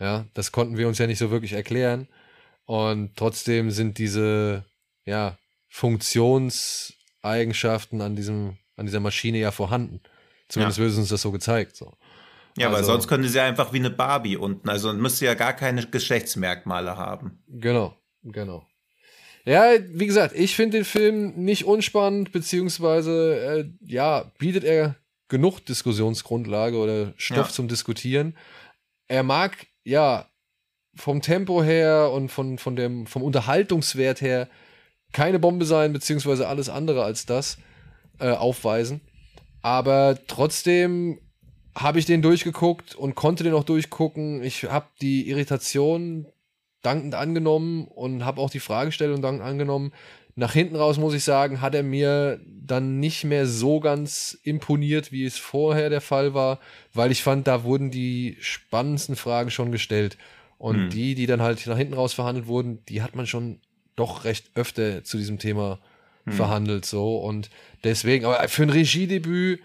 [0.00, 2.08] Ja, das konnten wir uns ja nicht so wirklich erklären.
[2.64, 4.64] Und trotzdem sind diese,
[5.04, 5.38] ja,
[5.68, 10.00] Funktionseigenschaften an diesem, an dieser Maschine ja vorhanden.
[10.48, 10.84] Zumindest ja.
[10.84, 11.74] wird uns das so gezeigt.
[11.74, 11.96] So.
[12.56, 14.68] Ja, also, weil sonst könnte sie einfach wie eine Barbie unten.
[14.68, 17.42] Also müsste ja gar keine Geschlechtsmerkmale haben.
[17.48, 18.66] Genau, genau.
[19.44, 24.96] Ja, wie gesagt, ich finde den Film nicht unspannend, beziehungsweise, äh, ja, bietet er
[25.28, 27.52] genug Diskussionsgrundlage oder Stoff ja.
[27.52, 28.36] zum Diskutieren.
[29.08, 30.26] Er mag, ja,
[30.96, 34.48] vom Tempo her und von, von dem, vom Unterhaltungswert her
[35.12, 37.58] keine Bombe sein, beziehungsweise alles andere als das
[38.18, 39.00] äh, aufweisen.
[39.60, 41.18] Aber trotzdem
[41.76, 44.42] habe ich den durchgeguckt und konnte den auch durchgucken.
[44.42, 46.26] Ich habe die Irritation
[46.82, 49.92] dankend angenommen und habe auch die Fragestellung dankend angenommen.
[50.36, 55.12] Nach hinten raus muss ich sagen, hat er mir dann nicht mehr so ganz imponiert,
[55.12, 56.58] wie es vorher der Fall war,
[56.92, 60.16] weil ich fand, da wurden die spannendsten Fragen schon gestellt.
[60.58, 60.90] Und mhm.
[60.90, 63.60] die, die dann halt nach hinten raus verhandelt wurden, die hat man schon
[63.96, 65.78] doch recht öfter zu diesem Thema
[66.24, 66.32] mhm.
[66.32, 67.18] verhandelt, so.
[67.18, 67.50] Und
[67.84, 69.60] deswegen, aber für ein Regiedebüt,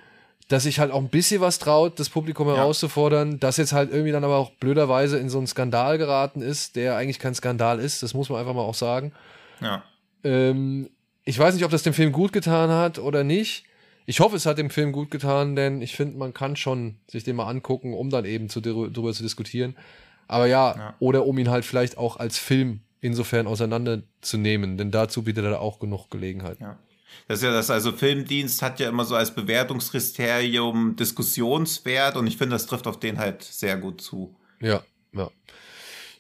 [0.50, 4.12] dass sich halt auch ein bisschen was traut, das Publikum herauszufordern, das jetzt halt irgendwie
[4.12, 8.04] dann aber auch blöderweise in so einen Skandal geraten ist, der eigentlich kein Skandal ist,
[8.04, 9.14] das muss man einfach mal auch sagen.
[9.62, 9.84] Ja.
[10.24, 10.90] Ähm,
[11.24, 13.66] ich weiß nicht, ob das dem Film gut getan hat oder nicht.
[14.08, 17.24] Ich hoffe, es hat dem Film gut getan, denn ich finde, man kann schon sich
[17.24, 19.76] den mal angucken, um dann eben zu, darüber zu diskutieren.
[20.28, 25.24] Aber ja, ja, oder um ihn halt vielleicht auch als Film insofern auseinanderzunehmen, denn dazu
[25.24, 26.60] bietet er auch genug Gelegenheit.
[26.60, 26.80] Ja.
[27.28, 32.38] Das ist ja das, also Filmdienst hat ja immer so als Bewertungskriterium Diskussionswert und ich
[32.38, 34.36] finde, das trifft auf den halt sehr gut zu.
[34.62, 34.84] Ja,
[35.14, 35.30] ja.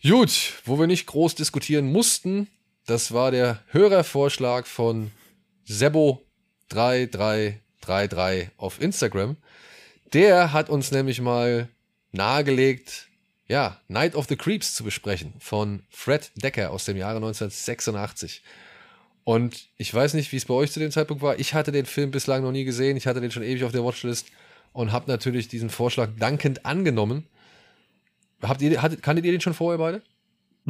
[0.03, 2.47] Gut, wo wir nicht groß diskutieren mussten,
[2.85, 5.11] das war der Hörervorschlag von
[5.67, 9.35] Sebo3333 auf Instagram.
[10.13, 11.67] Der hat uns nämlich mal
[12.11, 13.07] nahegelegt,
[13.47, 18.43] ja, Night of the Creeps zu besprechen von Fred Decker aus dem Jahre 1986.
[19.23, 21.39] Und ich weiß nicht, wie es bei euch zu dem Zeitpunkt war.
[21.39, 22.97] Ich hatte den Film bislang noch nie gesehen.
[22.97, 24.27] Ich hatte den schon ewig auf der Watchlist
[24.73, 27.27] und habe natürlich diesen Vorschlag dankend angenommen.
[28.41, 30.01] Habt ihr, hattet, kanntet ihr den schon vorher beide?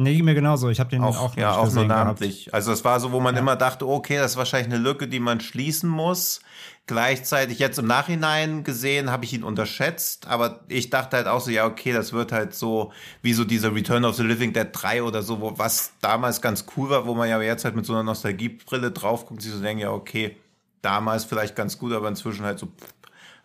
[0.00, 0.70] Nee, mir genauso.
[0.70, 2.46] Ich habe den auch, auch ja, auch nur namentlich.
[2.46, 2.54] Gehabt.
[2.54, 3.42] Also es war so, wo man ja.
[3.42, 6.40] immer dachte, okay, das ist wahrscheinlich eine Lücke, die man schließen muss.
[6.86, 11.50] Gleichzeitig jetzt im Nachhinein gesehen, habe ich ihn unterschätzt, aber ich dachte halt auch so,
[11.50, 15.02] ja, okay, das wird halt so wie so dieser Return of the Living Dead 3
[15.02, 17.92] oder so, wo, was damals ganz cool war, wo man ja jetzt halt mit so
[17.92, 20.34] einer Nostalgiebrille drauf guckt, sich so denkt, ja, okay,
[20.80, 22.68] damals vielleicht ganz gut, aber inzwischen halt so.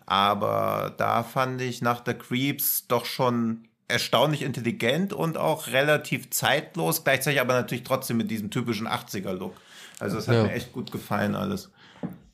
[0.06, 7.04] Aber da fand ich nach der Creeps doch schon erstaunlich intelligent und auch relativ zeitlos,
[7.04, 9.54] gleichzeitig aber natürlich trotzdem mit diesem typischen 80er-Look.
[9.98, 10.42] Also das hat ja.
[10.44, 11.70] mir echt gut gefallen alles.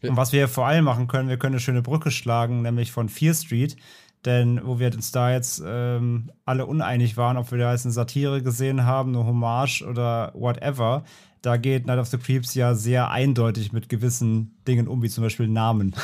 [0.03, 3.09] Und was wir vor allem machen können, wir können eine schöne Brücke schlagen, nämlich von
[3.09, 3.77] Fear Street,
[4.24, 7.93] denn wo wir uns da jetzt ähm, alle uneinig waren, ob wir da jetzt eine
[7.93, 11.05] Satire gesehen haben, eine Hommage oder whatever,
[11.43, 15.24] da geht Night of the Creeps ja sehr eindeutig mit gewissen Dingen um, wie zum
[15.24, 15.95] Beispiel Namen.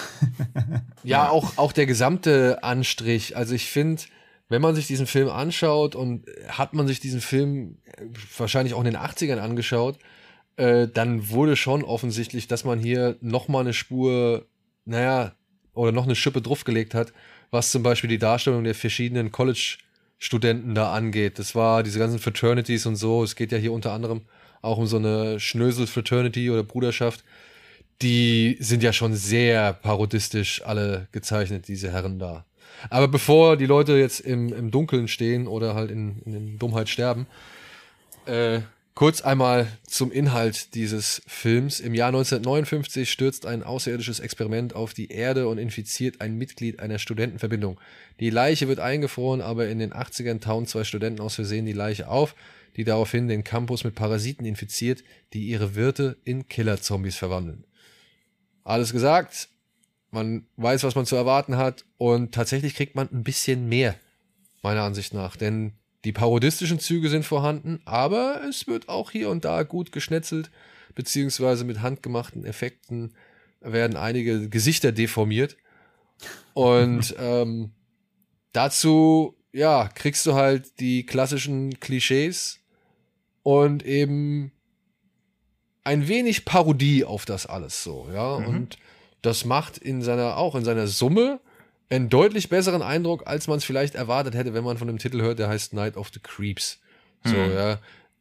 [1.05, 3.37] ja, auch, auch der gesamte Anstrich.
[3.37, 4.03] Also ich finde,
[4.49, 7.79] wenn man sich diesen Film anschaut und hat man sich diesen Film
[8.37, 9.99] wahrscheinlich auch in den 80ern angeschaut,
[10.57, 14.47] äh, dann wurde schon offensichtlich, dass man hier nochmal eine Spur,
[14.85, 15.35] naja,
[15.75, 17.13] oder noch eine Schippe draufgelegt hat,
[17.51, 21.39] was zum Beispiel die Darstellung der verschiedenen College-Studenten da angeht.
[21.39, 23.23] Das war diese ganzen Fraternities und so.
[23.23, 24.23] Es geht ja hier unter anderem
[24.61, 27.25] auch um so eine Schnösel-Fraternity oder Bruderschaft.
[28.03, 32.45] Die sind ja schon sehr parodistisch alle gezeichnet, diese Herren da.
[32.91, 37.27] Aber bevor die Leute jetzt im, im Dunkeln stehen oder halt in, in Dummheit sterben,
[38.27, 38.61] äh,
[38.99, 41.79] kurz einmal zum Inhalt dieses Films.
[41.79, 46.99] Im Jahr 1959 stürzt ein außerirdisches Experiment auf die Erde und infiziert ein Mitglied einer
[46.99, 47.81] Studentenverbindung.
[48.19, 52.09] Die Leiche wird eingefroren, aber in den 80ern tauen zwei Studenten aus Versehen die Leiche
[52.09, 52.35] auf,
[52.77, 57.65] die daraufhin den Campus mit Parasiten infiziert, die ihre Wirte in Killer-Zombies verwandeln.
[58.65, 59.49] Alles gesagt,
[60.11, 63.95] man weiß, was man zu erwarten hat und tatsächlich kriegt man ein bisschen mehr,
[64.63, 65.37] meiner Ansicht nach.
[65.37, 65.73] Denn
[66.05, 70.51] die parodistischen Züge sind vorhanden, aber es wird auch hier und da gut geschnetzelt,
[70.95, 73.13] beziehungsweise mit handgemachten Effekten
[73.61, 75.57] werden einige Gesichter deformiert.
[76.55, 77.73] Und ähm,
[78.53, 82.61] dazu, ja, kriegst du halt die klassischen Klischees
[83.43, 84.53] und eben
[85.85, 88.39] ein wenig Parodie auf das alles so, ja.
[88.39, 88.47] Mhm.
[88.47, 88.79] Und
[89.23, 91.41] das macht in seiner, auch in seiner Summe
[91.91, 95.21] einen deutlich besseren Eindruck, als man es vielleicht erwartet hätte, wenn man von dem Titel
[95.23, 96.79] hört, der heißt Night of the Creeps.
[97.25, 97.53] So, hm.
[97.53, 97.79] ja.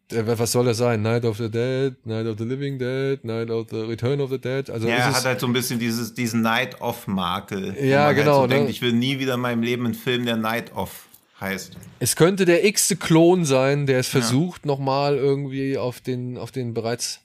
[0.10, 1.02] Was soll das sein?
[1.02, 4.40] Night of the Dead, Night of the Living Dead, Night of the Return of the
[4.40, 4.69] Dead.
[4.69, 7.76] Also ja, er hat halt so ein bisschen dieses, diesen Night of Makel.
[7.84, 8.40] Ja, genau.
[8.40, 8.56] Halt so ne?
[8.56, 11.07] denkt, ich will nie wieder in meinem Leben einen Film, der Night of
[11.41, 11.74] heißt.
[11.99, 14.68] Es könnte der x-te Klon sein, der es versucht, ja.
[14.68, 17.19] nochmal irgendwie auf den, auf den bereits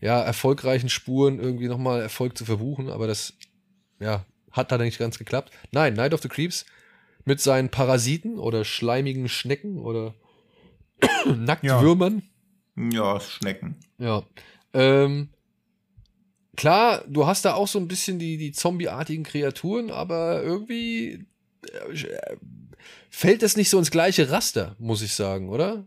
[0.00, 3.34] ja, erfolgreichen Spuren irgendwie nochmal Erfolg zu verbuchen, aber das
[3.98, 5.52] ja, hat da nicht ganz geklappt.
[5.72, 6.66] Nein, Night of the Creeps
[7.24, 10.14] mit seinen Parasiten oder schleimigen Schnecken oder
[11.26, 12.22] Nacktwürmern.
[12.76, 13.14] Ja.
[13.14, 13.76] ja, Schnecken.
[13.98, 14.22] Ja.
[14.72, 15.30] Ähm,
[16.56, 21.26] klar, du hast da auch so ein bisschen die, die zombieartigen Kreaturen, aber irgendwie
[21.72, 22.36] äh,
[23.10, 25.86] fällt das nicht so ins gleiche Raster, muss ich sagen, oder?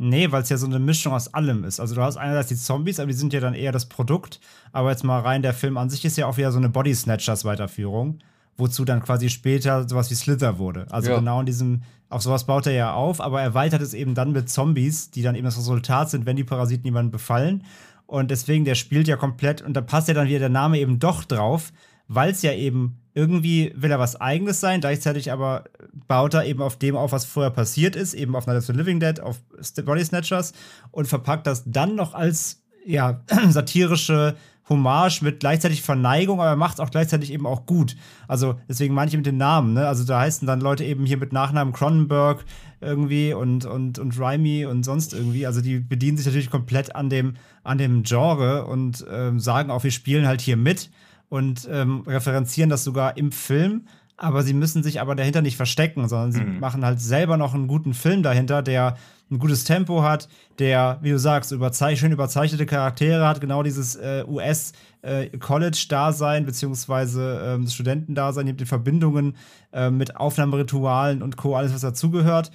[0.00, 1.80] Nee, weil es ja so eine Mischung aus allem ist.
[1.80, 4.38] Also du hast einerseits die Zombies, aber die sind ja dann eher das Produkt.
[4.72, 6.94] Aber jetzt mal rein, der Film an sich ist ja auch wieder so eine Body
[6.94, 8.20] Snatchers Weiterführung,
[8.56, 10.86] wozu dann quasi später sowas wie Slither wurde.
[10.90, 11.18] Also Ja.
[11.18, 14.48] genau in diesem, auf sowas baut er ja auf, aber erweitert es eben dann mit
[14.48, 17.64] Zombies, die dann eben das Resultat sind, wenn die Parasiten jemanden befallen.
[18.06, 21.00] Und deswegen, der spielt ja komplett, und da passt ja dann wieder der Name eben
[21.00, 21.72] doch drauf,
[22.08, 25.64] weil es ja eben irgendwie will er was Eigenes sein, gleichzeitig aber
[26.06, 28.72] baut er eben auf dem auf, was vorher passiert ist, eben auf Night of the
[28.72, 29.40] Living Dead, auf
[29.84, 30.52] Body Snatchers
[30.90, 34.36] und verpackt das dann noch als ja, satirische
[34.68, 37.96] Hommage mit gleichzeitig Verneigung, aber er macht es auch gleichzeitig eben auch gut.
[38.26, 39.88] Also deswegen manche mit den Namen, ne?
[39.88, 42.44] Also da heißen dann Leute eben hier mit Nachnamen Cronenberg
[42.80, 45.46] irgendwie und, und, und Raimi und sonst irgendwie.
[45.46, 49.84] Also die bedienen sich natürlich komplett an dem, an dem Genre und ähm, sagen auch,
[49.84, 50.90] wir spielen halt hier mit
[51.28, 53.86] und ähm, referenzieren das sogar im Film.
[54.16, 57.68] Aber sie müssen sich aber dahinter nicht verstecken, sondern sie machen halt selber noch einen
[57.68, 58.96] guten Film dahinter, der
[59.30, 60.28] ein gutes Tempo hat,
[60.58, 67.64] der, wie du sagst, überzeich schön überzeichnete Charaktere hat, genau dieses äh, US-College-Dasein, beziehungsweise ähm,
[67.64, 69.36] das Studentendasein, mit den Verbindungen
[69.72, 72.50] äh, mit Aufnahmeritualen und Co., alles, was dazugehört.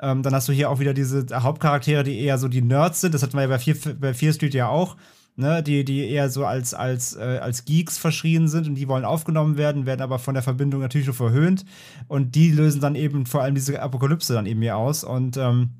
[0.00, 3.14] Ähm, dann hast du hier auch wieder diese Hauptcharaktere, die eher so die Nerds sind.
[3.14, 4.96] Das hatten wir ja bei Fear, bei Fear Street ja auch.
[5.34, 9.06] Ne, die, die eher so als, als, äh, als Geeks verschrien sind und die wollen
[9.06, 11.64] aufgenommen werden, werden aber von der Verbindung natürlich nur verhöhnt.
[12.06, 15.04] Und die lösen dann eben vor allem diese Apokalypse dann eben hier aus.
[15.04, 15.70] Und, ähm,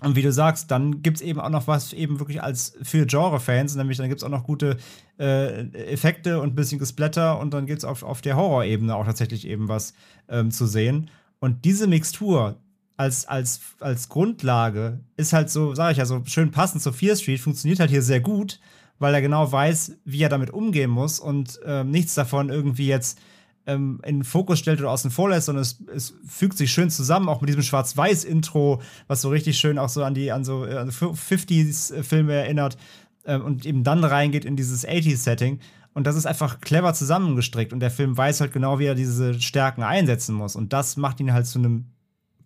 [0.00, 3.04] und wie du sagst, dann gibt es eben auch noch was eben wirklich als für
[3.04, 4.76] Genre-Fans, nämlich dann gibt es auch noch gute
[5.18, 9.06] äh, Effekte und ein bisschen Gesplatter und dann gibt es auf, auf der Horrorebene auch
[9.06, 9.94] tatsächlich eben was
[10.28, 11.10] ähm, zu sehen.
[11.40, 12.60] Und diese Mixtur,
[12.96, 17.16] als, als, als Grundlage ist halt so, sage ich ja, so schön passend zu Fear
[17.16, 18.60] Street, funktioniert halt hier sehr gut,
[19.04, 23.20] weil er genau weiß, wie er damit umgehen muss und ähm, nichts davon irgendwie jetzt
[23.66, 26.88] ähm, in den Fokus stellt oder außen vor lässt, sondern es, es fügt sich schön
[26.88, 30.64] zusammen, auch mit diesem Schwarz-Weiß-Intro, was so richtig schön auch so an die an so
[30.64, 32.78] äh, an 50s-Filme erinnert
[33.26, 35.60] ähm, und eben dann reingeht in dieses 80s-Setting.
[35.92, 39.38] Und das ist einfach clever zusammengestrickt und der Film weiß halt genau, wie er diese
[39.38, 40.56] Stärken einsetzen muss.
[40.56, 41.90] Und das macht ihn halt zu einem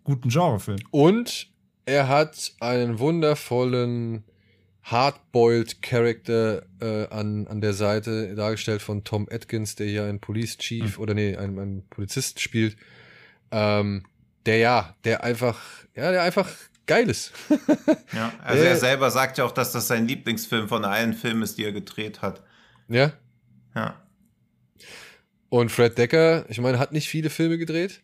[0.03, 0.81] guten Genrefilm.
[0.91, 1.51] Und
[1.87, 4.25] er hat einen wundervollen
[4.90, 10.56] Hardboiled Character äh, an, an der Seite, dargestellt von Tom Atkins, der hier einen Police
[10.59, 12.77] Chief oder nee, einen, einen Polizist spielt.
[13.51, 14.05] Ähm,
[14.47, 15.59] der ja, der einfach,
[15.94, 16.48] ja, der einfach
[16.86, 17.32] geil ist.
[18.12, 18.69] Ja, also Äh.
[18.69, 21.73] er selber sagt ja auch, dass das sein Lieblingsfilm von allen Filmen ist, die er
[21.73, 22.43] gedreht hat.
[22.89, 23.12] ja.
[23.74, 24.02] Ja.
[25.51, 28.02] Und Fred Decker, ich meine, hat nicht viele Filme gedreht.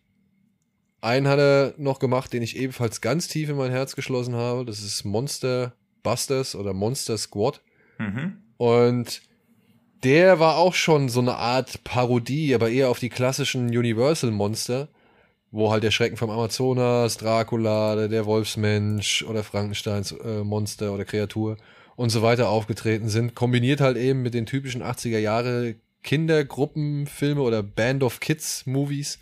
[1.01, 4.65] Einen hat er noch gemacht, den ich ebenfalls ganz tief in mein Herz geschlossen habe.
[4.65, 5.74] Das ist Monster
[6.05, 7.61] Busters oder Monster Squad.
[7.99, 8.37] Mhm.
[8.57, 9.23] Und
[10.05, 14.89] der war auch schon so eine Art Parodie, aber eher auf die klassischen Universal-Monster,
[15.51, 21.57] wo halt der Schrecken vom Amazonas, Dracula, der- Wolfsmensch oder Frankensteins äh, Monster oder Kreatur
[21.97, 23.35] und so weiter aufgetreten sind.
[23.35, 29.19] Kombiniert halt eben mit den typischen 80er Jahre Kindergruppenfilme oder Band of Kids Movies.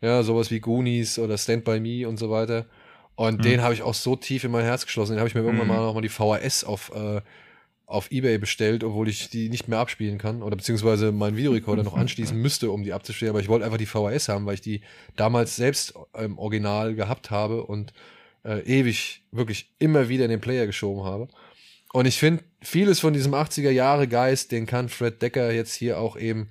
[0.00, 2.66] Ja, sowas wie Goonies oder Stand By Me und so weiter.
[3.14, 5.12] Und den habe ich auch so tief in mein Herz geschlossen.
[5.12, 5.74] Den habe ich mir irgendwann Mhm.
[5.74, 7.20] mal nochmal die VHS auf, äh,
[7.86, 10.42] auf Ebay bestellt, obwohl ich die nicht mehr abspielen kann.
[10.42, 13.30] Oder beziehungsweise meinen Videorekorder noch anschließen müsste, um die abzuspielen.
[13.30, 14.80] Aber ich wollte einfach die VHS haben, weil ich die
[15.16, 17.92] damals selbst im Original gehabt habe und
[18.44, 21.28] äh, ewig, wirklich immer wieder in den Player geschoben habe.
[21.92, 25.98] Und ich finde, vieles von diesem 80er Jahre Geist, den kann Fred Decker jetzt hier
[26.00, 26.48] auch eben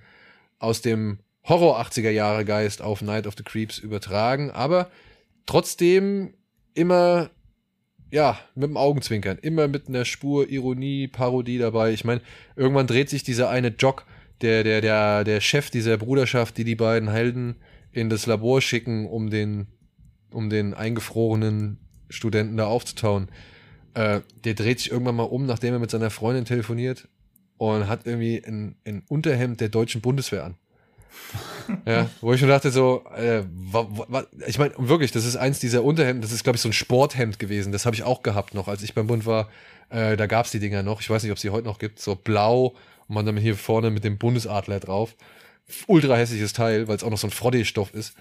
[0.60, 4.92] aus dem Horror 80er Jahre Geist auf Night of the Creeps übertragen, aber
[5.48, 6.36] trotzdem
[6.74, 7.30] immer
[8.12, 11.94] ja, mit dem Augenzwinkern, immer mit einer Spur Ironie, Parodie dabei.
[11.94, 12.22] Ich meine,
[12.56, 14.06] irgendwann dreht sich dieser eine Jock,
[14.42, 17.56] der der der der Chef dieser Bruderschaft, die die beiden Helden
[17.92, 19.68] in das Labor schicken, um den
[20.32, 21.78] um den eingefrorenen
[22.10, 23.30] Studenten da aufzutauen.
[23.94, 27.08] Äh, der dreht sich irgendwann mal um, nachdem er mit seiner Freundin telefoniert
[27.58, 30.56] und hat irgendwie ein, ein Unterhemd der deutschen Bundeswehr an.
[31.86, 35.60] Ja, wo ich schon dachte so, äh, wa, wa, ich meine wirklich, das ist eins
[35.60, 38.54] dieser Unterhemden, das ist glaube ich so ein Sporthemd gewesen, das habe ich auch gehabt
[38.54, 39.50] noch, als ich beim Bund war,
[39.90, 42.00] äh, da gab's die Dinger noch, ich weiß nicht, ob es die heute noch gibt,
[42.00, 42.76] so blau
[43.08, 45.16] und man dann hier vorne mit dem Bundesadler drauf,
[45.88, 48.16] ultra hässliches Teil, weil es auch noch so ein Frodde-Stoff ist.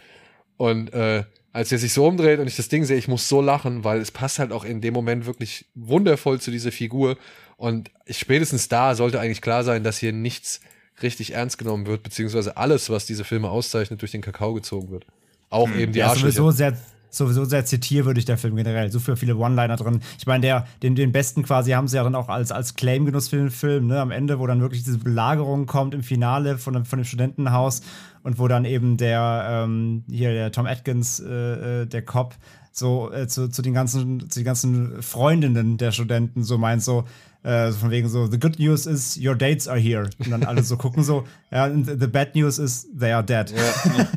[0.56, 3.40] Und äh, als er sich so umdreht und ich das Ding sehe, ich muss so
[3.40, 7.16] lachen, weil es passt halt auch in dem Moment wirklich wundervoll zu dieser Figur.
[7.56, 10.60] Und ich, spätestens da sollte eigentlich klar sein, dass hier nichts
[11.02, 15.06] richtig ernst genommen wird, beziehungsweise alles, was diese Filme auszeichnet, durch den Kakao gezogen wird.
[15.48, 16.76] Auch eben die Ja, sowieso sehr,
[17.10, 18.92] sowieso sehr zitierwürdig, der Film generell.
[18.92, 20.00] So viele One-Liner drin.
[20.16, 23.28] Ich meine, der, den, den besten quasi haben sie ja dann auch als, als Claim-Genuss
[23.28, 24.00] für den Film, ne?
[24.00, 27.82] Am Ende, wo dann wirklich diese Belagerung kommt im Finale von, dem- von dem Studentenhaus
[28.22, 32.36] und wo dann eben der, ähm, hier der Tom Atkins, äh, äh, der Cop,
[32.70, 37.04] so äh, zu, zu den ganzen, zu den ganzen Freundinnen der Studenten so meint, so,
[37.42, 40.10] Äh, von wegen so, the good news is your dates are here.
[40.18, 43.50] Und dann alle so gucken so, ja, and the bad news is they are dead.
[43.50, 44.08] Ja.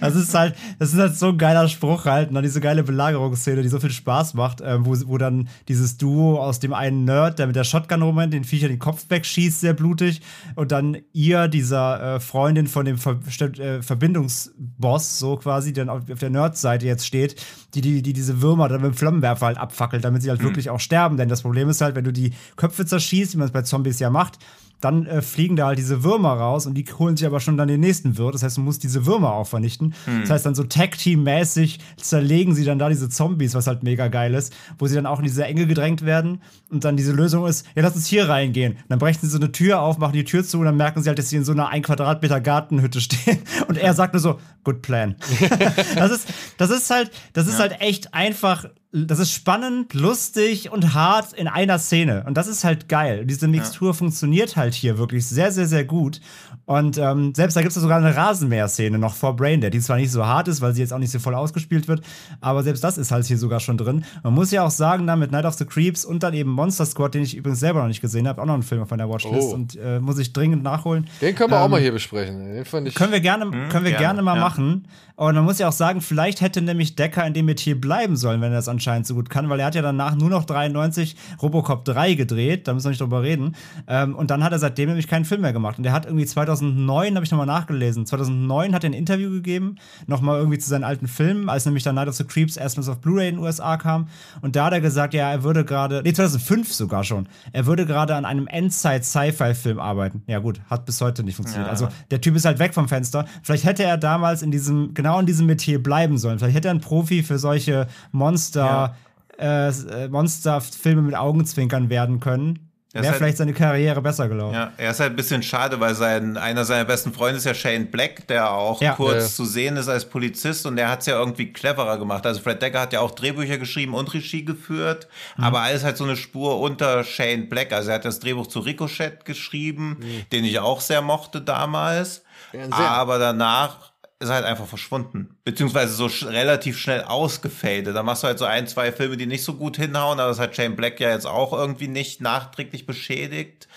[0.00, 2.30] das ist halt, das ist halt so ein geiler Spruch halt.
[2.30, 5.96] Und dann diese geile Belagerungsszene, die so viel Spaß macht, äh, wo, wo dann dieses
[5.96, 9.60] Duo aus dem einen Nerd, der mit der Shotgun rumrennt, den Viecher den Kopf wegschießt,
[9.60, 10.20] sehr blutig.
[10.56, 13.20] Und dann ihr, dieser äh, Freundin von dem Ver
[13.58, 17.36] äh, Verbindungsboss, so quasi, der auf der Nerd-Seite jetzt steht,
[17.74, 20.46] die, die, die diese Würmer dann mit dem Flammenwerfer halt abfackelt, damit sie halt mhm.
[20.46, 21.16] wirklich auch sterben.
[21.16, 23.98] Denn das Problem ist halt, wenn du die Köpfe zerschießt, wie man es bei Zombies
[23.98, 24.38] ja macht,
[24.82, 27.68] dann äh, fliegen da halt diese Würmer raus und die holen sich aber schon dann
[27.68, 28.34] den nächsten Wirt.
[28.34, 29.94] Das heißt, du musst diese Würmer auch vernichten.
[30.06, 30.22] Mhm.
[30.22, 34.34] Das heißt, dann so Tag-Team-mäßig zerlegen sie dann da diese Zombies, was halt mega geil
[34.34, 37.64] ist, wo sie dann auch in diese Enge gedrängt werden und dann diese Lösung ist,
[37.76, 38.72] ja, lass uns hier reingehen.
[38.72, 41.00] Und dann brechen sie so eine Tür auf, machen die Tür zu und dann merken
[41.00, 43.38] sie halt, dass sie in so einer ein Quadratmeter Gartenhütte stehen
[43.68, 45.14] und er sagt nur so, good plan.
[45.94, 47.60] das ist, das ist halt, das ist ja.
[47.60, 52.24] halt echt einfach das ist spannend, lustig und hart in einer Szene.
[52.26, 53.24] Und das ist halt geil.
[53.24, 53.92] Diese Mixtur ja.
[53.94, 56.20] funktioniert halt hier wirklich sehr, sehr, sehr gut.
[56.64, 60.12] Und ähm, selbst da gibt es sogar eine Rasenmäher-Szene noch vor Braindead, die zwar nicht
[60.12, 62.02] so hart ist, weil sie jetzt auch nicht so voll ausgespielt wird,
[62.40, 64.04] aber selbst das ist halt hier sogar schon drin.
[64.22, 66.86] Man muss ja auch sagen, dann mit Night of the Creeps und dann eben Monster
[66.86, 69.08] Squad, den ich übrigens selber noch nicht gesehen habe, auch noch ein Film auf meiner
[69.08, 69.54] Watchlist oh.
[69.54, 71.08] und äh, muss ich dringend nachholen.
[71.20, 72.52] Den können wir ähm, auch mal hier besprechen.
[72.52, 74.40] Den fand ich können wir gerne, hm, können wir gerne, gerne mal ja.
[74.40, 74.86] machen.
[75.16, 78.40] Und man muss ja auch sagen, vielleicht hätte nämlich Decker in dem Metier bleiben sollen,
[78.40, 81.16] wenn er das anscheinend so gut kann, weil er hat ja danach nur noch 93
[81.40, 83.54] Robocop 3 gedreht, da müssen wir nicht drüber reden.
[83.86, 85.78] Ähm, und dann hat er seitdem nämlich keinen Film mehr gemacht.
[85.78, 86.24] Und er hat irgendwie
[86.56, 89.76] 2009, habe ich nochmal nachgelesen, 2009 hat er ein Interview gegeben,
[90.06, 93.00] nochmal irgendwie zu seinen alten Filmen, als nämlich dann Night of the Creeps erstmals auf
[93.00, 94.08] Blu-ray in den USA kam.
[94.40, 97.86] Und da hat er gesagt, ja, er würde gerade, nee, 2005 sogar schon, er würde
[97.86, 100.22] gerade an einem Endzeit-Sci-Fi-Film arbeiten.
[100.26, 101.66] Ja gut, hat bis heute nicht funktioniert.
[101.66, 101.70] Ja.
[101.70, 103.26] Also der Typ ist halt weg vom Fenster.
[103.42, 106.38] Vielleicht hätte er damals in diesem, genau in diesem Metier bleiben sollen.
[106.38, 108.94] Vielleicht hätte er ein Profi für solche Monster,
[109.38, 109.68] ja.
[109.68, 112.71] äh, Monsterfilme mit Augenzwinkern werden können.
[112.92, 114.54] Wäre halt, vielleicht seine Karriere besser gelaufen.
[114.54, 117.54] Ja, er ist halt ein bisschen schade, weil sein, einer seiner besten Freunde ist ja
[117.54, 118.92] Shane Black, der auch ja.
[118.92, 119.28] kurz ja.
[119.28, 122.26] zu sehen ist als Polizist und der hat es ja irgendwie cleverer gemacht.
[122.26, 125.44] Also Fred Decker hat ja auch Drehbücher geschrieben und Regie geführt, mhm.
[125.44, 127.72] aber alles halt so eine Spur unter Shane Black.
[127.72, 130.28] Also er hat das Drehbuch zu Ricochet geschrieben, mhm.
[130.30, 132.22] den ich auch sehr mochte damals.
[132.52, 133.91] Ja, aber danach
[134.22, 135.36] ist halt einfach verschwunden.
[135.44, 137.94] Beziehungsweise so sch relativ schnell ausgefadet.
[137.94, 140.38] Da machst du halt so ein, zwei Filme, die nicht so gut hinhauen, aber das
[140.38, 143.68] hat Shane Black ja jetzt auch irgendwie nicht nachträglich beschädigt.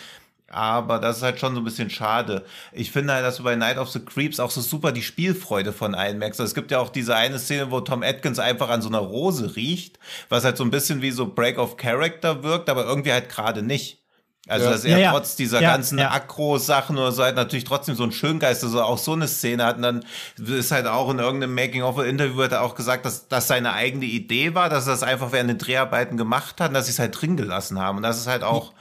[0.48, 2.46] Aber das ist halt schon so ein bisschen schade.
[2.72, 5.74] Ich finde halt, dass du bei Night of the Creeps auch so super die Spielfreude
[5.74, 6.40] von allen merkst.
[6.40, 9.00] Also es gibt ja auch diese eine Szene, wo Tom Atkins einfach an so einer
[9.00, 10.00] Rose riecht,
[10.30, 13.64] was halt so ein bisschen wie so Break of Character wirkt, aber irgendwie halt gerade
[13.64, 14.05] nicht.
[14.48, 14.72] Also, ja.
[14.72, 16.12] dass er ja, trotz dieser ja, ganzen ja.
[16.12, 19.78] Akro-Sachen oder so halt natürlich trotzdem so ein Schöngeist, also auch so eine Szene hat.
[19.78, 20.06] Und dann
[20.38, 24.54] ist halt auch in irgendeinem Making-of-Interview hat er auch gesagt, dass das seine eigene Idee
[24.54, 27.20] war, dass er das einfach während den Dreharbeiten gemacht hat und dass sie es halt
[27.20, 27.98] drin gelassen haben.
[27.98, 28.74] Und das ist halt auch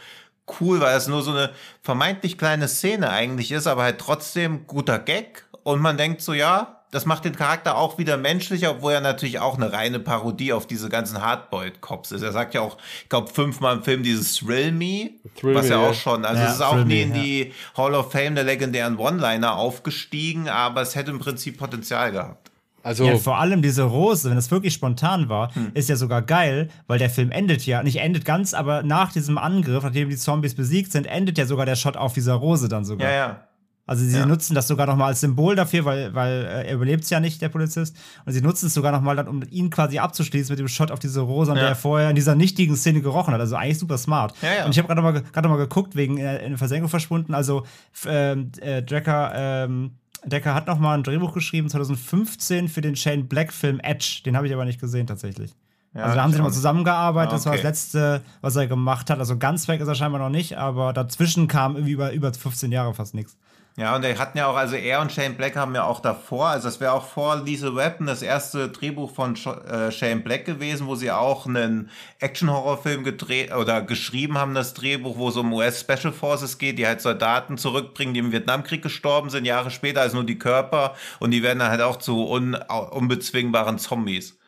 [0.60, 1.50] cool, weil es nur so eine
[1.82, 5.46] vermeintlich kleine Szene eigentlich ist, aber halt trotzdem guter Gag.
[5.62, 9.40] Und man denkt so, ja, das macht den Charakter auch wieder menschlicher, obwohl er natürlich
[9.40, 12.22] auch eine reine Parodie auf diese ganzen Hardboiled-Cops ist.
[12.22, 15.78] Er sagt ja auch, ich glaube, fünfmal im Film dieses Thrill Me, Thrill was ja
[15.78, 18.96] auch schon, also ja, es ist auch nie in die Hall of Fame der legendären
[18.96, 22.52] One-Liner aufgestiegen, aber es hätte im Prinzip Potenzial gehabt.
[22.84, 25.72] Also ja, vor allem diese Rose, wenn das wirklich spontan war, hm.
[25.74, 29.36] ist ja sogar geil, weil der Film endet ja, nicht endet ganz, aber nach diesem
[29.38, 32.84] Angriff, nachdem die Zombies besiegt sind, endet ja sogar der Shot auf dieser Rose dann
[32.84, 33.10] sogar.
[33.10, 33.40] Ja, ja.
[33.86, 34.24] Also sie ja.
[34.24, 37.42] nutzen das sogar nochmal als Symbol dafür, weil, weil äh, er überlebt es ja nicht,
[37.42, 37.96] der Polizist.
[38.24, 41.20] Und sie nutzen es sogar nochmal, um ihn quasi abzuschließen mit dem Shot auf diese
[41.20, 41.64] Rose, an ja.
[41.64, 43.40] der er vorher in dieser nichtigen Szene gerochen hat.
[43.40, 44.34] Also eigentlich super smart.
[44.40, 47.34] Ja, Und ich habe gerade nochmal noch mal geguckt, wegen äh, in Versenkung verschwunden.
[47.34, 47.64] Also
[48.06, 49.92] ähm, äh, Decker, ähm,
[50.24, 54.22] Decker hat nochmal ein Drehbuch geschrieben, 2015, für den Shane Black-Film Edge.
[54.24, 55.54] Den habe ich aber nicht gesehen tatsächlich.
[55.94, 57.36] Ja, also da haben sie nochmal zusammengearbeitet, okay.
[57.36, 59.20] das war das letzte, was er gemacht hat.
[59.20, 62.72] Also ganz weg ist er scheinbar noch nicht, aber dazwischen kam irgendwie über, über 15
[62.72, 63.36] Jahre fast nichts.
[63.76, 66.46] Ja, und die hatten ja auch, also er und Shane Black haben ja auch davor,
[66.46, 70.86] also das wäre auch vor Lisa Weapon das erste Drehbuch von äh, Shane Black gewesen,
[70.86, 71.90] wo sie auch einen
[72.20, 76.86] Action-Horror-Film gedreht oder geschrieben haben, das Drehbuch, wo es um US Special Forces geht, die
[76.86, 81.32] halt Soldaten zurückbringen, die im Vietnamkrieg gestorben sind, Jahre später, also nur die Körper und
[81.32, 84.38] die werden dann halt auch zu un unbezwingbaren Zombies.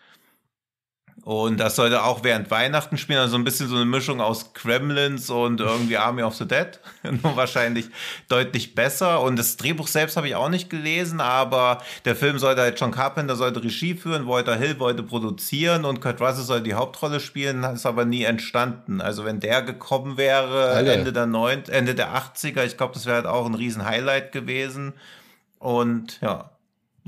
[1.23, 5.29] Und das sollte auch während Weihnachten spielen, also ein bisschen so eine Mischung aus Kremlins
[5.29, 6.79] und irgendwie Army of the Dead.
[7.23, 7.87] Nur wahrscheinlich
[8.29, 9.21] deutlich besser.
[9.23, 12.93] Und das Drehbuch selbst habe ich auch nicht gelesen, aber der Film sollte halt John
[12.93, 17.65] Carpenter sollte Regie führen, Walter Hill wollte produzieren und Kurt Russell soll die Hauptrolle spielen,
[17.65, 19.01] ist aber nie entstanden.
[19.01, 20.93] Also wenn der gekommen wäre, Alter.
[20.93, 24.31] Ende der 9, Ende der 80er, ich glaube, das wäre halt auch ein riesen Highlight
[24.31, 24.93] gewesen.
[25.59, 26.51] Und ja,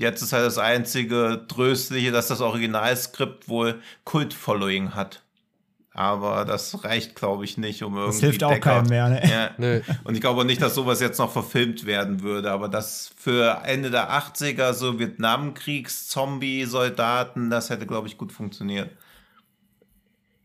[0.01, 5.23] Jetzt ist halt das einzige Tröstliche, dass das Originalskript wohl Kult-Following hat.
[5.93, 8.13] aber das reicht, glaube ich, nicht, um irgendwie.
[8.13, 9.29] Das hilft auch Deckard- keinem mehr, ne?
[9.29, 9.51] Ja.
[9.59, 9.81] Nee.
[10.05, 13.63] Und ich glaube auch nicht, dass sowas jetzt noch verfilmt werden würde, aber das für
[13.65, 15.01] Ende der 80er, so
[16.19, 18.91] Vietnamkriegs-Zombie-Soldaten, das hätte, glaube ich, gut funktioniert.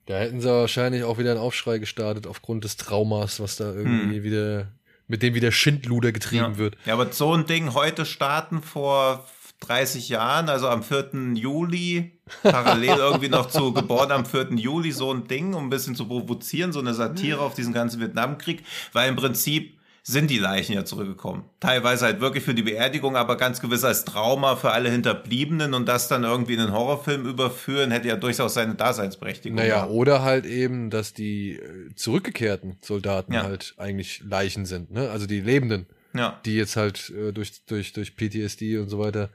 [0.05, 4.23] Da hätten sie wahrscheinlich auch wieder einen Aufschrei gestartet aufgrund des Traumas, was da irgendwie
[4.23, 4.67] wieder,
[5.07, 6.51] mit dem wieder Schindluder getrieben Hm.
[6.53, 6.57] Ja.
[6.57, 6.77] wird.
[6.85, 9.25] Ja, aber so ein Ding heute starten vor
[9.67, 11.33] 30 Jahren, also am 4.
[11.35, 12.11] Juli,
[12.43, 14.53] parallel irgendwie noch zu geboren am 4.
[14.55, 17.99] Juli, so ein Ding, um ein bisschen zu provozieren, so eine Satire auf diesen ganzen
[18.01, 18.63] Vietnamkrieg,
[18.93, 21.45] weil im Prinzip sind die Leichen ja zurückgekommen.
[21.61, 25.87] Teilweise halt wirklich für die Beerdigung, aber ganz gewiss als Trauma für alle Hinterbliebenen und
[25.87, 29.55] das dann irgendwie in einen Horrorfilm überführen, hätte ja durchaus seine Daseinsberechtigung.
[29.55, 29.91] Naja, gehabt.
[29.91, 33.43] oder halt eben, dass die äh, zurückgekehrten Soldaten Ja.
[33.43, 35.09] halt eigentlich Leichen sind, ne?
[35.09, 36.37] Also die Lebenden, ja.
[36.45, 39.29] die jetzt halt äh, durch, durch, durch PTSD und so weiter.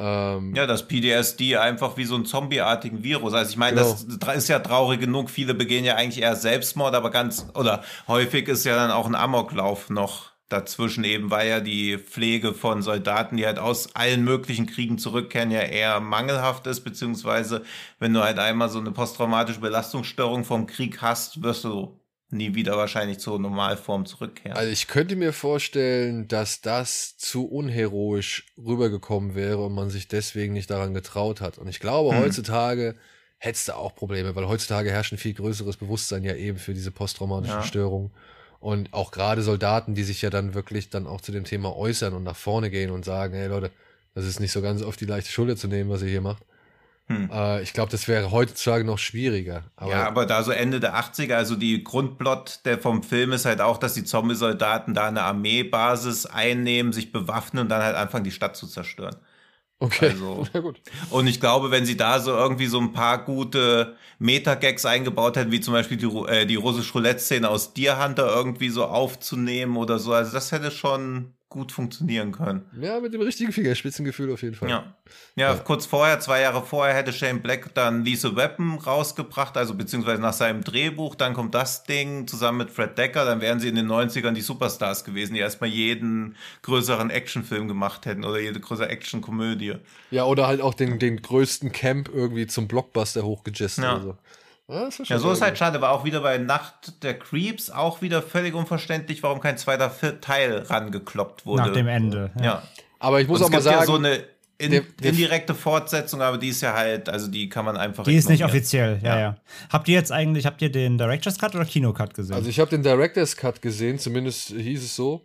[0.00, 3.34] Ähm, Ja, das PTSD einfach wie so ein zombieartigen Virus.
[3.34, 3.96] Also ich meine, Genau.
[4.18, 5.30] das ist ja traurig genug.
[5.30, 9.14] Viele begehen ja eigentlich eher Selbstmord, aber ganz, oder häufig ist ja dann auch ein
[9.14, 14.66] Amoklauf noch dazwischen eben, weil ja die Pflege von Soldaten, die halt aus allen möglichen
[14.66, 17.62] Kriegen zurückkehren, ja eher mangelhaft ist, beziehungsweise
[18.00, 21.99] wenn du halt einmal so eine posttraumatische Belastungsstörung vom Krieg hast, wirst du
[22.32, 24.56] nie wieder wahrscheinlich zur Normalform zurückkehren.
[24.56, 30.52] Also ich könnte mir vorstellen, dass das zu unheroisch rübergekommen wäre und man sich deswegen
[30.52, 31.58] nicht daran getraut hat.
[31.58, 32.22] Und ich glaube, Hm.
[32.22, 32.94] heutzutage
[33.38, 36.90] hättest du auch Probleme, weil heutzutage herrscht ein viel größeres Bewusstsein ja eben für diese
[36.90, 37.62] posttraumatischen Ja.
[37.62, 38.10] Störungen.
[38.60, 42.12] Und auch gerade Soldaten, die sich ja dann wirklich dann auch zu dem Thema äußern
[42.12, 43.70] und nach vorne gehen und sagen, hey Leute,
[44.14, 46.42] das ist nicht so ganz auf die leichte Schulter zu nehmen, was ihr hier macht.
[47.10, 47.28] Hm.
[47.32, 49.64] Äh, ich glaube, das wäre heutzutage noch schwieriger.
[49.74, 53.46] Aber ja, aber da so Ende der 80er, also die Grundplot der vom Film ist
[53.46, 58.22] halt auch, dass die Zombie-Soldaten da eine Armeebasis einnehmen, sich bewaffnen und dann halt anfangen,
[58.22, 59.16] die Stadt zu zerstören.
[59.80, 60.80] okay, also- na gut.
[61.10, 65.50] Und ich glaube, wenn sie da so irgendwie so ein paar gute Meta-Gags eingebaut hätten,
[65.50, 69.98] wie zum Beispiel die, äh, die russische Roulette-Szene aus Deer Hunter irgendwie so aufzunehmen oder
[69.98, 72.62] so, also das hätte schon gut funktionieren können.
[72.80, 74.70] Ja, mit dem richtigen Fingerspitzengefühl auf jeden Fall.
[74.70, 74.94] Ja.
[75.34, 75.54] ja.
[75.56, 80.32] kurz vorher, zwei Jahre vorher, hätte Shane Black dann Lethal Weapon rausgebracht, also beziehungsweise nach
[80.32, 81.16] seinem Drehbuch.
[81.16, 83.24] Dann kommt das Ding zusammen mit Fred Decker.
[83.24, 88.06] Dann wären sie in den 90ern die Superstars gewesen, die erstmal jeden größeren Actionfilm gemacht
[88.06, 89.74] hätten oder jede größere Actionkomödie.
[90.12, 94.00] Ja, oder halt auch den, den größten Camp irgendwie zum Blockbuster hochgejazzt Ja.
[94.00, 94.16] so.
[94.70, 98.00] Ja, schon Ja, so ist halt schade, aber auch wieder bei Nacht der Creeps auch
[98.02, 99.90] wieder völlig unverständlich, warum kein zweiter
[100.20, 101.62] Teil rangekloppt wurde.
[101.62, 102.30] Nach dem Ende.
[102.42, 102.62] Ja.
[102.98, 104.24] Aber ich muss Und auch es mal gibt sagen, ja so eine
[104.58, 108.04] in, der- der- indirekte Fortsetzung, aber die ist ja halt, also die kann man einfach
[108.04, 109.20] Die ist nicht offiziell, ja, Ja.
[109.20, 109.36] ja,
[109.72, 112.36] Habt ihr jetzt eigentlich, habt ihr den Director's Cut oder Kino Cut gesehen?
[112.36, 115.22] also ich habe den Director's Cut gesehen, zumindest hieß es so.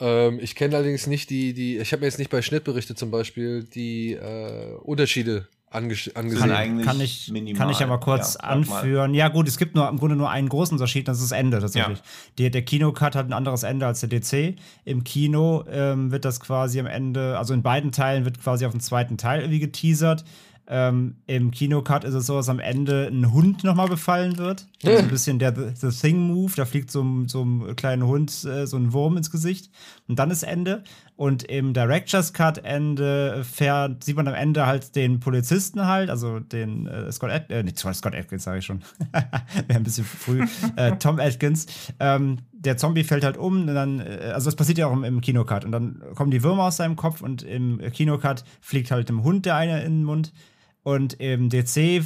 [0.00, 3.12] Ähm, ich kenne allerdings nicht die, die, ich habe mir jetzt nicht bei Schnittberichte zum
[3.12, 6.14] Beispiel die äh, Unterschiede angesehen.
[6.14, 7.58] Kann kann ich, minimal.
[7.58, 8.50] kann ich ja mal kurz Ja, sag mal.
[8.50, 9.14] anführen.
[9.14, 11.60] Ja, gut, es gibt nur im Grunde nur einen großen Unterschied, das ist das Ende
[11.60, 11.98] tatsächlich.
[11.98, 12.04] Ja.
[12.38, 14.56] Der, der Kino-Cut hat ein anderes Ende als der DC.
[14.84, 18.72] Im Kino ähm, wird das quasi am Ende, also in beiden Teilen wird quasi auf
[18.72, 20.24] den zweiten Teil irgendwie geteasert.
[20.74, 24.66] Ähm, Im Kino-Cut ist es so, dass am Ende ein Hund nochmal befallen wird.
[24.80, 26.50] Das ist ein bisschen der The, The Thing-Move.
[26.56, 29.70] Da fliegt so, ein- so ein kleiner Hund, äh, so ein Wurm ins Gesicht.
[30.08, 30.82] Und dann ist Ende.
[31.16, 36.40] Und im Director's Cut Ende fährt, sieht man am Ende halt den Polizisten halt, also
[36.40, 38.80] den äh, Scott Ad äh, nicht Scott Atkins, sage ich schon.
[39.12, 40.42] Wäre ein bisschen früh.
[40.76, 41.66] äh, Tom Atkins.
[42.00, 45.04] Ähm, der Zombie fällt halt um und dann, äh, also das passiert ja auch im,
[45.04, 45.66] im Kinocut.
[45.66, 49.44] Und dann kommen die Würmer aus seinem Kopf und im Kinocut fliegt halt dem Hund
[49.44, 50.32] der eine in den Mund.
[50.82, 52.02] Und im DC äh,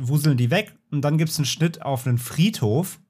[0.00, 3.00] wuseln die weg und dann gibt es einen Schnitt auf einen Friedhof,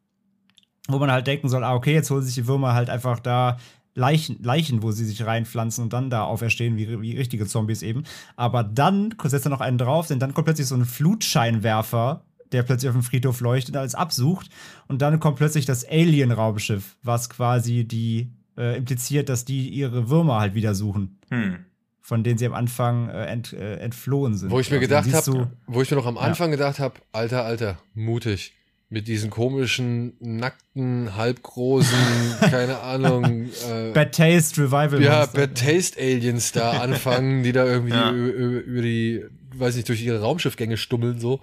[0.88, 3.58] wo man halt denken soll, ah, okay, jetzt holen sich die Würmer halt einfach da
[3.94, 8.04] Leichen, Leichen, wo sie sich reinpflanzen und dann da auferstehen, wie, wie richtige Zombies eben.
[8.36, 12.22] Aber dann setzt er noch einen drauf, denn dann kommt plötzlich so ein Flutscheinwerfer,
[12.52, 14.50] der plötzlich auf dem Friedhof leuchtet und alles absucht.
[14.86, 20.40] Und dann kommt plötzlich das Alien-Raumschiff, was quasi die äh, impliziert, dass die ihre Würmer
[20.40, 21.64] halt wieder suchen, Hm.
[22.06, 24.50] Von denen sie am Anfang äh, ent, äh, entflohen sind.
[24.52, 27.44] Wo ich mir Also, gedacht habe, wo ich mir noch am Anfang gedacht habe, alter,
[27.44, 28.52] alter, mutig.
[28.88, 31.98] Mit diesen komischen, nackten, halbgroßen,
[32.40, 35.02] keine Ahnung, äh, Bad Taste Revival.
[35.02, 35.40] ja, Monster.
[35.40, 38.12] Bad Taste Aliens da anfangen, die da irgendwie Ja.
[38.12, 39.24] über, über, über die,
[39.56, 41.40] weiß nicht, durch ihre Raumschiffgänge stummeln so.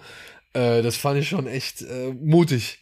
[0.54, 2.80] Äh, das fand ich schon echt äh, mutig.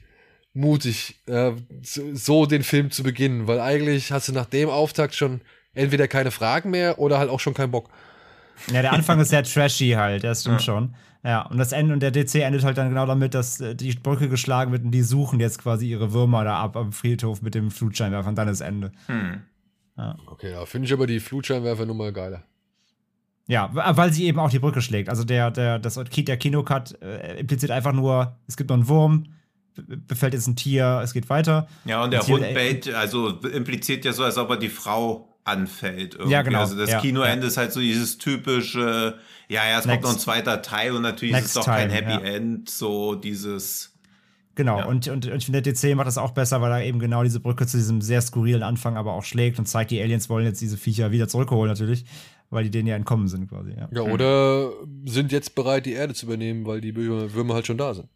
[0.54, 5.16] Mutig, äh, so, so den Film zu beginnen, weil eigentlich hast du nach dem Auftakt
[5.16, 5.42] schon
[5.74, 7.90] entweder keine Fragen mehr oder halt auch schon keinen Bock.
[8.72, 10.96] Ja, der Anfang ist sehr trashy halt, das stimmt schon.
[11.24, 13.94] Ja, und das Ende und der DC endet halt dann genau damit, dass äh, die
[13.94, 17.54] Brücke geschlagen wird und die suchen jetzt quasi ihre Würmer da ab am Friedhof mit
[17.54, 18.92] dem Flutscheinwerfer und dann ist Ende.
[19.06, 19.42] Hm.
[20.26, 22.44] Okay, da finde ich aber die Flutscheinwerfer nun mal geiler.
[23.48, 25.10] Ja, weil sie eben auch die Brücke schlägt.
[25.10, 29.26] Also der, der, das, der Kinocut äh, impliziert einfach nur, es gibt noch einen Wurm,
[29.76, 31.68] befällt jetzt ein Tier, es geht weiter.
[31.86, 36.16] Ja, und der Hund bellt, also impliziert ja so, als ob er die Frau anfällt.
[36.16, 36.34] Irgendwie.
[36.34, 36.60] Ja, genau.
[36.60, 37.48] Also das ja, Kinoende ja.
[37.48, 39.88] ist halt so dieses typische, ja, ja, es Next.
[39.88, 42.20] kommt noch ein zweiter Teil und natürlich Next ist es doch kein Happy ja.
[42.20, 43.94] End, so dieses.
[44.56, 44.86] Genau, Ja.
[44.86, 47.24] und, und, und ich finde, der DC macht das auch besser, weil er eben genau
[47.24, 50.46] diese Brücke zu diesem sehr skurrilen Anfang aber auch schlägt und zeigt, die Aliens wollen
[50.46, 52.04] jetzt diese Viecher wieder zurückholen, natürlich,
[52.50, 53.72] weil die denen ja entkommen sind, quasi.
[53.72, 53.88] Ja.
[53.92, 54.72] Ja, oder
[55.06, 58.10] sind jetzt bereit, die Erde zu übernehmen, weil die Würmer halt schon da sind.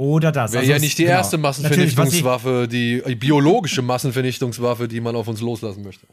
[0.00, 0.52] Oder das.
[0.52, 1.16] Wäre also ja nicht die genau.
[1.16, 6.06] erste Massenvernichtungswaffe, die die biologische Massenvernichtungswaffe, die man auf uns loslassen möchte.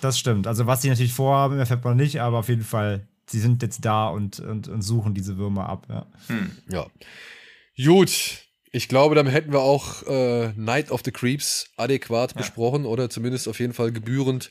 [0.00, 0.46] Das stimmt.
[0.46, 3.84] Also, was sie natürlich vorhaben, erfährt man nicht, aber auf jeden Fall, sie sind jetzt
[3.84, 5.86] da und, und, und suchen diese Würmer ab.
[5.88, 6.06] Ja.
[6.68, 6.86] Ja.
[7.84, 8.44] Gut.
[8.72, 13.48] Ich glaube, damit hätten wir auch äh, Night of the Creeps adäquat besprochen oder zumindest
[13.48, 14.50] auf jeden Fall gebührend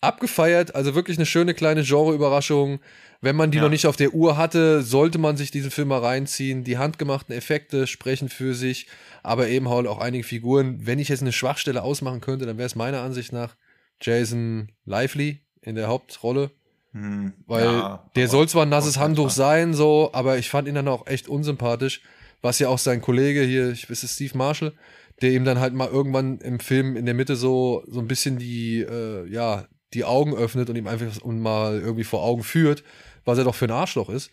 [0.00, 0.74] abgefeiert.
[0.74, 2.80] Also wirklich eine schöne kleine Genre-Überraschung.
[3.20, 3.64] Wenn man die Ja.
[3.64, 6.64] noch nicht auf der Uhr hatte, sollte man sich diesen Film mal reinziehen.
[6.64, 8.86] Die handgemachten Effekte sprechen für sich,
[9.22, 10.84] aber eben halt auch einige Figuren.
[10.86, 13.54] Wenn ich jetzt eine Schwachstelle ausmachen könnte, dann wäre es meiner Ansicht nach
[14.00, 16.50] Jason Lively in der Hauptrolle.
[16.92, 20.66] Hm, Weil ja, der soll zwar ein nasses Gott, Handtuch sein, so, aber ich fand
[20.66, 22.02] ihn dann auch echt unsympathisch.
[22.42, 24.72] Was ja auch sein Kollege hier, ich weiß es, Steve Marshall,
[25.20, 28.38] der ihm dann halt mal irgendwann im Film in der Mitte so, so ein bisschen
[28.38, 32.82] die, äh, ja, die Augen öffnet und ihm einfach und mal irgendwie vor Augen führt,
[33.24, 34.30] was er doch für ein Arschloch ist.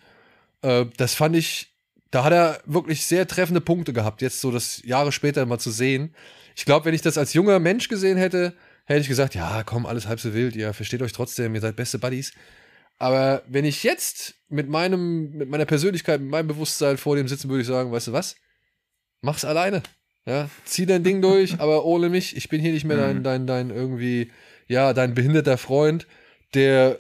[0.61, 1.73] Äh, das fand ich,
[2.11, 5.71] da hat er wirklich sehr treffende Punkte gehabt, jetzt so das Jahre später mal zu
[5.71, 6.15] sehen.
[6.55, 8.53] Ich glaube, wenn ich das als junger Mensch gesehen hätte,
[8.87, 11.75] hätte ich gesagt, ja, komm, alles halb so wild, ihr versteht euch trotzdem, ihr seid
[11.75, 12.33] beste Buddies.
[12.97, 17.49] Aber wenn ich jetzt mit meinem, mit meiner Persönlichkeit, mit meinem Bewusstsein vor dem sitzen
[17.49, 18.35] würde, ich sagen, weißt du was?
[19.21, 19.83] Mach's alleine.
[20.25, 22.35] Ja, zieh dein Ding durch, aber ohne mich.
[22.35, 24.31] Ich bin hier nicht mehr dein, dein, dein irgendwie,
[24.67, 26.07] ja, dein behinderter Freund,
[26.53, 26.97] der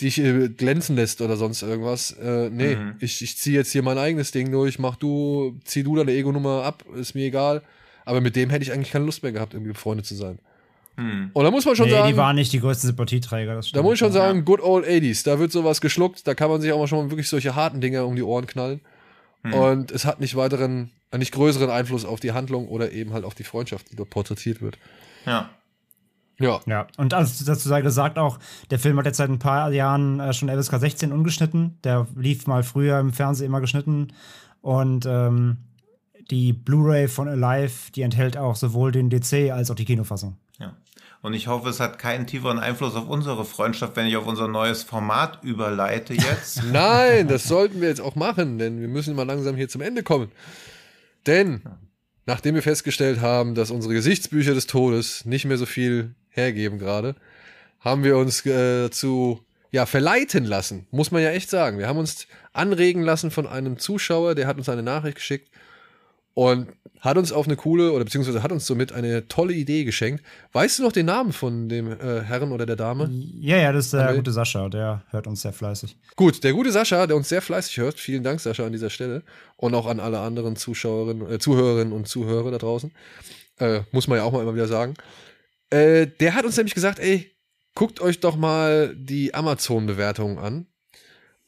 [0.00, 2.12] dich äh, glänzen lässt oder sonst irgendwas.
[2.12, 2.96] Äh, nee, Mhm.
[3.00, 6.62] ich, ich zieh jetzt hier mein eigenes Ding durch, mach du, zieh du deine Ego-Nummer
[6.64, 7.62] ab, ist mir egal.
[8.04, 10.38] Aber mit dem hätte ich eigentlich keine Lust mehr gehabt, irgendwie befreundet zu sein.
[10.98, 11.30] Hm.
[11.32, 12.08] Und da muss man schon Nee, sagen.
[12.08, 13.54] die waren nicht die größten Sympathieträger.
[13.54, 14.14] Das Da muss ich schon Ja.
[14.14, 15.22] sagen, good old 80s.
[15.24, 16.26] Da wird sowas geschluckt.
[16.26, 18.46] Da kann man sich auch mal schon mal wirklich solche harten Dinger um die Ohren
[18.46, 18.80] knallen.
[19.44, 23.34] Und es hat nicht weiteren, nicht größeren Einfluss auf die Handlung oder eben halt auf
[23.34, 24.76] die Freundschaft, die dort porträtiert wird.
[25.24, 25.48] Ja.
[26.40, 26.60] Ja.
[26.66, 28.38] Ja, und also dazu sei gesagt auch,
[28.70, 31.78] der Film hat jetzt seit ein paar Jahren äh, schon FSK 16 ungeschnitten.
[31.84, 34.08] Der lief mal früher im Fernsehen immer geschnitten.
[34.60, 35.58] Und ähm,
[36.30, 40.36] die Blu-ray von Alive, die enthält auch sowohl den DC als auch die Kinofassung.
[41.20, 44.46] Und ich hoffe, es hat keinen tieferen Einfluss auf unsere Freundschaft, wenn ich auf unser
[44.46, 46.62] neues Format überleite jetzt.
[46.72, 50.04] Nein, das sollten wir jetzt auch machen, denn wir müssen mal langsam hier zum Ende
[50.04, 50.30] kommen.
[51.26, 51.62] Denn,
[52.24, 57.16] nachdem wir festgestellt haben, dass unsere Gesichtsbücher des Todes nicht mehr so viel hergeben gerade,
[57.80, 61.78] haben wir uns äh, dazu ja, verleiten lassen, muss man ja echt sagen.
[61.78, 65.50] Wir haben uns anregen lassen von einem Zuschauer, der hat uns eine Nachricht geschickt
[66.38, 66.68] und
[67.00, 70.22] hat uns auf eine coole oder beziehungsweise hat uns somit eine tolle Idee geschenkt.
[70.52, 73.10] Weißt du noch den Namen von dem äh, Herrn oder der Dame?
[73.40, 75.96] Ja, ja, das ist der gute Sascha, der hört uns sehr fleißig.
[76.14, 77.98] Gut, der gute Sascha, der uns sehr fleißig hört.
[77.98, 79.24] Vielen Dank, Sascha, an dieser Stelle.
[79.56, 82.92] Und auch an alle anderen Zuschauerinnen, äh, Zuhörerinnen und Zuhörer da draußen.
[83.58, 84.94] Äh, muss man ja auch mal immer wieder sagen.
[85.70, 87.32] Äh, der hat uns nämlich gesagt, ey,
[87.74, 90.66] guckt euch doch mal die Amazon-Bewertungen an.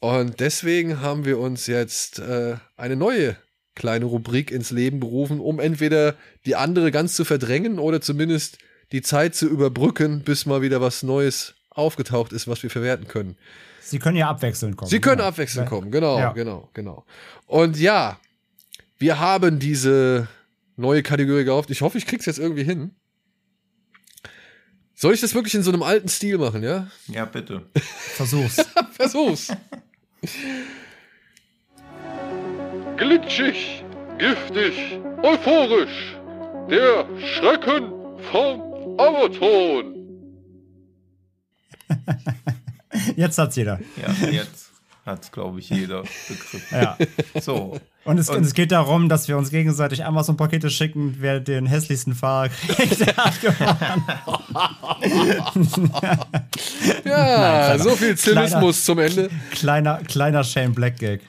[0.01, 3.37] Und deswegen haben wir uns jetzt äh, eine neue
[3.75, 6.15] kleine Rubrik ins Leben berufen, um entweder
[6.45, 8.57] die andere ganz zu verdrängen oder zumindest
[8.91, 13.37] die Zeit zu überbrücken, bis mal wieder was Neues aufgetaucht ist, was wir verwerten können.
[13.81, 14.89] Sie können ja abwechselnd kommen.
[14.89, 15.29] Sie können Genau.
[15.29, 16.33] abwechselnd kommen, genau, Ja.
[16.33, 17.05] genau, genau.
[17.47, 18.19] Und ja,
[18.99, 20.27] wir haben diese
[20.75, 21.69] neue Kategorie gekauft.
[21.71, 22.91] Ich hoffe, ich krieg's jetzt irgendwie hin.
[24.93, 26.87] Soll ich das wirklich in so einem alten Stil machen, ja?
[27.07, 27.65] Ja, bitte.
[28.15, 28.57] Versuch's.
[28.91, 29.51] Versuch's.
[33.01, 33.83] Glitschig,
[34.19, 34.73] giftig,
[35.23, 36.15] euphorisch.
[36.69, 37.91] Der Schrecken
[38.31, 38.61] vom
[38.99, 39.95] Amazon.
[43.15, 43.79] Jetzt hat's jeder.
[43.99, 44.69] Ja, jetzt
[45.03, 46.61] hat glaube ich, jeder begriffen.
[46.71, 46.95] Ja.
[47.41, 47.79] So.
[48.03, 51.65] Und es, Und- und es geht darum, dass wir uns gegenseitig Amazon-Pakete schicken, wer den
[51.65, 52.99] hässlichsten Fahrer kriegt.
[52.99, 54.03] Der hat gewonnen.
[57.03, 59.31] Ja, so viel Zynismus zum Ende.
[59.51, 61.21] kleiner, kleiner Shane Black Gag.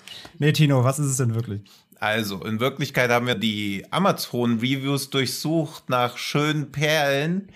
[0.42, 1.60] Nee, Tino, was ist es denn wirklich?
[2.00, 7.48] Also, in Wirklichkeit haben wir die Amazon-Reviews durchsucht nach schönen Perlen,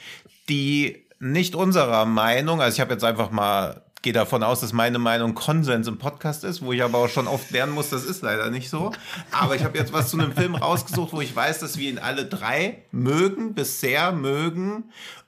[0.49, 5.01] die nicht unserer Meinung, also ich habe jetzt einfach mal, gehe davon aus, dass meine
[5.01, 8.23] Meinung Konsens im Podcast ist, wo ich aber auch schon oft lernen muss, das ist
[8.23, 8.93] leider nicht so.
[9.33, 11.99] Aber ich habe jetzt was zu einem Film rausgesucht, wo ich weiß, dass wir ihn
[11.99, 14.85] alle drei mögen, bisher mögen.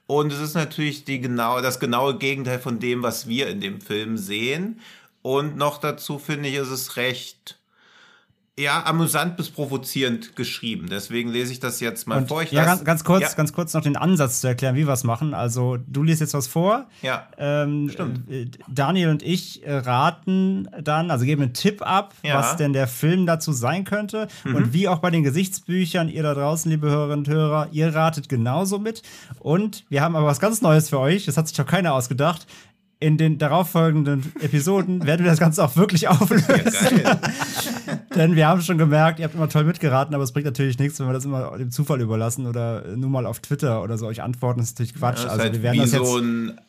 [0.07, 3.81] Und es ist natürlich die genau, das genaue Gegenteil von dem, was wir in dem
[3.81, 4.79] Film sehen.
[5.21, 7.55] Und noch dazu finde ich, ist es recht
[8.57, 10.87] ja, amüsant bis provozierend geschrieben.
[10.91, 12.41] Deswegen lese ich das jetzt mal Und, vor.
[12.41, 13.29] Ich ja, ganz, ganz kurz, Ja.
[13.37, 15.33] ganz kurz noch den Ansatz zu erklären, wie wir es machen.
[15.33, 16.85] Also du liest jetzt was vor.
[17.01, 17.29] Ja.
[17.37, 17.89] Ähm,
[18.29, 22.33] äh, Daniel und ich äh, raten dann, also geben einen Tipp ab, Ja.
[22.35, 22.39] Mhm.
[22.39, 24.27] was denn der Film dazu sein könnte.
[24.43, 28.27] Und wie auch bei den Gesichtsbüchern, ihr da draußen, liebe Hörerinnen und Hörer, ihr ratet
[28.27, 29.03] genauso mit.
[29.39, 31.23] Und wir haben aber was ganz Neues für euch.
[31.27, 32.45] Das hat sich doch keiner ausgedacht.
[33.01, 36.47] In den darauffolgenden Episoden werden wir das Ganze auch wirklich auflösen.
[36.49, 37.19] Geil.
[38.15, 40.99] Denn wir haben schon gemerkt, ihr habt immer toll mitgeraten, aber es bringt natürlich nichts,
[40.99, 44.21] wenn wir das immer dem Zufall überlassen oder nur mal auf Twitter oder so euch
[44.21, 44.59] antworten.
[44.59, 45.15] Das ist natürlich Quatsch.
[45.15, 46.05] Das ist also halt wir werden wie das jetzt.
[46.05, 46.59] so ein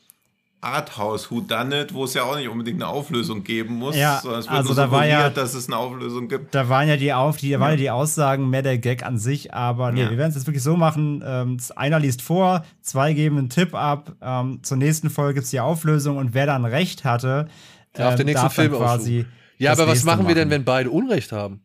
[0.62, 4.20] Arthouse Who Done It, wo es ja auch nicht unbedingt eine Auflösung geben muss, Ja,
[4.23, 6.55] sondern es wird also nur da war ja- dass es eine Auflösung gibt.
[6.55, 9.19] Da waren ja die auf, die, da waren ja die Aussagen mehr der Gag an
[9.19, 10.11] sich, aber nee, Ja.
[10.11, 11.23] wir werden es jetzt wirklich so machen.
[11.27, 15.51] Ähm, einer liest vor, zwei geben einen Tipp ab, ähm, zur nächsten Folge gibt es
[15.51, 17.49] die Auflösung und wer dann recht hatte,
[17.95, 19.27] Darf ähm, den nächsten darf dann Film quasi.
[19.59, 21.61] Ja, aber was machen wir denn, wenn beide Unrecht haben?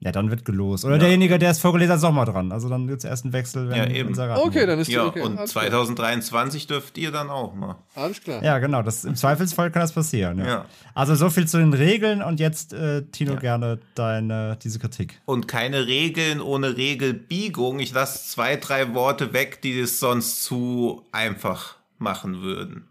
[0.00, 0.84] Ja, dann wird gelost.
[0.84, 2.52] Oder derjenige, der es vorgelesen hat, ist auch mal dran.
[2.52, 4.10] Also dann gibt es erst einen Wechsel, wenn Ja, eben.
[4.10, 4.68] unser Raten Okay, wird.
[4.68, 5.22] dann ist Ja, okay.
[5.22, 5.64] und alles klar.
[5.64, 7.76] 2023 dürft ihr dann auch mal.
[7.94, 8.44] Alles klar.
[8.44, 8.82] Ja, genau.
[8.82, 10.38] Das, Im Zweifelsfall kann das passieren.
[10.38, 10.46] Ja.
[10.46, 10.64] Ja.
[10.94, 15.18] Also so viel zu den Regeln und jetzt, äh, Tino, gerne deine, diese Kritik.
[15.24, 17.78] Und keine Regeln ohne Regelbiegung.
[17.80, 22.86] Ich lasse zwei, drei Worte weg, die es sonst zu einfach machen würden.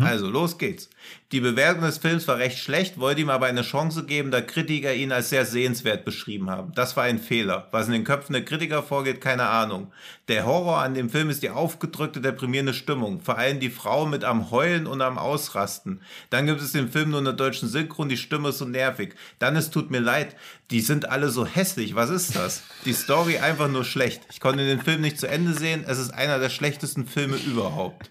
[0.00, 0.88] Also, los geht's.
[1.32, 4.94] Die Bewertung des Films war recht schlecht, wollte ihm aber eine Chance geben, da Kritiker
[4.94, 6.72] ihn als sehr sehenswert beschrieben haben.
[6.74, 7.68] Das war ein Fehler.
[7.72, 9.92] Was in den Köpfen der Kritiker vorgeht, keine Ahnung.
[10.28, 13.20] Der Horror an dem Film ist die aufgedrückte, deprimierende Stimmung.
[13.20, 16.00] Vor allem die Frau mit am Heulen und am Ausrasten.
[16.30, 19.14] Dann gibt es den Film nur in der deutschen Synchron, die Stimme ist so nervig.
[19.38, 20.36] Dann es tut mir leid,
[20.70, 21.94] die sind alle so hässlich.
[21.94, 22.62] Was ist das?
[22.84, 24.22] Die Story einfach nur schlecht.
[24.30, 25.84] Ich konnte den Film nicht zu Ende sehen.
[25.86, 28.10] Es ist einer der schlechtesten Filme überhaupt.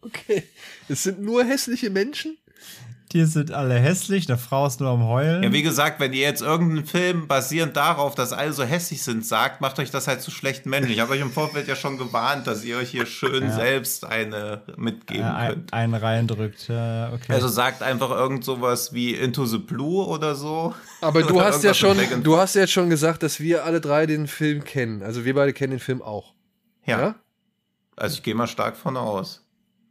[0.00, 0.44] Okay.
[0.88, 2.38] Es sind nur hässliche Menschen?
[3.12, 5.42] Die sind alle hässlich, eine Frau ist nur am Heulen.
[5.42, 9.24] Ja, wie gesagt, wenn ihr jetzt irgendeinen Film basierend darauf, dass alle so hässlich sind,
[9.24, 10.92] sagt, macht euch das halt zu schlechten Menschen.
[10.92, 14.60] Ich habe euch im Vorfeld ja schon gewarnt, dass ihr euch hier schön selbst eine
[14.76, 15.72] mitgeben äh, ein, könnt.
[15.72, 16.68] einen reindrückt.
[16.68, 17.32] Ja, okay.
[17.32, 20.74] Also sagt einfach irgend sowas wie Into the Blue oder so.
[21.00, 24.04] Aber du hast ja schon, du hast ja jetzt schon gesagt, dass wir alle drei
[24.04, 25.02] den Film kennen.
[25.02, 26.34] Also wir beide kennen den Film auch.
[26.84, 27.00] Ja.
[27.00, 27.14] Ja?
[27.96, 29.47] Also ich gehe mal stark von aus.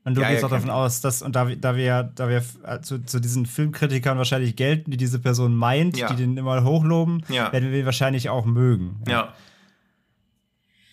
[0.07, 2.27] Und du ja, gehst ja, auch davon aus, dass, und da, wir- da wir, da
[2.29, 6.07] wir äh, zu, zu diesen Filmkritikern wahrscheinlich gelten, die diese Person meint, Ja.
[6.07, 7.51] die den immer hochloben, Ja.
[7.51, 9.01] werden wir ihn wahrscheinlich auch mögen.
[9.07, 9.33] Ja.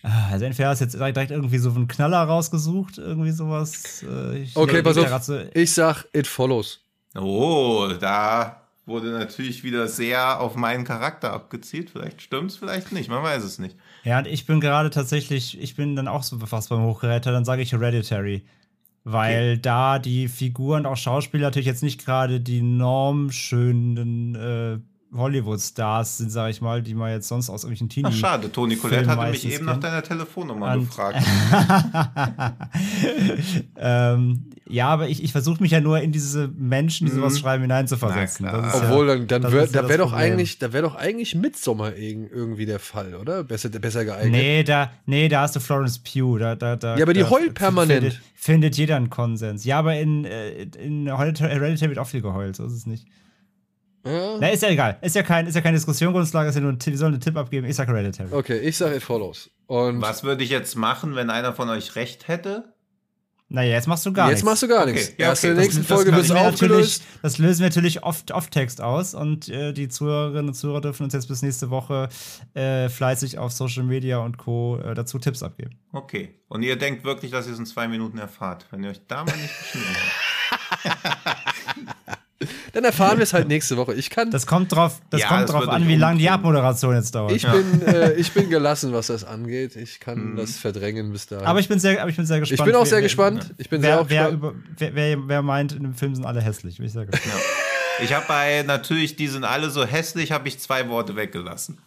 [0.03, 4.03] Ah, Also entweder hast du jetzt direkt irgendwie so einen Knaller rausgesucht, irgendwie sowas.
[4.03, 5.23] äh, Ich Okay, pass auf.
[5.23, 6.81] so- Ich sag, it follows.
[7.17, 11.89] Oh, da wurde natürlich wieder sehr auf meinen Charakter abgezielt.
[11.91, 13.09] Vielleicht stimmt's, vielleicht nicht.
[13.09, 13.77] Man weiß es nicht.
[14.03, 17.47] Ja, und ich bin gerade tatsächlich, ich bin dann auch so fast beim Hochgeräter, dann
[17.47, 18.45] sage ich Hereditary.
[19.05, 24.79] Weil da die Figuren, auch Schauspieler, natürlich jetzt nicht gerade die normschönen äh,
[25.17, 28.09] Hollywood-Stars sind, sage ich mal, die man jetzt sonst aus irgendwelchen Teenie.
[28.11, 28.51] Ach, schade.
[28.53, 29.85] Toni Colette hatte mich eben nach kennt.
[29.85, 31.19] deiner Telefonnummer Und- gefragt.
[33.77, 37.63] ähm, ja, aber ich, ich versuche mich ja nur in diese Menschen, die sowas schreiben,
[37.63, 38.47] hineinzuversetzen.
[38.49, 42.31] Obwohl, ja, dann, dann wär, da wäre doch eigentlich, da wäre doch eigentlich Midsommar irg-
[42.33, 43.45] irgendwie der Fall, oder?
[43.45, 44.33] Besser, besser geeignet.
[44.33, 46.39] Nee, da, nee, da hast du Florence Pugh.
[46.39, 48.01] Da, da, da, Ja, aber die da heult permanent.
[48.05, 49.65] Findet, findet jeder einen Konsens.
[49.65, 53.07] Ja, aber in, äh, in Hereditary wird auch viel geheult, so ist es nicht.
[54.05, 54.37] Ja?
[54.41, 54.99] Na, ist ja egal.
[55.01, 56.93] Ist ja, kein, ist ja keine Diskussionsgrundlage, ist ja nur ein Tipp.
[56.93, 57.67] Wir sollen einen Tipp abgeben.
[57.67, 58.29] Ich sag Hereditary.
[58.33, 59.51] Okay, ich sag, it follows.
[59.67, 62.71] Und Was würde ich jetzt machen, wenn einer von euch recht hätte?
[63.51, 64.45] Naja, jetzt machst du gar jetzt nichts.
[64.47, 65.15] machst du gar Okay, nichts.
[65.19, 67.03] ja, Erst okay, in der das- nächsten Das Folge wird es lösen wir natürlich- aufgelöst.
[67.23, 71.05] Das lösen wir natürlich oft off Text aus und äh, die Zuhörerinnen und Zuhörer dürfen
[71.05, 72.09] uns jetzt bis nächste Woche
[72.55, 74.79] äh, fleißig auf Social Media und Co.
[74.79, 75.79] Äh, dazu Tipps abgeben.
[75.93, 76.35] Okay.
[76.49, 79.25] Und ihr denkt wirklich, dass ihr es in zwei Minuten erfahrt, wenn ihr euch da
[79.25, 80.13] mal nicht geschnitten habt.
[82.75, 83.95] Dann erfahren wir es halt nächste Woche.
[83.95, 86.29] Ich kann, Das kommt drauf, das Ja, kommt das drauf an, wie lange die.
[86.29, 87.33] Abmoderation jetzt dauert.
[87.33, 89.77] ich, bin, äh, ich bin gelassen, was das angeht.
[89.77, 91.47] Ich kann das verdrängen bis dahin.
[91.47, 92.67] aber ich bin sehr, aber ich bin sehr ich gespannt.
[92.67, 93.55] bin auch sehr wer- gespannt.
[93.59, 96.25] Ich bin sehr Wer, auch wer, über, wer, wer, wer meint, in dem Film sind
[96.27, 96.77] alle hässlich.
[96.79, 97.35] Bin ich sehr gespannt.
[98.03, 101.79] Ich habe bei natürlich, die sind alle so hässlich, habe ich zwei Worte weggelassen,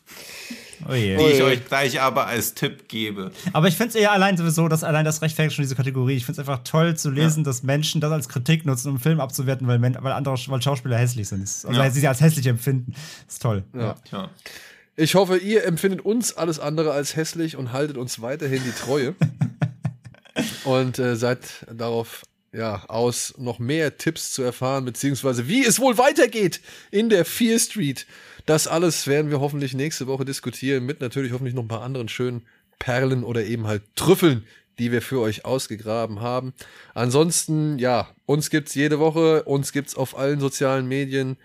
[0.85, 3.31] Oh die ich euch gleich aber als Tipp gebe.
[3.53, 6.15] Aber ich finde es eher allein sowieso, dass allein das rechtfertigt schon diese Kategorie.
[6.15, 9.01] Ich finde es einfach toll zu lesen, dass Menschen das als Kritik nutzen, um einen
[9.01, 11.41] Film abzuwerten, weil, weil andere weil Schauspieler hässlich sind.
[11.41, 11.89] Also Ja.
[11.89, 12.93] sie sie als hässlich empfinden.
[13.25, 13.63] Das ist toll.
[13.73, 13.95] Ja.
[14.07, 14.29] Tja.
[14.95, 19.15] Ich hoffe, ihr empfindet uns alles andere als hässlich und haltet uns weiterhin die Treue.
[20.63, 21.39] und äh, seid
[21.71, 22.23] darauf
[22.53, 27.59] ja, aus, noch mehr Tipps zu erfahren, beziehungsweise wie es wohl weitergeht in der Fear
[27.59, 28.07] Street.
[28.47, 32.09] Das alles werden wir hoffentlich nächste Woche diskutieren, mit natürlich hoffentlich noch ein paar anderen
[32.09, 32.47] schönen
[32.79, 34.47] Perlen oder eben halt Trüffeln,
[34.79, 36.53] die wir für euch ausgegraben haben.
[36.95, 41.37] Ansonsten, ja, uns gibt's jede Woche, uns gibt's auf allen sozialen Medien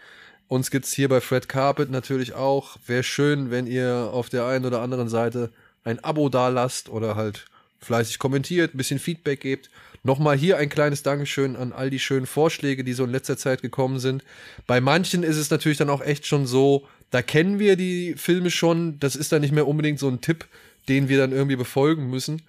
[0.48, 2.76] Uns gibt's hier bei Fred Carpet natürlich auch.
[2.86, 5.50] Wäre schön, wenn ihr auf der einen oder anderen Seite
[5.82, 7.46] ein Abo dalasst oder halt
[7.80, 9.70] fleißig kommentiert, ein bisschen Feedback gebt.
[10.04, 13.62] Nochmal hier ein kleines Dankeschön an all die schönen Vorschläge, die so in letzter Zeit
[13.62, 14.24] gekommen sind.
[14.66, 18.50] Bei manchen ist es natürlich dann auch echt schon so, da kennen wir die Filme
[18.50, 18.98] schon.
[18.98, 20.46] Das ist dann nicht mehr unbedingt so ein Tipp,
[20.88, 22.42] den wir dann irgendwie befolgen müssen.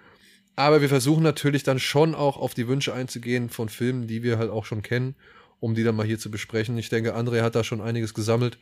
[0.55, 4.39] Aber wir versuchen natürlich dann schon auch auf die Wünsche einzugehen von Filmen, die wir
[4.39, 5.15] halt auch schon kennen,
[5.59, 6.77] um die dann mal hier zu besprechen.
[6.77, 8.57] Ich denke, André hat da schon einiges gesammelt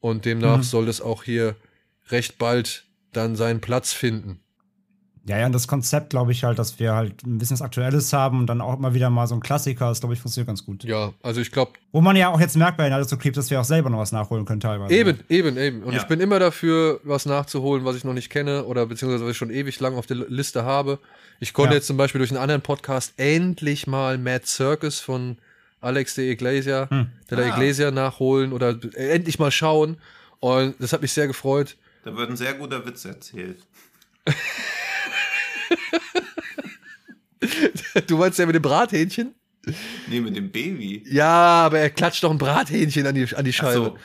[0.00, 0.62] und demnach mhm.
[0.62, 1.56] soll das auch hier
[2.08, 4.40] recht bald dann seinen Platz finden.
[5.26, 8.12] Ja, ja, und das Konzept, glaube ich halt, dass wir halt ein bisschen was Aktuelles
[8.12, 10.64] haben und dann auch immer wieder mal so ein Klassiker, das glaube ich funktioniert ganz
[10.64, 10.82] gut.
[10.82, 11.72] Ja, also ich glaube.
[11.92, 13.98] Wo man ja auch jetzt merkt bei den so Clips, dass wir auch selber noch
[13.98, 14.94] was nachholen können teilweise.
[14.94, 15.82] Eben, eben, eben.
[15.82, 16.00] Und ja.
[16.00, 19.36] ich bin immer dafür, was nachzuholen, was ich noch nicht kenne oder beziehungsweise was ich
[19.36, 20.98] schon ewig lang auf der Liste habe.
[21.38, 21.76] Ich konnte ja.
[21.76, 25.36] jetzt zum Beispiel durch einen anderen Podcast endlich mal Mad Circus von
[25.82, 27.08] Alex de Iglesia, hm.
[27.30, 27.48] der ah.
[27.48, 29.98] Iglesia nachholen oder endlich mal schauen.
[30.38, 31.76] Und das hat mich sehr gefreut.
[32.04, 33.58] Da wird ein sehr guter Witz erzählt.
[38.06, 39.34] du meinst ja mit dem Brathähnchen?
[40.08, 41.04] Nee, mit dem Baby.
[41.06, 43.72] Ja, aber er klatscht doch ein Brathähnchen an die, an die Scheibe.
[43.74, 43.98] So.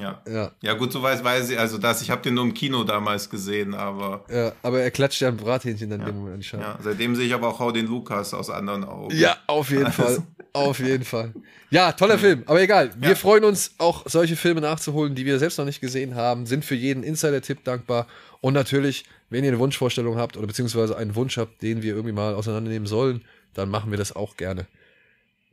[0.00, 0.22] Ja.
[0.26, 0.50] ja.
[0.62, 3.28] Ja, gut, so weiß, weiß ich, also das, ich habe den nur im Kino damals
[3.28, 4.24] gesehen, aber.
[4.30, 6.06] Ja, aber er klatscht ja ein Brathähnchen dann ja.
[6.06, 6.62] dem Moment an die Scheibe.
[6.62, 9.14] Ja, seitdem sehe ich aber auch Hau den Lukas aus anderen Augen.
[9.14, 10.22] Ja, auf jeden Fall.
[10.54, 11.32] Auf jeden Fall.
[11.70, 12.42] Ja, toller Film.
[12.46, 12.90] Aber egal.
[12.96, 16.44] Wir freuen uns auch, solche Filme nachzuholen, die wir selbst noch nicht gesehen haben.
[16.44, 18.06] Sind für jeden Insider-Tipp dankbar.
[18.42, 22.12] Und natürlich, wenn ihr eine Wunschvorstellung habt oder beziehungsweise einen Wunsch habt, den wir irgendwie
[22.12, 23.22] mal auseinandernehmen sollen,
[23.54, 24.66] dann machen wir das auch gerne.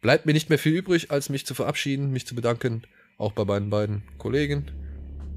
[0.01, 2.83] Bleibt mir nicht mehr viel übrig, als mich zu verabschieden, mich zu bedanken,
[3.17, 4.71] auch bei meinen beiden Kollegen.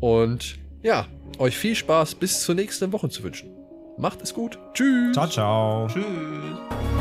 [0.01, 1.07] Und ja,
[1.39, 3.51] euch viel Spaß bis zur nächsten Woche zu wünschen.
[3.97, 4.59] Macht es gut.
[4.75, 5.13] Tschüss.
[5.13, 5.87] Ciao, ciao.
[5.89, 6.92] Tschüss.